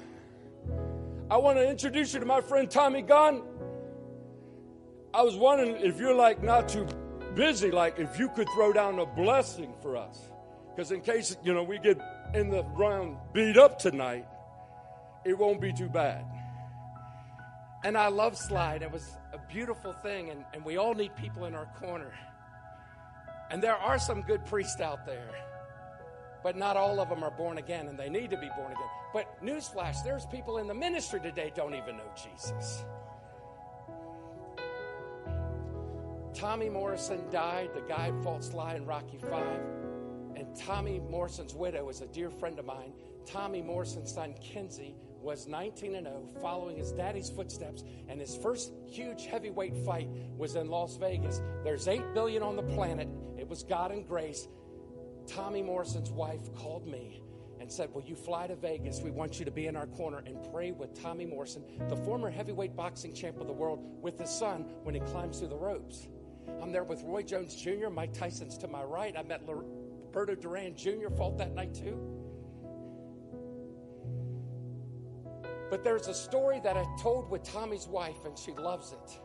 I 1.31 1.37
want 1.37 1.59
to 1.59 1.68
introduce 1.68 2.14
you 2.14 2.20
to 2.20 2.27
my 2.27 2.41
friend 2.41 2.70
Tommy 2.70 3.03
Gunn. 3.03 3.43
I 5.12 5.20
was 5.20 5.37
wondering 5.37 5.77
if 5.77 5.99
you're 5.99 6.14
like 6.14 6.43
not 6.43 6.70
too 6.70 6.87
busy, 7.35 7.70
like 7.70 7.99
if 7.99 8.18
you 8.18 8.28
could 8.28 8.49
throw 8.55 8.72
down 8.72 8.99
a 8.99 9.07
blessing 9.07 9.74
for 9.82 9.97
us. 9.97 10.30
Because 10.74 10.91
in 10.91 11.01
case, 11.01 11.37
you 11.45 11.55
know, 11.55 11.62
we 11.62 11.78
get 11.78 12.01
in 12.35 12.51
the 12.51 12.64
round 12.74 13.16
beat 13.32 13.57
up 13.57 13.78
tonight, 13.78 14.26
it 15.24 15.39
won't 15.39 15.61
be 15.61 15.72
too 15.72 15.89
bad. 15.89 16.24
And 17.85 17.99
I 17.99 18.09
love 18.09 18.37
Sly. 18.37 18.78
It 18.82 18.91
was 18.91 19.16
a 19.32 19.39
beautiful 19.53 19.93
thing, 19.93 20.30
and, 20.30 20.45
and 20.55 20.64
we 20.64 20.78
all 20.78 20.95
need 20.95 21.14
people 21.16 21.45
in 21.45 21.55
our 21.55 21.66
corner. 21.78 22.12
And 23.51 23.62
there 23.62 23.76
are 23.76 23.99
some 23.99 24.22
good 24.22 24.45
priests 24.47 24.80
out 24.80 25.05
there, 25.07 25.30
but 26.43 26.57
not 26.57 26.76
all 26.76 26.99
of 26.99 27.09
them 27.09 27.22
are 27.22 27.30
born 27.30 27.59
again, 27.59 27.89
and 27.89 27.99
they 27.99 28.09
need 28.09 28.30
to 28.30 28.39
be 28.39 28.49
born 28.57 28.72
again. 28.72 28.89
But 29.12 29.26
newsflash, 29.45 30.03
there's 30.03 30.26
people 30.26 30.59
in 30.59 30.66
the 30.66 30.74
ministry 30.74 31.20
today 31.20 31.53
don't 31.55 31.74
even 31.74 31.99
know 31.99 32.11
Jesus. 32.16 32.85
Tommy 36.35 36.68
Morrison 36.68 37.20
died. 37.30 37.70
The 37.74 37.82
guy 37.82 38.12
fought 38.22 38.43
Sly 38.43 38.74
in 38.74 38.85
Rocky 38.85 39.18
Five. 39.18 39.61
And 40.35 40.55
Tommy 40.57 41.01
Morrison's 41.09 41.55
widow 41.55 41.89
is 41.89 42.01
a 42.01 42.09
dear 42.09 42.28
friend 42.28 42.59
of 42.59 42.64
mine. 42.64 42.93
Tommy 43.24 43.62
Morrison's 43.62 44.12
son, 44.12 44.35
Kenzie, 44.43 44.97
was 45.22 45.47
19 45.47 45.95
and 45.95 46.07
0, 46.07 46.28
following 46.43 46.76
his 46.76 46.91
daddy's 46.91 47.30
footsteps. 47.30 47.85
And 48.09 48.20
his 48.20 48.37
first 48.37 48.72
huge 48.85 49.26
heavyweight 49.26 49.76
fight 49.87 50.09
was 50.37 50.57
in 50.57 50.68
Las 50.68 50.97
Vegas. 50.97 51.41
There's 51.62 51.87
8 51.87 52.03
billion 52.14 52.43
on 52.43 52.57
the 52.57 52.62
planet. 52.62 53.09
It 53.39 53.49
was 53.49 53.62
God 53.62 53.93
and 53.93 54.07
grace. 54.07 54.49
Tommy 55.28 55.62
Morrison's 55.62 56.11
wife 56.11 56.53
called 56.55 56.87
me 56.87 57.22
and 57.61 57.70
said, 57.70 57.95
Will 57.95 58.03
you 58.03 58.16
fly 58.16 58.49
to 58.49 58.57
Vegas? 58.57 59.01
We 59.01 59.12
want 59.12 59.39
you 59.39 59.45
to 59.45 59.53
be 59.53 59.68
in 59.68 59.76
our 59.76 59.87
corner 59.87 60.22
and 60.26 60.37
pray 60.53 60.72
with 60.72 61.01
Tommy 61.01 61.26
Morrison, 61.26 61.62
the 61.89 61.97
former 61.97 62.28
heavyweight 62.28 62.74
boxing 62.74 63.14
champ 63.14 63.41
of 63.41 63.47
the 63.47 63.53
world, 63.53 63.78
with 64.03 64.18
his 64.18 64.30
son 64.30 64.62
when 64.82 64.97
he 64.97 65.01
climbs 65.01 65.39
through 65.39 65.49
the 65.49 65.57
ropes. 65.57 66.09
I'm 66.62 66.72
there 66.72 66.84
with 66.84 67.03
Roy 67.03 67.22
Jones 67.22 67.55
Jr., 67.57 67.88
Mike 67.90 68.12
Tyson's 68.12 68.57
to 68.59 68.68
my 68.68 68.82
right. 68.82 69.14
I 69.16 69.22
met 69.22 69.42
Roberto 69.47 70.34
Duran 70.34 70.76
Jr. 70.76 71.09
fought 71.16 71.38
that 71.38 71.55
night 71.55 71.74
too. 71.74 71.99
But 75.70 75.82
there's 75.82 76.09
a 76.09 76.14
story 76.14 76.61
that 76.62 76.76
I 76.76 76.84
told 77.01 77.30
with 77.30 77.42
Tommy's 77.42 77.88
wife, 77.88 78.24
and 78.24 78.38
she 78.38 78.53
loves 78.53 78.92
it. 78.92 79.20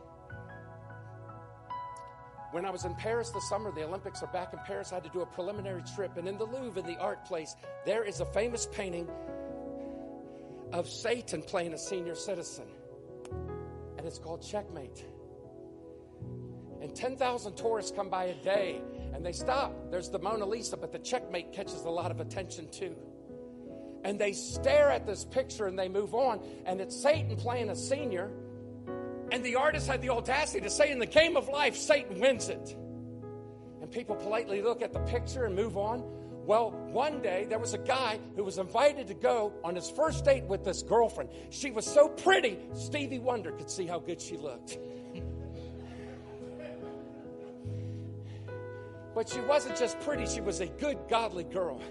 When 2.50 2.64
I 2.64 2.70
was 2.70 2.84
in 2.84 2.94
Paris 2.96 3.30
this 3.30 3.48
summer, 3.48 3.70
the 3.70 3.84
Olympics 3.84 4.22
are 4.22 4.32
back 4.32 4.52
in 4.52 4.58
Paris. 4.66 4.90
I 4.90 4.96
had 4.96 5.04
to 5.04 5.10
do 5.10 5.20
a 5.20 5.26
preliminary 5.26 5.82
trip, 5.94 6.16
and 6.16 6.26
in 6.26 6.36
the 6.36 6.44
Louvre, 6.44 6.80
in 6.80 6.86
the 6.86 6.98
art 6.98 7.24
place, 7.24 7.54
there 7.86 8.02
is 8.02 8.20
a 8.20 8.24
famous 8.26 8.66
painting 8.72 9.08
of 10.72 10.88
Satan 10.88 11.42
playing 11.42 11.74
a 11.74 11.78
senior 11.78 12.16
citizen, 12.16 12.66
and 13.96 14.06
it's 14.06 14.18
called 14.18 14.42
Checkmate. 14.42 15.04
And 16.80 16.94
10,000 16.94 17.56
tourists 17.56 17.92
come 17.94 18.08
by 18.08 18.24
a 18.24 18.34
day 18.42 18.80
and 19.12 19.24
they 19.24 19.32
stop. 19.32 19.74
There's 19.90 20.08
the 20.08 20.18
Mona 20.18 20.46
Lisa, 20.46 20.76
but 20.76 20.92
the 20.92 20.98
checkmate 20.98 21.52
catches 21.52 21.84
a 21.84 21.90
lot 21.90 22.10
of 22.10 22.20
attention 22.20 22.68
too. 22.70 22.96
And 24.02 24.18
they 24.18 24.32
stare 24.32 24.90
at 24.90 25.06
this 25.06 25.24
picture 25.24 25.66
and 25.66 25.78
they 25.78 25.88
move 25.88 26.14
on. 26.14 26.40
And 26.64 26.80
it's 26.80 26.96
Satan 26.96 27.36
playing 27.36 27.68
a 27.68 27.76
senior. 27.76 28.30
And 29.30 29.44
the 29.44 29.56
artist 29.56 29.86
had 29.86 30.00
the 30.00 30.10
audacity 30.10 30.60
to 30.62 30.70
say, 30.70 30.90
in 30.90 30.98
the 30.98 31.06
game 31.06 31.36
of 31.36 31.48
life, 31.48 31.76
Satan 31.76 32.18
wins 32.18 32.48
it. 32.48 32.76
And 33.80 33.90
people 33.90 34.16
politely 34.16 34.62
look 34.62 34.82
at 34.82 34.92
the 34.92 35.00
picture 35.00 35.44
and 35.44 35.54
move 35.54 35.76
on. 35.76 36.02
Well, 36.46 36.70
one 36.70 37.20
day 37.20 37.46
there 37.48 37.58
was 37.58 37.74
a 37.74 37.78
guy 37.78 38.18
who 38.34 38.42
was 38.42 38.58
invited 38.58 39.06
to 39.08 39.14
go 39.14 39.52
on 39.62 39.76
his 39.76 39.90
first 39.90 40.24
date 40.24 40.44
with 40.44 40.64
this 40.64 40.82
girlfriend. 40.82 41.30
She 41.50 41.70
was 41.70 41.86
so 41.86 42.08
pretty, 42.08 42.58
Stevie 42.74 43.18
Wonder 43.18 43.52
could 43.52 43.70
see 43.70 43.86
how 43.86 43.98
good 43.98 44.20
she 44.20 44.36
looked. 44.36 44.78
But 49.20 49.28
she 49.28 49.40
wasn't 49.40 49.76
just 49.76 50.00
pretty, 50.00 50.24
she 50.24 50.40
was 50.40 50.60
a 50.60 50.66
good, 50.66 50.96
godly 51.10 51.44
girl. 51.44 51.82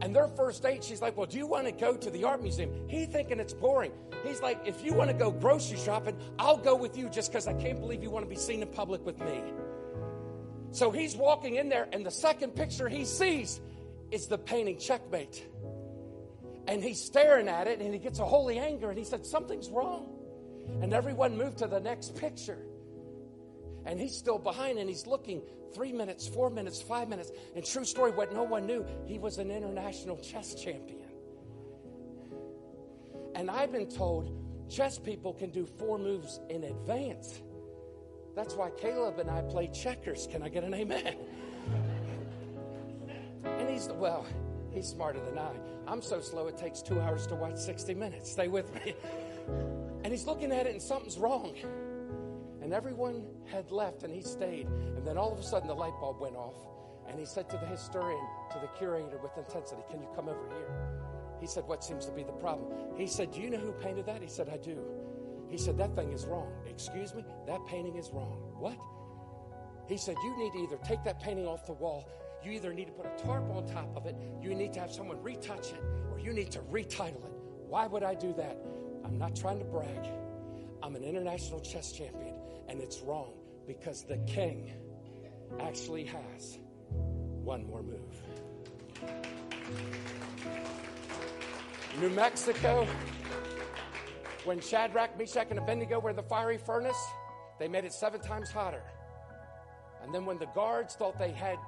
And 0.00 0.16
their 0.16 0.28
first 0.28 0.62
date, 0.62 0.82
she's 0.82 1.02
like, 1.02 1.14
Well, 1.14 1.26
do 1.26 1.36
you 1.36 1.46
want 1.46 1.66
to 1.66 1.72
go 1.72 1.94
to 1.94 2.08
the 2.08 2.24
art 2.24 2.40
museum? 2.40 2.70
He 2.88 3.04
thinking 3.04 3.38
it's 3.38 3.52
boring. 3.52 3.92
He's 4.24 4.40
like, 4.40 4.58
If 4.64 4.82
you 4.82 4.94
want 4.94 5.10
to 5.10 5.14
go 5.14 5.30
grocery 5.30 5.76
shopping, 5.76 6.16
I'll 6.38 6.56
go 6.56 6.74
with 6.74 6.96
you 6.96 7.10
just 7.10 7.30
because 7.30 7.46
I 7.46 7.52
can't 7.52 7.78
believe 7.78 8.02
you 8.02 8.08
want 8.08 8.24
to 8.24 8.30
be 8.30 8.40
seen 8.40 8.62
in 8.62 8.68
public 8.68 9.04
with 9.04 9.20
me. 9.20 9.42
So 10.70 10.90
he's 10.90 11.14
walking 11.16 11.56
in 11.56 11.68
there, 11.68 11.86
and 11.92 12.06
the 12.06 12.10
second 12.10 12.56
picture 12.56 12.88
he 12.88 13.04
sees 13.04 13.60
is 14.10 14.26
the 14.26 14.38
painting 14.38 14.78
checkmate. 14.78 15.46
And 16.66 16.82
he's 16.82 17.04
staring 17.04 17.48
at 17.48 17.66
it, 17.66 17.80
and 17.82 17.92
he 17.92 18.00
gets 18.00 18.20
a 18.20 18.24
holy 18.24 18.58
anger, 18.58 18.88
and 18.88 18.98
he 18.98 19.04
said, 19.04 19.26
Something's 19.26 19.68
wrong. 19.68 20.06
And 20.80 20.94
everyone 20.94 21.36
moved 21.36 21.58
to 21.58 21.66
the 21.66 21.80
next 21.80 22.16
picture. 22.16 22.67
And 23.88 23.98
he's 23.98 24.14
still 24.14 24.38
behind, 24.38 24.78
and 24.78 24.86
he's 24.86 25.06
looking 25.06 25.40
three 25.74 25.92
minutes, 25.92 26.28
four 26.28 26.50
minutes, 26.50 26.80
five 26.80 27.08
minutes. 27.08 27.32
And 27.56 27.64
true 27.64 27.86
story, 27.86 28.10
what 28.10 28.34
no 28.34 28.42
one 28.42 28.66
knew, 28.66 28.84
he 29.06 29.18
was 29.18 29.38
an 29.38 29.50
international 29.50 30.18
chess 30.18 30.54
champion. 30.54 31.08
And 33.34 33.50
I've 33.50 33.72
been 33.72 33.88
told 33.88 34.30
chess 34.68 34.98
people 34.98 35.32
can 35.32 35.48
do 35.48 35.64
four 35.64 35.98
moves 35.98 36.38
in 36.50 36.64
advance. 36.64 37.40
That's 38.36 38.54
why 38.54 38.70
Caleb 38.78 39.20
and 39.20 39.30
I 39.30 39.40
play 39.40 39.68
checkers. 39.68 40.28
Can 40.30 40.42
I 40.42 40.50
get 40.50 40.64
an 40.64 40.74
amen? 40.74 41.16
and 43.44 43.70
he's, 43.70 43.88
well, 43.88 44.26
he's 44.70 44.86
smarter 44.86 45.20
than 45.20 45.38
I. 45.38 45.52
I'm 45.86 46.02
so 46.02 46.20
slow 46.20 46.46
it 46.48 46.58
takes 46.58 46.82
two 46.82 47.00
hours 47.00 47.26
to 47.28 47.34
watch 47.34 47.56
60 47.56 47.94
minutes. 47.94 48.30
Stay 48.30 48.48
with 48.48 48.74
me. 48.74 48.94
And 50.04 50.12
he's 50.12 50.26
looking 50.26 50.52
at 50.52 50.66
it 50.66 50.72
and 50.72 50.82
something's 50.82 51.16
wrong. 51.16 51.54
And 52.68 52.74
everyone 52.74 53.24
had 53.46 53.70
left 53.70 54.02
and 54.02 54.12
he 54.12 54.20
stayed. 54.20 54.66
And 54.66 55.06
then 55.06 55.16
all 55.16 55.32
of 55.32 55.38
a 55.38 55.42
sudden 55.42 55.68
the 55.68 55.74
light 55.74 55.94
bulb 56.02 56.20
went 56.20 56.36
off. 56.36 56.52
And 57.08 57.18
he 57.18 57.24
said 57.24 57.48
to 57.48 57.56
the 57.56 57.64
historian, 57.64 58.22
to 58.52 58.58
the 58.60 58.66
curator 58.76 59.18
with 59.22 59.30
intensity, 59.38 59.80
Can 59.90 60.02
you 60.02 60.08
come 60.14 60.28
over 60.28 60.46
here? 60.50 61.00
He 61.40 61.46
said, 61.46 61.64
What 61.66 61.82
seems 61.82 62.04
to 62.04 62.12
be 62.12 62.24
the 62.24 62.32
problem? 62.32 62.70
He 62.94 63.06
said, 63.06 63.32
Do 63.32 63.40
you 63.40 63.48
know 63.48 63.56
who 63.56 63.72
painted 63.72 64.04
that? 64.04 64.20
He 64.20 64.28
said, 64.28 64.50
I 64.50 64.58
do. 64.58 64.84
He 65.48 65.56
said, 65.56 65.78
That 65.78 65.96
thing 65.96 66.12
is 66.12 66.26
wrong. 66.26 66.52
Excuse 66.68 67.14
me? 67.14 67.24
That 67.46 67.64
painting 67.66 67.96
is 67.96 68.10
wrong. 68.12 68.36
What? 68.58 68.76
He 69.88 69.96
said, 69.96 70.16
You 70.22 70.36
need 70.36 70.52
to 70.52 70.58
either 70.58 70.76
take 70.84 71.02
that 71.04 71.22
painting 71.22 71.46
off 71.46 71.64
the 71.64 71.72
wall, 71.72 72.06
you 72.44 72.50
either 72.52 72.74
need 72.74 72.88
to 72.88 72.92
put 72.92 73.06
a 73.06 73.24
tarp 73.24 73.48
on 73.48 73.66
top 73.66 73.96
of 73.96 74.04
it, 74.04 74.14
you 74.42 74.54
need 74.54 74.74
to 74.74 74.80
have 74.80 74.92
someone 74.92 75.22
retouch 75.22 75.72
it, 75.72 75.82
or 76.12 76.18
you 76.18 76.34
need 76.34 76.50
to 76.50 76.58
retitle 76.70 77.24
it. 77.24 77.32
Why 77.66 77.86
would 77.86 78.02
I 78.02 78.14
do 78.14 78.34
that? 78.34 78.58
I'm 79.06 79.16
not 79.16 79.34
trying 79.34 79.58
to 79.58 79.64
brag. 79.64 80.06
I'm 80.82 80.96
an 80.96 81.02
international 81.02 81.60
chess 81.60 81.92
champion. 81.92 82.37
And 82.68 82.80
it's 82.80 83.00
wrong 83.00 83.32
because 83.66 84.04
the 84.04 84.18
king 84.18 84.72
actually 85.60 86.04
has 86.04 86.58
one 87.42 87.66
more 87.66 87.82
move. 87.82 88.22
New 92.00 92.10
Mexico, 92.10 92.86
when 94.44 94.60
Shadrach, 94.60 95.18
Meshach, 95.18 95.48
and 95.50 95.58
Abednego 95.58 95.98
were 95.98 96.10
in 96.10 96.16
the 96.16 96.22
fiery 96.22 96.58
furnace, 96.58 96.98
they 97.58 97.68
made 97.68 97.84
it 97.84 97.92
seven 97.92 98.20
times 98.20 98.50
hotter. 98.50 98.82
And 100.02 100.14
then 100.14 100.24
when 100.24 100.38
the 100.38 100.46
guards 100.54 100.94
thought 100.94 101.18
they 101.18 101.32
had 101.32 101.58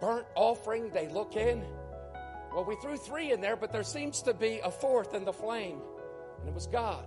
burnt 0.00 0.26
offering, 0.34 0.90
they 0.90 1.08
look 1.08 1.36
in. 1.36 1.64
Well, 2.54 2.64
we 2.64 2.76
threw 2.76 2.96
three 2.96 3.32
in 3.32 3.40
there, 3.40 3.56
but 3.56 3.72
there 3.72 3.82
seems 3.82 4.22
to 4.22 4.32
be 4.32 4.60
a 4.64 4.70
fourth 4.70 5.14
in 5.14 5.24
the 5.24 5.32
flame, 5.32 5.80
and 6.40 6.48
it 6.48 6.54
was 6.54 6.66
God. 6.66 7.06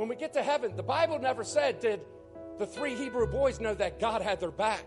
When 0.00 0.08
we 0.08 0.16
get 0.16 0.32
to 0.32 0.42
heaven, 0.42 0.76
the 0.76 0.82
Bible 0.82 1.18
never 1.18 1.44
said, 1.44 1.78
Did 1.78 2.00
the 2.58 2.64
three 2.64 2.94
Hebrew 2.94 3.26
boys 3.26 3.60
know 3.60 3.74
that 3.74 4.00
God 4.00 4.22
had 4.22 4.40
their 4.40 4.50
back? 4.50 4.86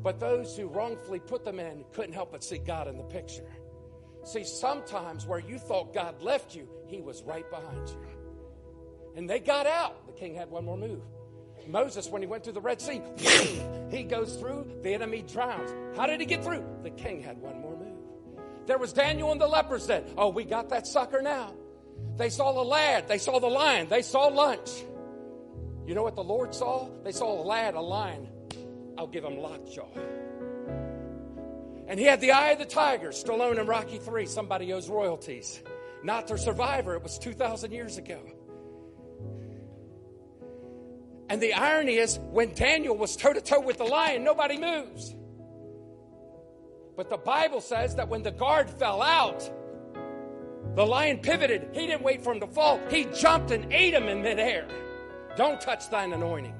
But 0.00 0.20
those 0.20 0.56
who 0.56 0.68
wrongfully 0.68 1.18
put 1.18 1.44
them 1.44 1.58
in 1.58 1.84
couldn't 1.92 2.12
help 2.12 2.30
but 2.30 2.44
see 2.44 2.58
God 2.58 2.86
in 2.86 2.98
the 2.98 3.02
picture. 3.02 3.50
See, 4.22 4.44
sometimes 4.44 5.26
where 5.26 5.40
you 5.40 5.58
thought 5.58 5.92
God 5.92 6.22
left 6.22 6.54
you, 6.54 6.68
He 6.86 7.00
was 7.00 7.24
right 7.24 7.50
behind 7.50 7.88
you. 7.88 8.00
And 9.16 9.28
they 9.28 9.40
got 9.40 9.66
out. 9.66 10.06
The 10.06 10.12
king 10.12 10.36
had 10.36 10.50
one 10.50 10.66
more 10.66 10.78
move. 10.78 11.02
Moses, 11.66 12.08
when 12.08 12.22
he 12.22 12.28
went 12.28 12.44
through 12.44 12.52
the 12.52 12.60
Red 12.60 12.80
Sea, 12.80 13.02
he 13.90 14.04
goes 14.04 14.36
through, 14.36 14.70
the 14.84 14.94
enemy 14.94 15.22
drowns. 15.22 15.74
How 15.96 16.06
did 16.06 16.20
he 16.20 16.26
get 16.26 16.44
through? 16.44 16.64
The 16.84 16.90
king 16.90 17.22
had 17.22 17.38
one 17.38 17.60
more 17.60 17.76
move. 17.76 17.98
There 18.66 18.78
was 18.78 18.92
Daniel 18.92 19.32
and 19.32 19.40
the 19.40 19.48
lepers 19.48 19.88
then. 19.88 20.04
Oh, 20.16 20.28
we 20.28 20.44
got 20.44 20.68
that 20.68 20.86
sucker 20.86 21.22
now. 21.22 21.54
They 22.16 22.30
saw 22.30 22.52
the 22.52 22.64
lad, 22.64 23.08
they 23.08 23.18
saw 23.18 23.38
the 23.38 23.48
lion, 23.48 23.88
they 23.88 24.02
saw 24.02 24.26
lunch. 24.26 24.70
You 25.86 25.94
know 25.94 26.02
what 26.02 26.16
the 26.16 26.24
Lord 26.24 26.54
saw? 26.54 26.88
They 27.04 27.12
saw 27.12 27.40
a 27.40 27.44
lad, 27.44 27.74
a 27.74 27.80
lion. 27.80 28.28
I'll 28.98 29.06
give 29.06 29.24
him 29.24 29.38
lockjaw. 29.38 29.88
And 31.88 32.00
he 32.00 32.06
had 32.06 32.20
the 32.20 32.32
eye 32.32 32.50
of 32.50 32.58
the 32.58 32.64
tiger, 32.64 33.10
Stallone 33.10 33.58
in 33.58 33.66
Rocky 33.66 33.98
3. 33.98 34.26
Somebody 34.26 34.72
owes 34.72 34.88
royalties. 34.88 35.62
Not 36.02 36.26
their 36.26 36.38
survivor, 36.38 36.96
it 36.96 37.02
was 37.02 37.18
2,000 37.18 37.70
years 37.70 37.98
ago. 37.98 38.20
And 41.28 41.40
the 41.40 41.54
irony 41.54 41.96
is, 41.96 42.18
when 42.30 42.54
Daniel 42.54 42.96
was 42.96 43.16
toe 43.16 43.32
to 43.32 43.40
toe 43.40 43.60
with 43.60 43.78
the 43.78 43.84
lion, 43.84 44.24
nobody 44.24 44.58
moves. 44.58 45.14
But 46.96 47.10
the 47.10 47.16
Bible 47.16 47.60
says 47.60 47.96
that 47.96 48.08
when 48.08 48.22
the 48.22 48.30
guard 48.30 48.70
fell 48.70 49.02
out, 49.02 49.50
the 50.76 50.84
lion 50.84 51.18
pivoted. 51.18 51.70
He 51.72 51.86
didn't 51.86 52.02
wait 52.02 52.22
for 52.22 52.34
him 52.34 52.40
to 52.40 52.46
fall. 52.46 52.78
He 52.90 53.06
jumped 53.06 53.50
and 53.50 53.72
ate 53.72 53.94
him 53.94 54.08
in 54.08 54.22
midair. 54.22 54.68
Don't 55.34 55.60
touch 55.60 55.88
thine 55.88 56.12
anointing. 56.12 56.54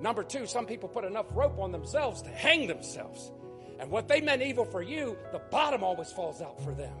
Number 0.00 0.22
two, 0.22 0.46
some 0.46 0.66
people 0.66 0.90
put 0.90 1.04
enough 1.04 1.26
rope 1.32 1.58
on 1.58 1.72
themselves 1.72 2.20
to 2.22 2.28
hang 2.28 2.66
themselves. 2.66 3.32
And 3.80 3.90
what 3.90 4.08
they 4.08 4.20
meant 4.20 4.42
evil 4.42 4.66
for 4.66 4.82
you, 4.82 5.16
the 5.32 5.38
bottom 5.50 5.82
always 5.82 6.12
falls 6.12 6.42
out 6.42 6.62
for 6.62 6.74
them. 6.74 6.94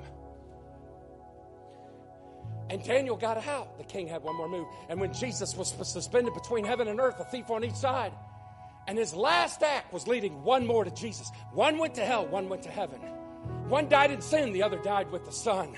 And 2.70 2.82
Daniel 2.82 3.16
got 3.16 3.46
out. 3.46 3.76
The 3.76 3.84
king 3.84 4.08
had 4.08 4.22
one 4.22 4.36
more 4.36 4.48
move. 4.48 4.66
And 4.88 4.98
when 5.00 5.12
Jesus 5.12 5.56
was 5.56 5.74
suspended 5.82 6.32
between 6.34 6.64
heaven 6.64 6.88
and 6.88 7.00
earth, 7.00 7.20
a 7.20 7.24
thief 7.24 7.50
on 7.50 7.64
each 7.64 7.74
side, 7.74 8.12
and 8.86 8.96
his 8.96 9.12
last 9.12 9.62
act 9.62 9.92
was 9.92 10.08
leading 10.08 10.42
one 10.42 10.66
more 10.66 10.84
to 10.84 10.90
Jesus. 10.90 11.30
One 11.52 11.76
went 11.76 11.94
to 11.96 12.04
hell, 12.04 12.26
one 12.26 12.48
went 12.48 12.62
to 12.62 12.70
heaven. 12.70 13.00
One 13.68 13.88
died 13.88 14.10
in 14.10 14.22
sin, 14.22 14.52
the 14.52 14.62
other 14.62 14.78
died 14.78 15.10
with 15.10 15.26
the 15.26 15.32
Son. 15.32 15.76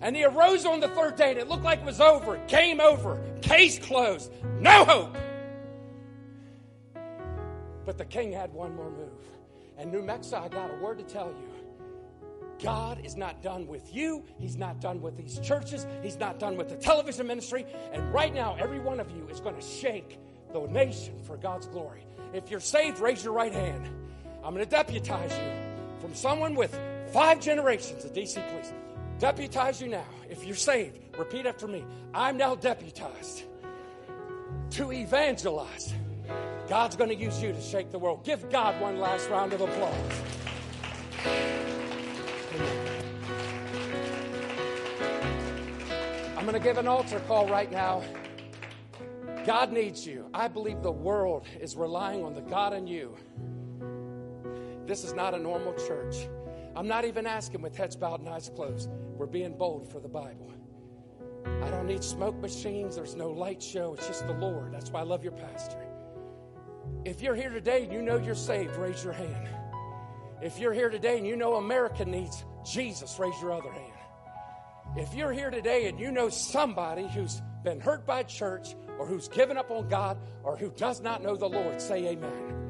And 0.00 0.14
he 0.14 0.24
arose 0.24 0.66
on 0.66 0.80
the 0.80 0.88
third 0.88 1.16
day, 1.16 1.30
and 1.30 1.38
it 1.38 1.48
looked 1.48 1.64
like 1.64 1.80
it 1.80 1.86
was 1.86 2.00
over. 2.00 2.38
Game 2.48 2.80
over. 2.80 3.20
Case 3.40 3.78
closed. 3.78 4.30
No 4.60 4.84
hope. 4.84 5.16
But 7.84 7.98
the 7.98 8.04
king 8.04 8.32
had 8.32 8.52
one 8.52 8.74
more 8.74 8.90
move. 8.90 9.08
And 9.78 9.92
New 9.92 10.02
Mexico, 10.02 10.42
I 10.44 10.48
got 10.48 10.70
a 10.70 10.76
word 10.82 10.98
to 10.98 11.04
tell 11.04 11.28
you. 11.28 11.56
God 12.62 13.04
is 13.04 13.16
not 13.16 13.42
done 13.42 13.66
with 13.66 13.94
you. 13.94 14.24
He's 14.38 14.56
not 14.56 14.80
done 14.80 15.02
with 15.02 15.16
these 15.16 15.38
churches. 15.40 15.86
He's 16.02 16.18
not 16.18 16.38
done 16.38 16.56
with 16.56 16.68
the 16.68 16.76
television 16.76 17.26
ministry. 17.26 17.66
And 17.92 18.12
right 18.12 18.34
now, 18.34 18.56
every 18.58 18.78
one 18.78 18.98
of 18.98 19.10
you 19.10 19.28
is 19.30 19.40
going 19.40 19.56
to 19.56 19.62
shake 19.62 20.18
the 20.52 20.66
nation 20.66 21.14
for 21.24 21.36
God's 21.36 21.66
glory. 21.66 22.06
If 22.32 22.50
you're 22.50 22.60
saved, 22.60 22.98
raise 22.98 23.22
your 23.22 23.34
right 23.34 23.52
hand. 23.52 23.88
I'm 24.42 24.54
going 24.54 24.64
to 24.64 24.70
deputize 24.70 25.32
you 25.32 26.00
from 26.00 26.14
someone 26.14 26.54
with 26.54 26.78
five 27.12 27.40
generations 27.40 28.04
of 28.04 28.12
DC 28.12 28.34
police. 28.48 28.72
Deputize 29.18 29.80
you 29.80 29.88
now. 29.88 30.04
If 30.28 30.44
you're 30.44 30.54
saved, 30.54 30.98
repeat 31.16 31.46
after 31.46 31.66
me. 31.66 31.84
I'm 32.12 32.36
now 32.36 32.54
deputized 32.54 33.44
to 34.70 34.92
evangelize. 34.92 35.94
God's 36.68 36.96
going 36.96 37.10
to 37.10 37.16
use 37.16 37.42
you 37.42 37.52
to 37.52 37.60
shake 37.60 37.90
the 37.90 37.98
world. 37.98 38.24
Give 38.24 38.50
God 38.50 38.78
one 38.80 38.98
last 38.98 39.30
round 39.30 39.54
of 39.54 39.62
applause. 39.62 40.22
I'm 46.36 46.44
going 46.44 46.52
to 46.52 46.60
give 46.60 46.76
an 46.76 46.86
altar 46.86 47.20
call 47.20 47.48
right 47.48 47.70
now. 47.70 48.02
God 49.46 49.72
needs 49.72 50.06
you. 50.06 50.28
I 50.34 50.48
believe 50.48 50.82
the 50.82 50.92
world 50.92 51.46
is 51.60 51.74
relying 51.74 52.22
on 52.22 52.34
the 52.34 52.42
God 52.42 52.74
in 52.74 52.86
you. 52.86 53.16
This 54.86 55.04
is 55.04 55.14
not 55.14 55.34
a 55.34 55.38
normal 55.38 55.72
church. 55.86 56.28
I'm 56.74 56.86
not 56.86 57.04
even 57.04 57.26
asking 57.26 57.62
with 57.62 57.76
heads 57.76 57.96
bowed 57.96 58.20
and 58.20 58.28
eyes 58.28 58.50
closed. 58.54 58.90
We're 59.16 59.26
being 59.26 59.56
bold 59.56 59.90
for 59.90 59.98
the 59.98 60.08
Bible. 60.08 60.52
I 61.62 61.70
don't 61.70 61.86
need 61.86 62.04
smoke 62.04 62.36
machines. 62.36 62.96
There's 62.96 63.16
no 63.16 63.30
light 63.30 63.62
show. 63.62 63.94
It's 63.94 64.06
just 64.06 64.26
the 64.26 64.34
Lord. 64.34 64.74
That's 64.74 64.90
why 64.90 65.00
I 65.00 65.04
love 65.04 65.22
your 65.22 65.32
pastor. 65.32 65.82
If 67.04 67.22
you're 67.22 67.34
here 67.34 67.50
today 67.50 67.84
and 67.84 67.92
you 67.92 68.02
know 68.02 68.18
you're 68.18 68.34
saved, 68.34 68.76
raise 68.76 69.02
your 69.02 69.14
hand. 69.14 69.48
If 70.42 70.58
you're 70.58 70.74
here 70.74 70.90
today 70.90 71.16
and 71.16 71.26
you 71.26 71.34
know 71.34 71.54
America 71.54 72.04
needs 72.04 72.44
Jesus, 72.70 73.18
raise 73.18 73.40
your 73.40 73.52
other 73.52 73.72
hand. 73.72 73.92
If 74.96 75.14
you're 75.14 75.32
here 75.32 75.50
today 75.50 75.88
and 75.88 75.98
you 75.98 76.10
know 76.10 76.28
somebody 76.28 77.08
who's 77.08 77.40
been 77.64 77.80
hurt 77.80 78.06
by 78.06 78.22
church 78.22 78.74
or 78.98 79.06
who's 79.06 79.28
given 79.28 79.56
up 79.56 79.70
on 79.70 79.88
God 79.88 80.18
or 80.42 80.56
who 80.56 80.70
does 80.70 81.00
not 81.00 81.22
know 81.22 81.36
the 81.36 81.48
Lord, 81.48 81.80
say 81.80 82.06
amen. 82.06 82.65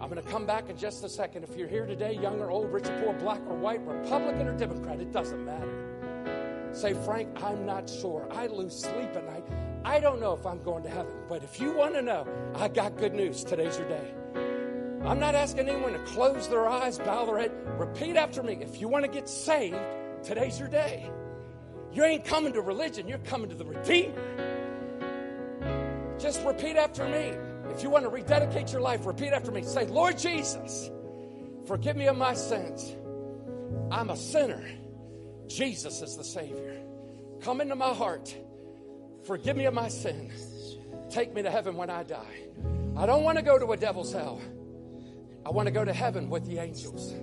I'm 0.00 0.08
going 0.08 0.22
to 0.22 0.30
come 0.30 0.46
back 0.46 0.70
in 0.70 0.76
just 0.76 1.02
a 1.02 1.08
second. 1.08 1.42
If 1.42 1.56
you're 1.56 1.68
here 1.68 1.84
today, 1.84 2.12
young 2.14 2.40
or 2.40 2.50
old, 2.50 2.72
rich 2.72 2.86
or 2.86 3.00
poor, 3.00 3.12
black 3.14 3.40
or 3.48 3.56
white, 3.56 3.80
Republican 3.84 4.46
or 4.46 4.56
Democrat, 4.56 5.00
it 5.00 5.12
doesn't 5.12 5.44
matter. 5.44 6.70
Say, 6.72 6.94
Frank, 6.94 7.42
I'm 7.42 7.66
not 7.66 7.90
sure. 7.90 8.28
I 8.30 8.46
lose 8.46 8.78
sleep 8.78 9.16
at 9.16 9.26
night. 9.26 9.44
I 9.84 9.98
don't 9.98 10.20
know 10.20 10.32
if 10.34 10.46
I'm 10.46 10.62
going 10.62 10.84
to 10.84 10.88
heaven. 10.88 11.12
But 11.28 11.42
if 11.42 11.60
you 11.60 11.72
want 11.72 11.94
to 11.94 12.02
know, 12.02 12.26
I 12.54 12.68
got 12.68 12.96
good 12.96 13.12
news. 13.12 13.42
Today's 13.42 13.76
your 13.76 13.88
day. 13.88 14.14
I'm 15.04 15.18
not 15.18 15.34
asking 15.34 15.68
anyone 15.68 15.92
to 15.92 15.98
close 16.00 16.48
their 16.48 16.68
eyes, 16.68 16.98
bow 16.98 17.24
their 17.24 17.38
head. 17.38 17.52
Repeat 17.78 18.16
after 18.16 18.42
me. 18.42 18.58
If 18.60 18.80
you 18.80 18.88
want 18.88 19.04
to 19.04 19.10
get 19.10 19.28
saved, 19.28 19.78
today's 20.22 20.60
your 20.60 20.68
day. 20.68 21.10
You 21.92 22.04
ain't 22.04 22.24
coming 22.24 22.52
to 22.52 22.60
religion, 22.60 23.08
you're 23.08 23.18
coming 23.18 23.48
to 23.48 23.54
the 23.54 23.64
Redeemer. 23.64 24.12
Just 26.18 26.44
repeat 26.44 26.76
after 26.76 27.08
me. 27.08 27.32
If 27.78 27.84
you 27.84 27.90
want 27.90 28.06
to 28.06 28.10
rededicate 28.10 28.72
your 28.72 28.80
life, 28.80 29.06
repeat 29.06 29.28
after 29.28 29.52
me. 29.52 29.62
Say, 29.62 29.86
Lord 29.86 30.18
Jesus, 30.18 30.90
forgive 31.64 31.94
me 31.94 32.08
of 32.08 32.16
my 32.16 32.34
sins. 32.34 32.96
I'm 33.92 34.10
a 34.10 34.16
sinner. 34.16 34.68
Jesus 35.46 36.02
is 36.02 36.16
the 36.16 36.24
Savior. 36.24 36.82
Come 37.40 37.60
into 37.60 37.76
my 37.76 37.94
heart. 37.94 38.36
Forgive 39.24 39.56
me 39.56 39.66
of 39.66 39.74
my 39.74 39.86
sin. 39.86 40.32
Take 41.08 41.32
me 41.32 41.42
to 41.42 41.52
heaven 41.52 41.76
when 41.76 41.88
I 41.88 42.02
die. 42.02 42.48
I 42.96 43.06
don't 43.06 43.22
want 43.22 43.38
to 43.38 43.44
go 43.44 43.60
to 43.60 43.70
a 43.70 43.76
devil's 43.76 44.12
hell. 44.12 44.40
I 45.46 45.50
want 45.50 45.68
to 45.68 45.72
go 45.72 45.84
to 45.84 45.92
heaven 45.92 46.28
with 46.28 46.46
the 46.46 46.58
angels. 46.58 47.14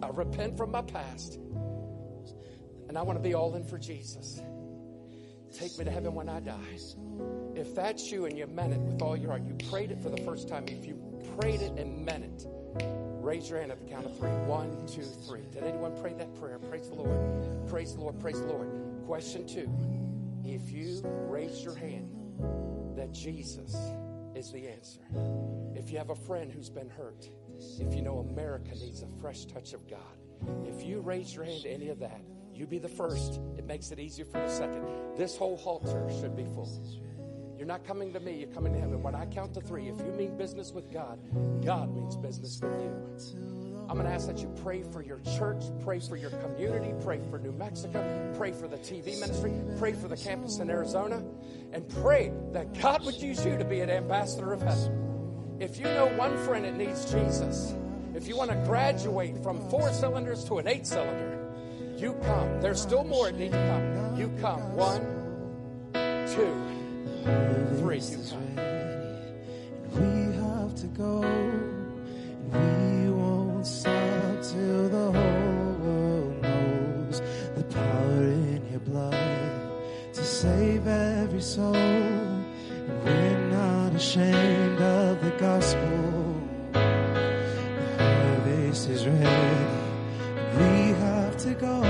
I 0.00 0.06
repent 0.10 0.56
from 0.56 0.70
my 0.70 0.82
past. 0.82 1.40
And 2.88 2.96
I 2.96 3.02
want 3.02 3.18
to 3.18 3.22
be 3.28 3.34
all 3.34 3.56
in 3.56 3.64
for 3.64 3.76
Jesus. 3.76 4.40
Take 5.52 5.78
me 5.78 5.84
to 5.84 5.90
heaven 5.90 6.14
when 6.14 6.28
I 6.28 6.40
die. 6.40 6.78
If 7.54 7.74
that's 7.74 8.10
you 8.10 8.26
and 8.26 8.36
you 8.36 8.46
meant 8.46 8.72
it 8.72 8.80
with 8.80 9.02
all 9.02 9.16
your 9.16 9.30
heart, 9.30 9.42
you 9.46 9.54
prayed 9.68 9.90
it 9.90 10.00
for 10.00 10.10
the 10.10 10.22
first 10.22 10.48
time. 10.48 10.64
If 10.68 10.86
you 10.86 10.98
prayed 11.38 11.60
it 11.60 11.72
and 11.78 12.04
meant 12.04 12.24
it, 12.24 12.46
raise 13.20 13.48
your 13.48 13.58
hand 13.58 13.72
at 13.72 13.78
the 13.78 13.86
count 13.86 14.06
of 14.06 14.16
three. 14.16 14.30
One, 14.30 14.86
two, 14.86 15.02
three. 15.02 15.42
Did 15.52 15.64
anyone 15.64 15.92
pray 16.00 16.12
that 16.14 16.34
prayer? 16.38 16.58
Praise 16.58 16.88
the 16.88 16.94
Lord. 16.94 17.68
Praise 17.68 17.94
the 17.94 18.00
Lord. 18.00 18.20
Praise 18.20 18.40
the 18.40 18.46
Lord. 18.46 18.68
Question 19.06 19.46
two. 19.46 19.68
If 20.44 20.70
you 20.70 21.02
raise 21.28 21.62
your 21.62 21.74
hand 21.74 22.10
that 22.96 23.12
Jesus 23.12 23.76
is 24.34 24.52
the 24.52 24.68
answer, 24.68 25.00
if 25.74 25.90
you 25.90 25.98
have 25.98 26.10
a 26.10 26.16
friend 26.16 26.52
who's 26.52 26.70
been 26.70 26.88
hurt, 26.88 27.28
if 27.80 27.94
you 27.94 28.02
know 28.02 28.18
America 28.18 28.70
needs 28.74 29.02
a 29.02 29.08
fresh 29.20 29.46
touch 29.46 29.72
of 29.72 29.88
God, 29.88 30.18
if 30.66 30.84
you 30.84 31.00
raise 31.00 31.34
your 31.34 31.44
hand 31.44 31.62
to 31.62 31.70
any 31.70 31.88
of 31.88 31.98
that, 32.00 32.20
you 32.54 32.66
be 32.66 32.78
the 32.78 32.88
first. 32.88 33.40
It 33.56 33.64
makes 33.66 33.90
it 33.92 33.98
easier 33.98 34.24
for 34.24 34.38
the 34.38 34.48
second. 34.48 34.84
This 35.16 35.36
whole 35.36 35.60
altar 35.64 36.08
should 36.20 36.36
be 36.36 36.44
full. 36.44 36.68
You're 37.56 37.66
not 37.66 37.84
coming 37.84 38.12
to 38.12 38.20
me, 38.20 38.38
you're 38.38 38.50
coming 38.50 38.72
to 38.72 38.78
him. 38.78 38.92
And 38.92 39.02
when 39.02 39.14
I 39.14 39.26
count 39.26 39.54
to 39.54 39.60
three, 39.60 39.88
if 39.88 39.98
you 39.98 40.12
mean 40.12 40.36
business 40.36 40.72
with 40.72 40.92
God, 40.92 41.18
God 41.64 41.94
means 41.94 42.16
business 42.16 42.60
with 42.62 42.80
you. 42.80 43.38
I'm 43.88 43.96
going 43.96 44.06
to 44.06 44.12
ask 44.12 44.26
that 44.26 44.38
you 44.38 44.54
pray 44.62 44.82
for 44.82 45.02
your 45.02 45.18
church, 45.38 45.62
pray 45.82 45.98
for 45.98 46.16
your 46.16 46.30
community, 46.30 46.92
pray 47.02 47.20
for 47.30 47.38
New 47.38 47.52
Mexico, 47.52 48.34
pray 48.36 48.52
for 48.52 48.68
the 48.68 48.76
TV 48.76 49.18
ministry, 49.18 49.52
pray 49.78 49.94
for 49.94 50.08
the 50.08 50.16
campus 50.16 50.58
in 50.58 50.68
Arizona, 50.68 51.22
and 51.72 51.88
pray 52.02 52.30
that 52.52 52.78
God 52.80 53.04
would 53.06 53.14
use 53.14 53.44
you 53.46 53.56
to 53.56 53.64
be 53.64 53.80
an 53.80 53.88
ambassador 53.88 54.52
of 54.52 54.60
heaven. 54.60 55.56
If 55.58 55.78
you 55.78 55.84
know 55.84 56.06
one 56.16 56.36
friend 56.44 56.64
that 56.66 56.76
needs 56.76 57.10
Jesus, 57.10 57.74
if 58.18 58.26
you 58.26 58.36
want 58.36 58.50
to 58.50 58.56
graduate 58.66 59.40
from 59.44 59.60
four 59.70 59.92
cylinders 59.92 60.42
to 60.42 60.58
an 60.58 60.66
eight 60.66 60.84
cylinder, 60.84 61.38
you 61.96 62.14
come. 62.24 62.60
There's 62.60 62.82
still 62.82 63.04
more 63.04 63.26
that 63.26 63.38
need 63.38 63.52
to 63.52 63.56
come. 63.56 64.16
You 64.18 64.28
come. 64.40 64.74
One, 64.74 65.02
two, 66.26 66.52
three. 67.78 68.00
You 68.00 68.18
come. 68.30 68.56
We 69.94 70.34
have 70.34 70.74
to 70.80 70.86
go, 70.88 71.22
and 71.22 73.04
we 73.04 73.10
won't 73.12 73.64
stop 73.64 74.42
till 74.42 74.88
the 74.88 75.12
whole 75.12 75.72
world 75.84 76.42
knows 76.42 77.22
the 77.54 77.62
power 77.70 78.22
in 78.24 78.66
your 78.68 78.80
blood 78.80 79.14
to 80.12 80.24
save 80.24 80.88
every 80.88 81.40
soul. 81.40 81.72
We're 83.04 83.48
not 83.52 83.94
ashamed 83.94 84.80
of 84.80 85.22
the 85.22 85.30
gospel. 85.38 86.17
Is 88.88 89.06
ready. 89.06 89.20
We 90.56 90.94
have 91.04 91.36
to 91.44 91.52
go. 91.52 91.80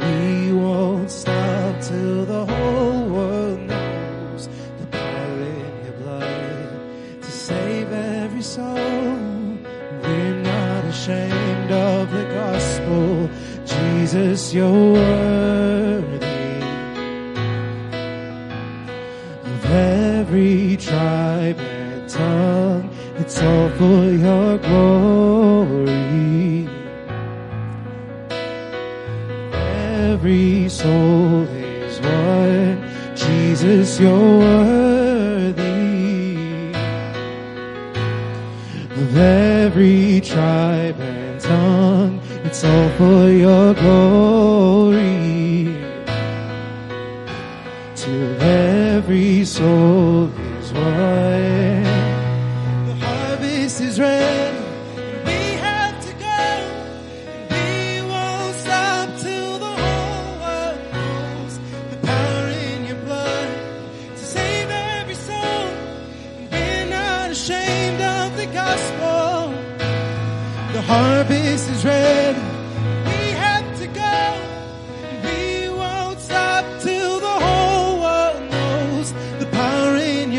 We 0.00 0.52
won't 0.54 1.10
stop 1.10 1.82
till 1.82 2.24
the 2.24 2.46
whole 2.46 3.08
world 3.10 3.60
knows 3.60 4.48
the 4.80 4.86
power 4.86 5.42
in 5.42 5.84
your 5.84 5.92
blood 6.00 7.20
to 7.20 7.30
save 7.30 7.92
every 7.92 8.40
soul. 8.40 8.74
We're 10.02 10.42
not 10.42 10.84
ashamed 10.86 11.70
of 11.70 12.10
the 12.10 12.24
gospel. 12.24 13.28
Jesus, 13.66 14.54
you're 14.54 14.92
worthy 14.94 16.26
of 19.44 19.64
every 19.66 20.78
tribe 20.78 21.58
and 21.60 22.08
tongue. 22.08 22.88
It's 23.18 23.42
all 23.42 23.68
for 23.70 24.04
your 24.10 24.56
glory. 24.56 25.25
Soul 30.86 31.42
is 31.42 32.00
one. 32.00 32.78
Jesus, 33.16 33.98
you're 33.98 34.38
worthy 34.38 35.64
of 39.00 39.16
every 39.16 40.20
tribe 40.20 40.98
and 41.00 41.40
tongue. 41.40 42.20
It's 42.44 42.62
all 42.64 42.88
for 42.98 43.28
your 43.44 43.74
glory. 43.74 44.35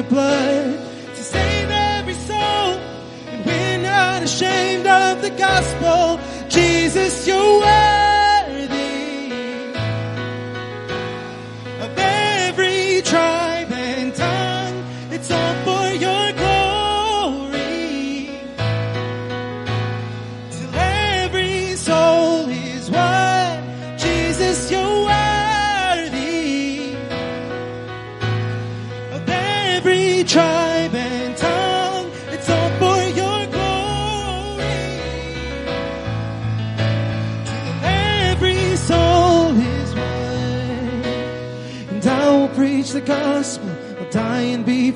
Blood 0.10 0.80
to 1.16 1.24
save 1.24 1.70
every 1.70 2.14
soul. 2.14 2.80
And 3.28 3.46
we're 3.46 3.82
not 3.82 4.24
ashamed 4.24 4.88
of 4.88 5.22
the 5.22 5.32
gospel. 5.32 6.20
Jesus, 6.50 7.28
you're 7.28 7.37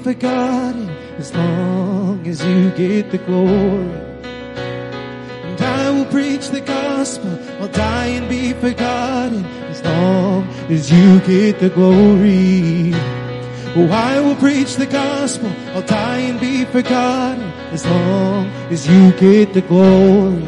forgotten 0.03 0.89
as 1.17 1.33
long 1.35 2.25
as 2.27 2.43
you 2.43 2.71
get 2.71 3.11
the 3.11 3.19
glory. 3.19 3.91
And 5.47 5.61
I 5.61 5.91
will 5.91 6.05
preach 6.05 6.49
the 6.49 6.61
gospel. 6.61 7.37
I'll 7.59 7.67
die 7.67 8.07
and 8.07 8.27
be 8.27 8.53
forgotten 8.53 9.45
as 9.69 9.83
long 9.83 10.47
as 10.69 10.91
you 10.91 11.19
get 11.21 11.59
the 11.59 11.69
glory. 11.69 12.93
Oh, 13.73 13.87
I 13.89 14.19
will 14.19 14.35
preach 14.35 14.75
the 14.75 14.87
gospel. 14.87 15.49
I'll 15.73 15.81
die 15.83 16.19
and 16.19 16.39
be 16.39 16.65
forgotten 16.65 17.43
as 17.71 17.85
long 17.85 18.47
as 18.69 18.87
you 18.87 19.11
get 19.13 19.53
the 19.53 19.61
glory. 19.61 20.43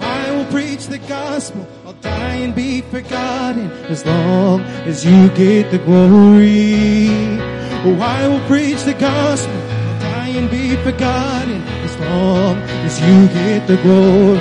I 0.00 0.30
will 0.32 0.44
preach 0.46 0.86
the 0.88 0.98
gospel. 0.98 1.66
I'll 1.86 1.92
die 1.94 2.34
and 2.34 2.54
be 2.54 2.82
forgotten 2.82 3.70
as 3.88 4.04
long 4.04 4.60
as 4.90 5.04
you 5.06 5.28
get 5.30 5.70
the 5.70 5.78
glory. 5.78 7.56
Oh, 7.88 8.00
I 8.00 8.26
will 8.26 8.44
preach 8.48 8.82
the 8.82 8.94
gospel. 8.94 9.54
I'll 9.54 10.00
die 10.00 10.30
and 10.30 10.50
be 10.50 10.74
forgotten 10.82 11.62
as 11.86 11.96
long 12.00 12.56
as 12.84 13.00
you 13.00 13.28
get 13.28 13.68
the 13.68 13.76
glory. 13.76 14.40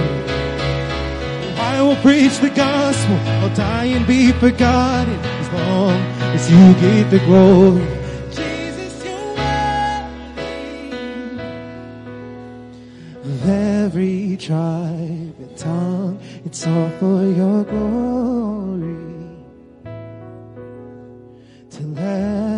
I 1.60 1.80
will 1.84 1.96
preach 1.98 2.40
the 2.40 2.50
gospel. 2.50 3.16
I'll 3.16 3.54
die 3.54 3.86
and 3.86 4.08
be 4.08 4.32
forgotten 4.32 5.14
as 5.14 5.50
long 5.54 5.94
as 6.34 6.50
you 6.50 6.74
get 6.82 7.12
the 7.12 7.20
glory. 7.20 7.86
Jesus, 8.32 9.06
you're 9.06 9.36
worthy 9.38 10.90
of 13.30 13.48
every 13.48 14.38
tribe 14.38 15.36
and 15.38 15.56
tongue. 15.56 16.20
It's 16.46 16.66
all 16.66 16.90
for 17.00 17.22
your 17.28 17.64
glory. 17.64 18.96
Till 21.70 21.94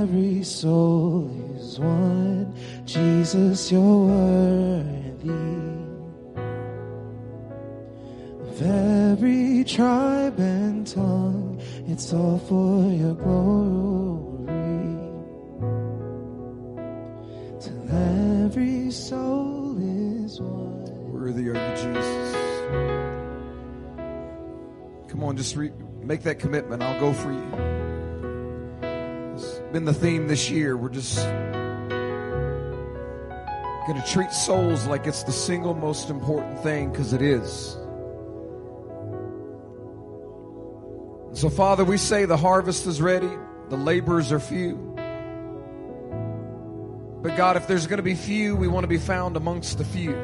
every 0.07 0.43
soul 0.43 1.29
is 1.55 1.79
one. 1.79 2.53
Jesus, 2.85 3.71
you're 3.71 3.81
worthy 3.81 5.29
of 8.41 8.61
every 8.61 9.63
tribe 9.65 10.39
and 10.39 10.87
tongue. 10.87 11.61
It's 11.87 12.13
all 12.13 12.39
for 12.39 12.89
your 12.93 13.15
glory. 13.15 14.47
Till 17.59 17.89
every 18.45 18.91
soul 18.91 19.75
is 20.23 20.39
one. 20.39 21.11
Worthy 21.11 21.49
are 21.49 21.53
you, 21.53 21.75
Jesus. 21.75 22.35
Come 25.09 25.23
on, 25.23 25.35
just 25.35 25.55
re- 25.57 25.73
make 26.01 26.23
that 26.23 26.39
commitment. 26.39 26.81
I'll 26.81 26.99
go 26.99 27.11
for 27.11 27.33
you. 27.33 27.76
Been 29.71 29.83
the 29.83 29.93
theme 29.93 30.27
this 30.27 30.49
year. 30.49 30.77
We're 30.77 30.87
just 30.87 31.17
going 33.87 34.01
to 34.01 34.07
treat 34.07 34.31
souls 34.31 34.87
like 34.87 35.07
it's 35.07 35.23
the 35.23 35.33
single 35.33 35.73
most 35.73 36.09
important 36.09 36.61
thing 36.63 36.89
because 36.89 37.11
it 37.11 37.21
is. 37.21 37.75
And 41.27 41.37
so, 41.37 41.49
Father, 41.49 41.83
we 41.83 41.97
say 41.97 42.23
the 42.23 42.37
harvest 42.37 42.87
is 42.87 43.01
ready, 43.01 43.29
the 43.67 43.75
laborers 43.75 44.31
are 44.31 44.39
few. 44.39 44.75
But 47.21 47.35
God, 47.35 47.57
if 47.57 47.67
there's 47.67 47.87
going 47.87 47.97
to 47.97 48.03
be 48.03 48.15
few, 48.15 48.55
we 48.55 48.69
want 48.69 48.85
to 48.85 48.89
be 48.89 48.97
found 48.97 49.35
amongst 49.35 49.79
the 49.79 49.83
few. 49.83 50.15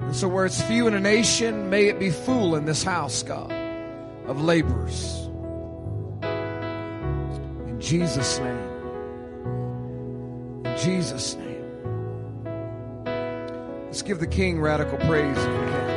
And 0.00 0.16
so, 0.16 0.26
where 0.26 0.46
it's 0.46 0.60
few 0.62 0.88
in 0.88 0.94
a 0.94 1.00
nation, 1.00 1.70
may 1.70 1.86
it 1.86 2.00
be 2.00 2.10
full 2.10 2.56
in 2.56 2.64
this 2.64 2.82
house, 2.82 3.22
God, 3.22 3.52
of 4.26 4.42
laborers. 4.42 5.29
Jesus' 7.90 8.38
name. 8.38 8.56
In 10.64 10.76
Jesus' 10.78 11.34
name. 11.34 11.64
Let's 13.86 14.02
give 14.02 14.20
the 14.20 14.28
King 14.28 14.60
radical 14.60 14.96
praise 14.98 15.36
if 15.36 15.48
we 15.48 15.66
can. 15.66 15.90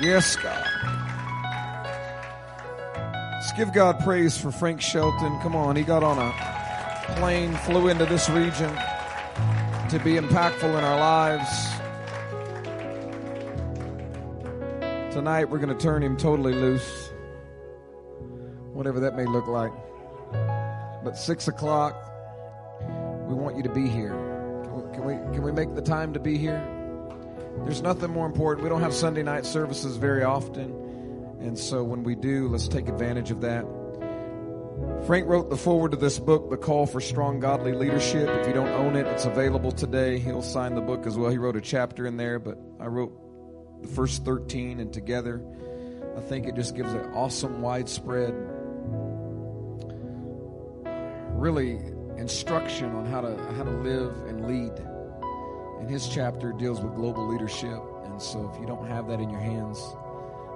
Yes, 0.00 0.34
God. 0.36 0.66
Let's 3.32 3.52
give 3.52 3.74
God 3.74 4.00
praise 4.00 4.38
for 4.38 4.50
Frank 4.50 4.80
Shelton. 4.80 5.38
Come 5.42 5.54
on, 5.54 5.76
he 5.76 5.82
got 5.82 6.02
on 6.02 6.18
a 6.18 6.32
plane, 7.16 7.54
flew 7.54 7.88
into 7.88 8.06
this 8.06 8.30
region 8.30 8.74
to 9.90 10.00
be 10.00 10.14
impactful 10.14 10.64
in 10.64 10.84
our 10.84 10.98
lives. 10.98 11.48
Tonight, 15.14 15.44
we're 15.44 15.58
going 15.58 15.68
to 15.68 15.80
turn 15.80 16.02
him 16.02 16.16
totally 16.16 16.54
loose, 16.54 17.10
whatever 18.72 18.98
that 18.98 19.14
may 19.14 19.26
look 19.26 19.46
like. 19.46 19.70
But 21.04 21.16
six 21.16 21.46
o'clock, 21.46 21.94
we 23.28 23.34
want 23.34 23.56
you 23.56 23.62
to 23.62 23.68
be 23.68 23.86
here. 23.86 24.10
Can 24.64 24.74
we, 24.74 24.94
can 24.96 25.04
we, 25.04 25.34
can 25.34 25.42
we 25.42 25.52
make 25.52 25.74
the 25.76 25.82
time 25.82 26.12
to 26.14 26.20
be 26.20 26.36
here? 26.36 26.60
There's 27.64 27.80
nothing 27.80 28.10
more 28.10 28.26
important. 28.26 28.64
We 28.64 28.68
don't 28.68 28.82
have 28.82 28.92
Sunday 28.92 29.22
night 29.22 29.46
services 29.46 29.96
very 29.98 30.24
often. 30.24 30.72
And 31.40 31.56
so 31.56 31.84
when 31.84 32.02
we 32.02 32.16
do, 32.16 32.48
let's 32.48 32.66
take 32.66 32.88
advantage 32.88 33.30
of 33.30 33.40
that. 33.42 33.64
Frank 35.06 35.28
wrote 35.28 35.50
the 35.50 35.56
foreword 35.56 35.92
to 35.92 35.96
this 35.96 36.18
book, 36.18 36.50
The 36.50 36.56
Call 36.56 36.84
for 36.86 37.00
Strong 37.00 37.40
Godly 37.40 37.72
Leadership. 37.72 38.28
If 38.28 38.48
you 38.48 38.52
don't 38.52 38.68
own 38.68 38.96
it, 38.96 39.06
it's 39.06 39.24
available 39.24 39.70
today. 39.70 40.18
He'll 40.18 40.42
sign 40.42 40.74
the 40.74 40.80
book 40.80 41.06
as 41.06 41.16
well. 41.16 41.30
He 41.30 41.38
wrote 41.38 41.56
a 41.56 41.60
chapter 41.60 42.06
in 42.06 42.16
there, 42.16 42.38
but 42.38 42.58
I 42.80 42.86
wrote 42.86 43.82
the 43.82 43.88
first 43.88 44.24
13, 44.24 44.80
and 44.80 44.92
together, 44.92 45.42
I 46.16 46.20
think 46.20 46.46
it 46.46 46.56
just 46.56 46.74
gives 46.74 46.92
an 46.92 47.12
awesome, 47.14 47.62
widespread, 47.62 48.34
really 51.32 51.78
instruction 52.16 52.94
on 52.96 53.06
how 53.06 53.20
to 53.20 53.36
how 53.54 53.62
to 53.62 53.70
live 53.70 54.14
and 54.26 54.46
lead. 54.46 54.72
And 55.80 55.88
his 55.88 56.08
chapter 56.08 56.52
deals 56.52 56.80
with 56.80 56.94
global 56.94 57.28
leadership. 57.28 57.80
And 58.04 58.20
so 58.20 58.50
if 58.52 58.60
you 58.60 58.66
don't 58.66 58.88
have 58.88 59.06
that 59.08 59.20
in 59.20 59.30
your 59.30 59.40
hands, 59.40 59.78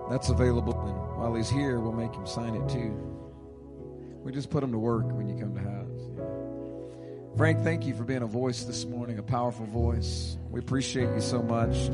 that's 0.09 0.31
available. 0.31 0.81
And 0.81 1.19
while 1.19 1.35
he's 1.35 1.51
here, 1.51 1.79
we'll 1.79 1.93
make 1.93 2.15
him 2.15 2.27
sign 2.27 2.55
it 2.55 2.69
too. 2.69 3.10
We 4.23 4.33
just 4.33 4.51
put 4.51 4.61
them 4.61 4.73
to 4.73 4.79
work 4.79 5.07
when 5.07 5.29
you 5.29 5.37
come 5.41 5.55
to 5.55 5.61
house. 5.61 7.37
Frank, 7.37 7.63
thank 7.63 7.87
you 7.87 7.95
for 7.95 8.05
being 8.05 8.23
a 8.23 8.27
voice 8.27 8.65
this 8.65 8.85
morning, 8.85 9.19
a 9.19 9.23
powerful 9.23 9.65
voice. 9.67 10.37
We 10.51 10.61
appreciate 10.61 11.09
you 11.15 11.21
so 11.21 11.43
much. 11.43 11.91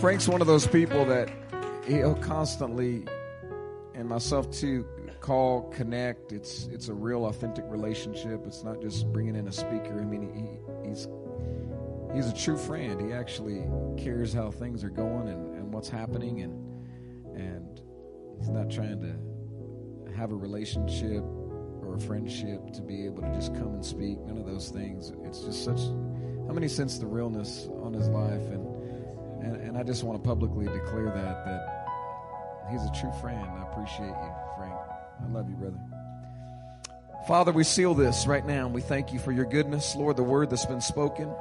Frank's 0.00 0.26
one 0.26 0.40
of 0.40 0.46
those 0.46 0.66
people 0.66 1.04
that 1.04 1.30
he'll 1.86 2.14
constantly, 2.14 3.04
and 3.94 4.08
myself 4.08 4.50
too, 4.50 4.86
call, 5.20 5.70
connect. 5.70 6.32
It's 6.32 6.68
it's 6.72 6.88
a 6.88 6.94
real 6.94 7.26
authentic 7.26 7.64
relationship. 7.68 8.42
It's 8.46 8.64
not 8.64 8.80
just 8.80 9.12
bringing 9.12 9.36
in 9.36 9.46
a 9.46 9.52
speaker. 9.52 10.00
I 10.00 10.04
mean, 10.04 10.32
he, 10.34 10.88
he's 10.88 11.06
he's 12.14 12.28
a 12.28 12.34
true 12.34 12.56
friend. 12.56 13.00
He 13.00 13.12
actually 13.12 13.64
cares 13.96 14.32
how 14.32 14.50
things 14.50 14.82
are 14.84 14.90
going 14.90 15.28
and, 15.28 15.51
and 15.51 15.51
what's 15.82 15.90
happening, 15.90 16.42
and 16.42 16.54
and 17.34 17.80
he's 18.38 18.50
not 18.50 18.70
trying 18.70 19.00
to 19.00 20.14
have 20.16 20.30
a 20.30 20.34
relationship 20.34 21.24
or 21.82 21.96
a 21.96 22.00
friendship 22.00 22.72
to 22.72 22.80
be 22.80 23.04
able 23.04 23.20
to 23.20 23.34
just 23.34 23.52
come 23.54 23.74
and 23.74 23.84
speak. 23.84 24.16
None 24.20 24.38
of 24.38 24.46
those 24.46 24.68
things. 24.68 25.12
It's 25.24 25.40
just 25.40 25.64
such. 25.64 25.80
How 26.46 26.52
many 26.52 26.68
sense 26.68 26.98
the 26.98 27.06
realness 27.06 27.66
on 27.82 27.92
his 27.94 28.08
life, 28.08 28.46
and 28.52 28.64
and, 29.42 29.56
and 29.56 29.76
I 29.76 29.82
just 29.82 30.04
want 30.04 30.22
to 30.22 30.24
publicly 30.24 30.66
declare 30.66 31.06
that 31.06 31.44
that 31.46 32.70
he's 32.70 32.84
a 32.84 32.92
true 33.00 33.12
friend. 33.20 33.44
I 33.44 33.62
appreciate 33.72 34.06
you, 34.06 34.32
Frank. 34.56 34.74
I 35.20 35.32
love 35.32 35.50
you, 35.50 35.56
brother. 35.56 35.80
Father, 37.26 37.50
we 37.50 37.64
seal 37.64 37.94
this 37.94 38.28
right 38.28 38.46
now 38.46 38.66
and 38.66 38.74
we 38.74 38.82
thank 38.82 39.12
you 39.12 39.18
for 39.18 39.32
your 39.32 39.46
goodness, 39.46 39.96
Lord, 39.96 40.16
the 40.16 40.24
word 40.24 40.50
that's 40.50 40.66
been 40.66 40.80
spoken. 40.80 41.32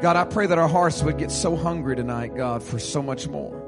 God, 0.00 0.16
I 0.16 0.24
pray 0.24 0.46
that 0.46 0.58
our 0.58 0.68
hearts 0.68 1.02
would 1.02 1.18
get 1.18 1.30
so 1.30 1.54
hungry 1.54 1.96
tonight, 1.96 2.34
God, 2.34 2.62
for 2.62 2.78
so 2.78 3.02
much 3.02 3.28
more. 3.28 3.61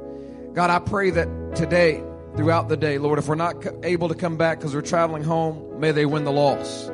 God, 0.55 0.71
I 0.71 0.79
pray 0.79 1.11
that 1.11 1.57
today, 1.57 2.01
throughout 2.37 2.69
the 2.69 2.77
day, 2.77 2.99
Lord, 2.99 3.19
if 3.19 3.27
we're 3.27 3.35
not 3.35 3.57
able 3.83 4.09
to 4.09 4.15
come 4.15 4.37
back 4.37 4.59
because 4.59 4.73
we're 4.73 4.83
traveling 4.83 5.25
home, 5.25 5.81
may 5.81 5.91
they 5.91 6.07
win 6.07 6.25
the 6.25 6.33
loss. 6.33 6.91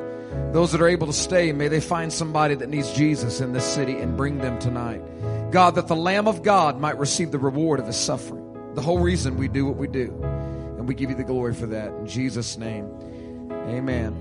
Those 0.51 0.71
that 0.71 0.81
are 0.81 0.87
able 0.87 1.05
to 1.07 1.13
stay, 1.13 1.51
may 1.51 1.67
they 1.67 1.79
find 1.79 2.11
somebody 2.11 2.55
that 2.55 2.69
needs 2.69 2.91
Jesus 2.93 3.39
in 3.39 3.53
this 3.53 3.65
city 3.65 3.97
and 3.97 4.17
bring 4.17 4.39
them 4.39 4.57
tonight. 4.57 5.01
God, 5.51 5.75
that 5.75 5.87
the 5.87 5.95
Lamb 5.95 6.27
of 6.27 6.41
God 6.41 6.79
might 6.79 6.97
receive 6.97 7.29
the 7.29 7.37
reward 7.37 7.79
of 7.79 7.85
his 7.85 7.97
suffering. 7.97 8.43
The 8.73 8.81
whole 8.81 8.97
reason 8.97 9.37
we 9.37 9.47
do 9.47 9.67
what 9.67 9.75
we 9.75 9.87
do. 9.87 10.09
And 10.77 10.87
we 10.87 10.95
give 10.95 11.11
you 11.11 11.15
the 11.15 11.23
glory 11.23 11.53
for 11.53 11.67
that. 11.67 11.89
In 11.89 12.07
Jesus' 12.07 12.57
name, 12.57 12.89
amen. 13.51 14.17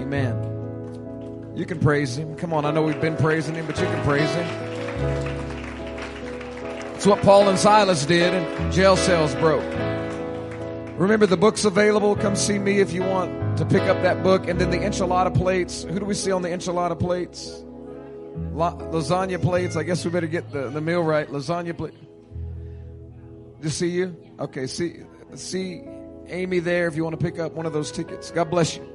Amen. 0.00 1.52
You 1.56 1.66
can 1.66 1.80
praise 1.80 2.16
him. 2.16 2.36
Come 2.36 2.52
on, 2.52 2.64
I 2.64 2.70
know 2.70 2.82
we've 2.82 3.00
been 3.00 3.16
praising 3.16 3.56
him, 3.56 3.66
but 3.66 3.80
you 3.80 3.86
can 3.86 4.04
praise 4.04 4.30
him. 4.30 5.49
It's 7.00 7.06
what 7.06 7.22
Paul 7.22 7.48
and 7.48 7.58
Silas 7.58 8.04
did, 8.04 8.34
and 8.34 8.70
jail 8.74 8.94
cells 8.94 9.34
broke. 9.36 9.64
Remember, 11.00 11.24
the 11.24 11.38
book's 11.38 11.64
available. 11.64 12.14
Come 12.14 12.36
see 12.36 12.58
me 12.58 12.80
if 12.80 12.92
you 12.92 13.00
want 13.00 13.56
to 13.56 13.64
pick 13.64 13.84
up 13.84 14.02
that 14.02 14.22
book. 14.22 14.46
And 14.46 14.60
then 14.60 14.68
the 14.68 14.76
enchilada 14.76 15.34
plates. 15.34 15.84
Who 15.84 15.98
do 15.98 16.04
we 16.04 16.12
see 16.12 16.30
on 16.30 16.42
the 16.42 16.50
enchilada 16.50 17.00
plates? 17.00 17.64
La- 18.52 18.76
lasagna 18.76 19.40
plates. 19.40 19.76
I 19.76 19.82
guess 19.82 20.04
we 20.04 20.10
better 20.10 20.26
get 20.26 20.52
the, 20.52 20.68
the 20.68 20.82
meal 20.82 21.02
right. 21.02 21.26
Lasagna 21.26 21.74
plate. 21.74 21.94
Just 23.62 23.78
see 23.78 23.88
you? 23.88 24.14
Okay, 24.38 24.66
see 24.66 24.96
see 25.36 25.80
Amy 26.26 26.58
there 26.58 26.86
if 26.86 26.96
you 26.96 27.02
want 27.02 27.18
to 27.18 27.24
pick 27.24 27.38
up 27.38 27.52
one 27.52 27.64
of 27.64 27.72
those 27.72 27.90
tickets. 27.90 28.30
God 28.30 28.50
bless 28.50 28.76
you. 28.76 28.86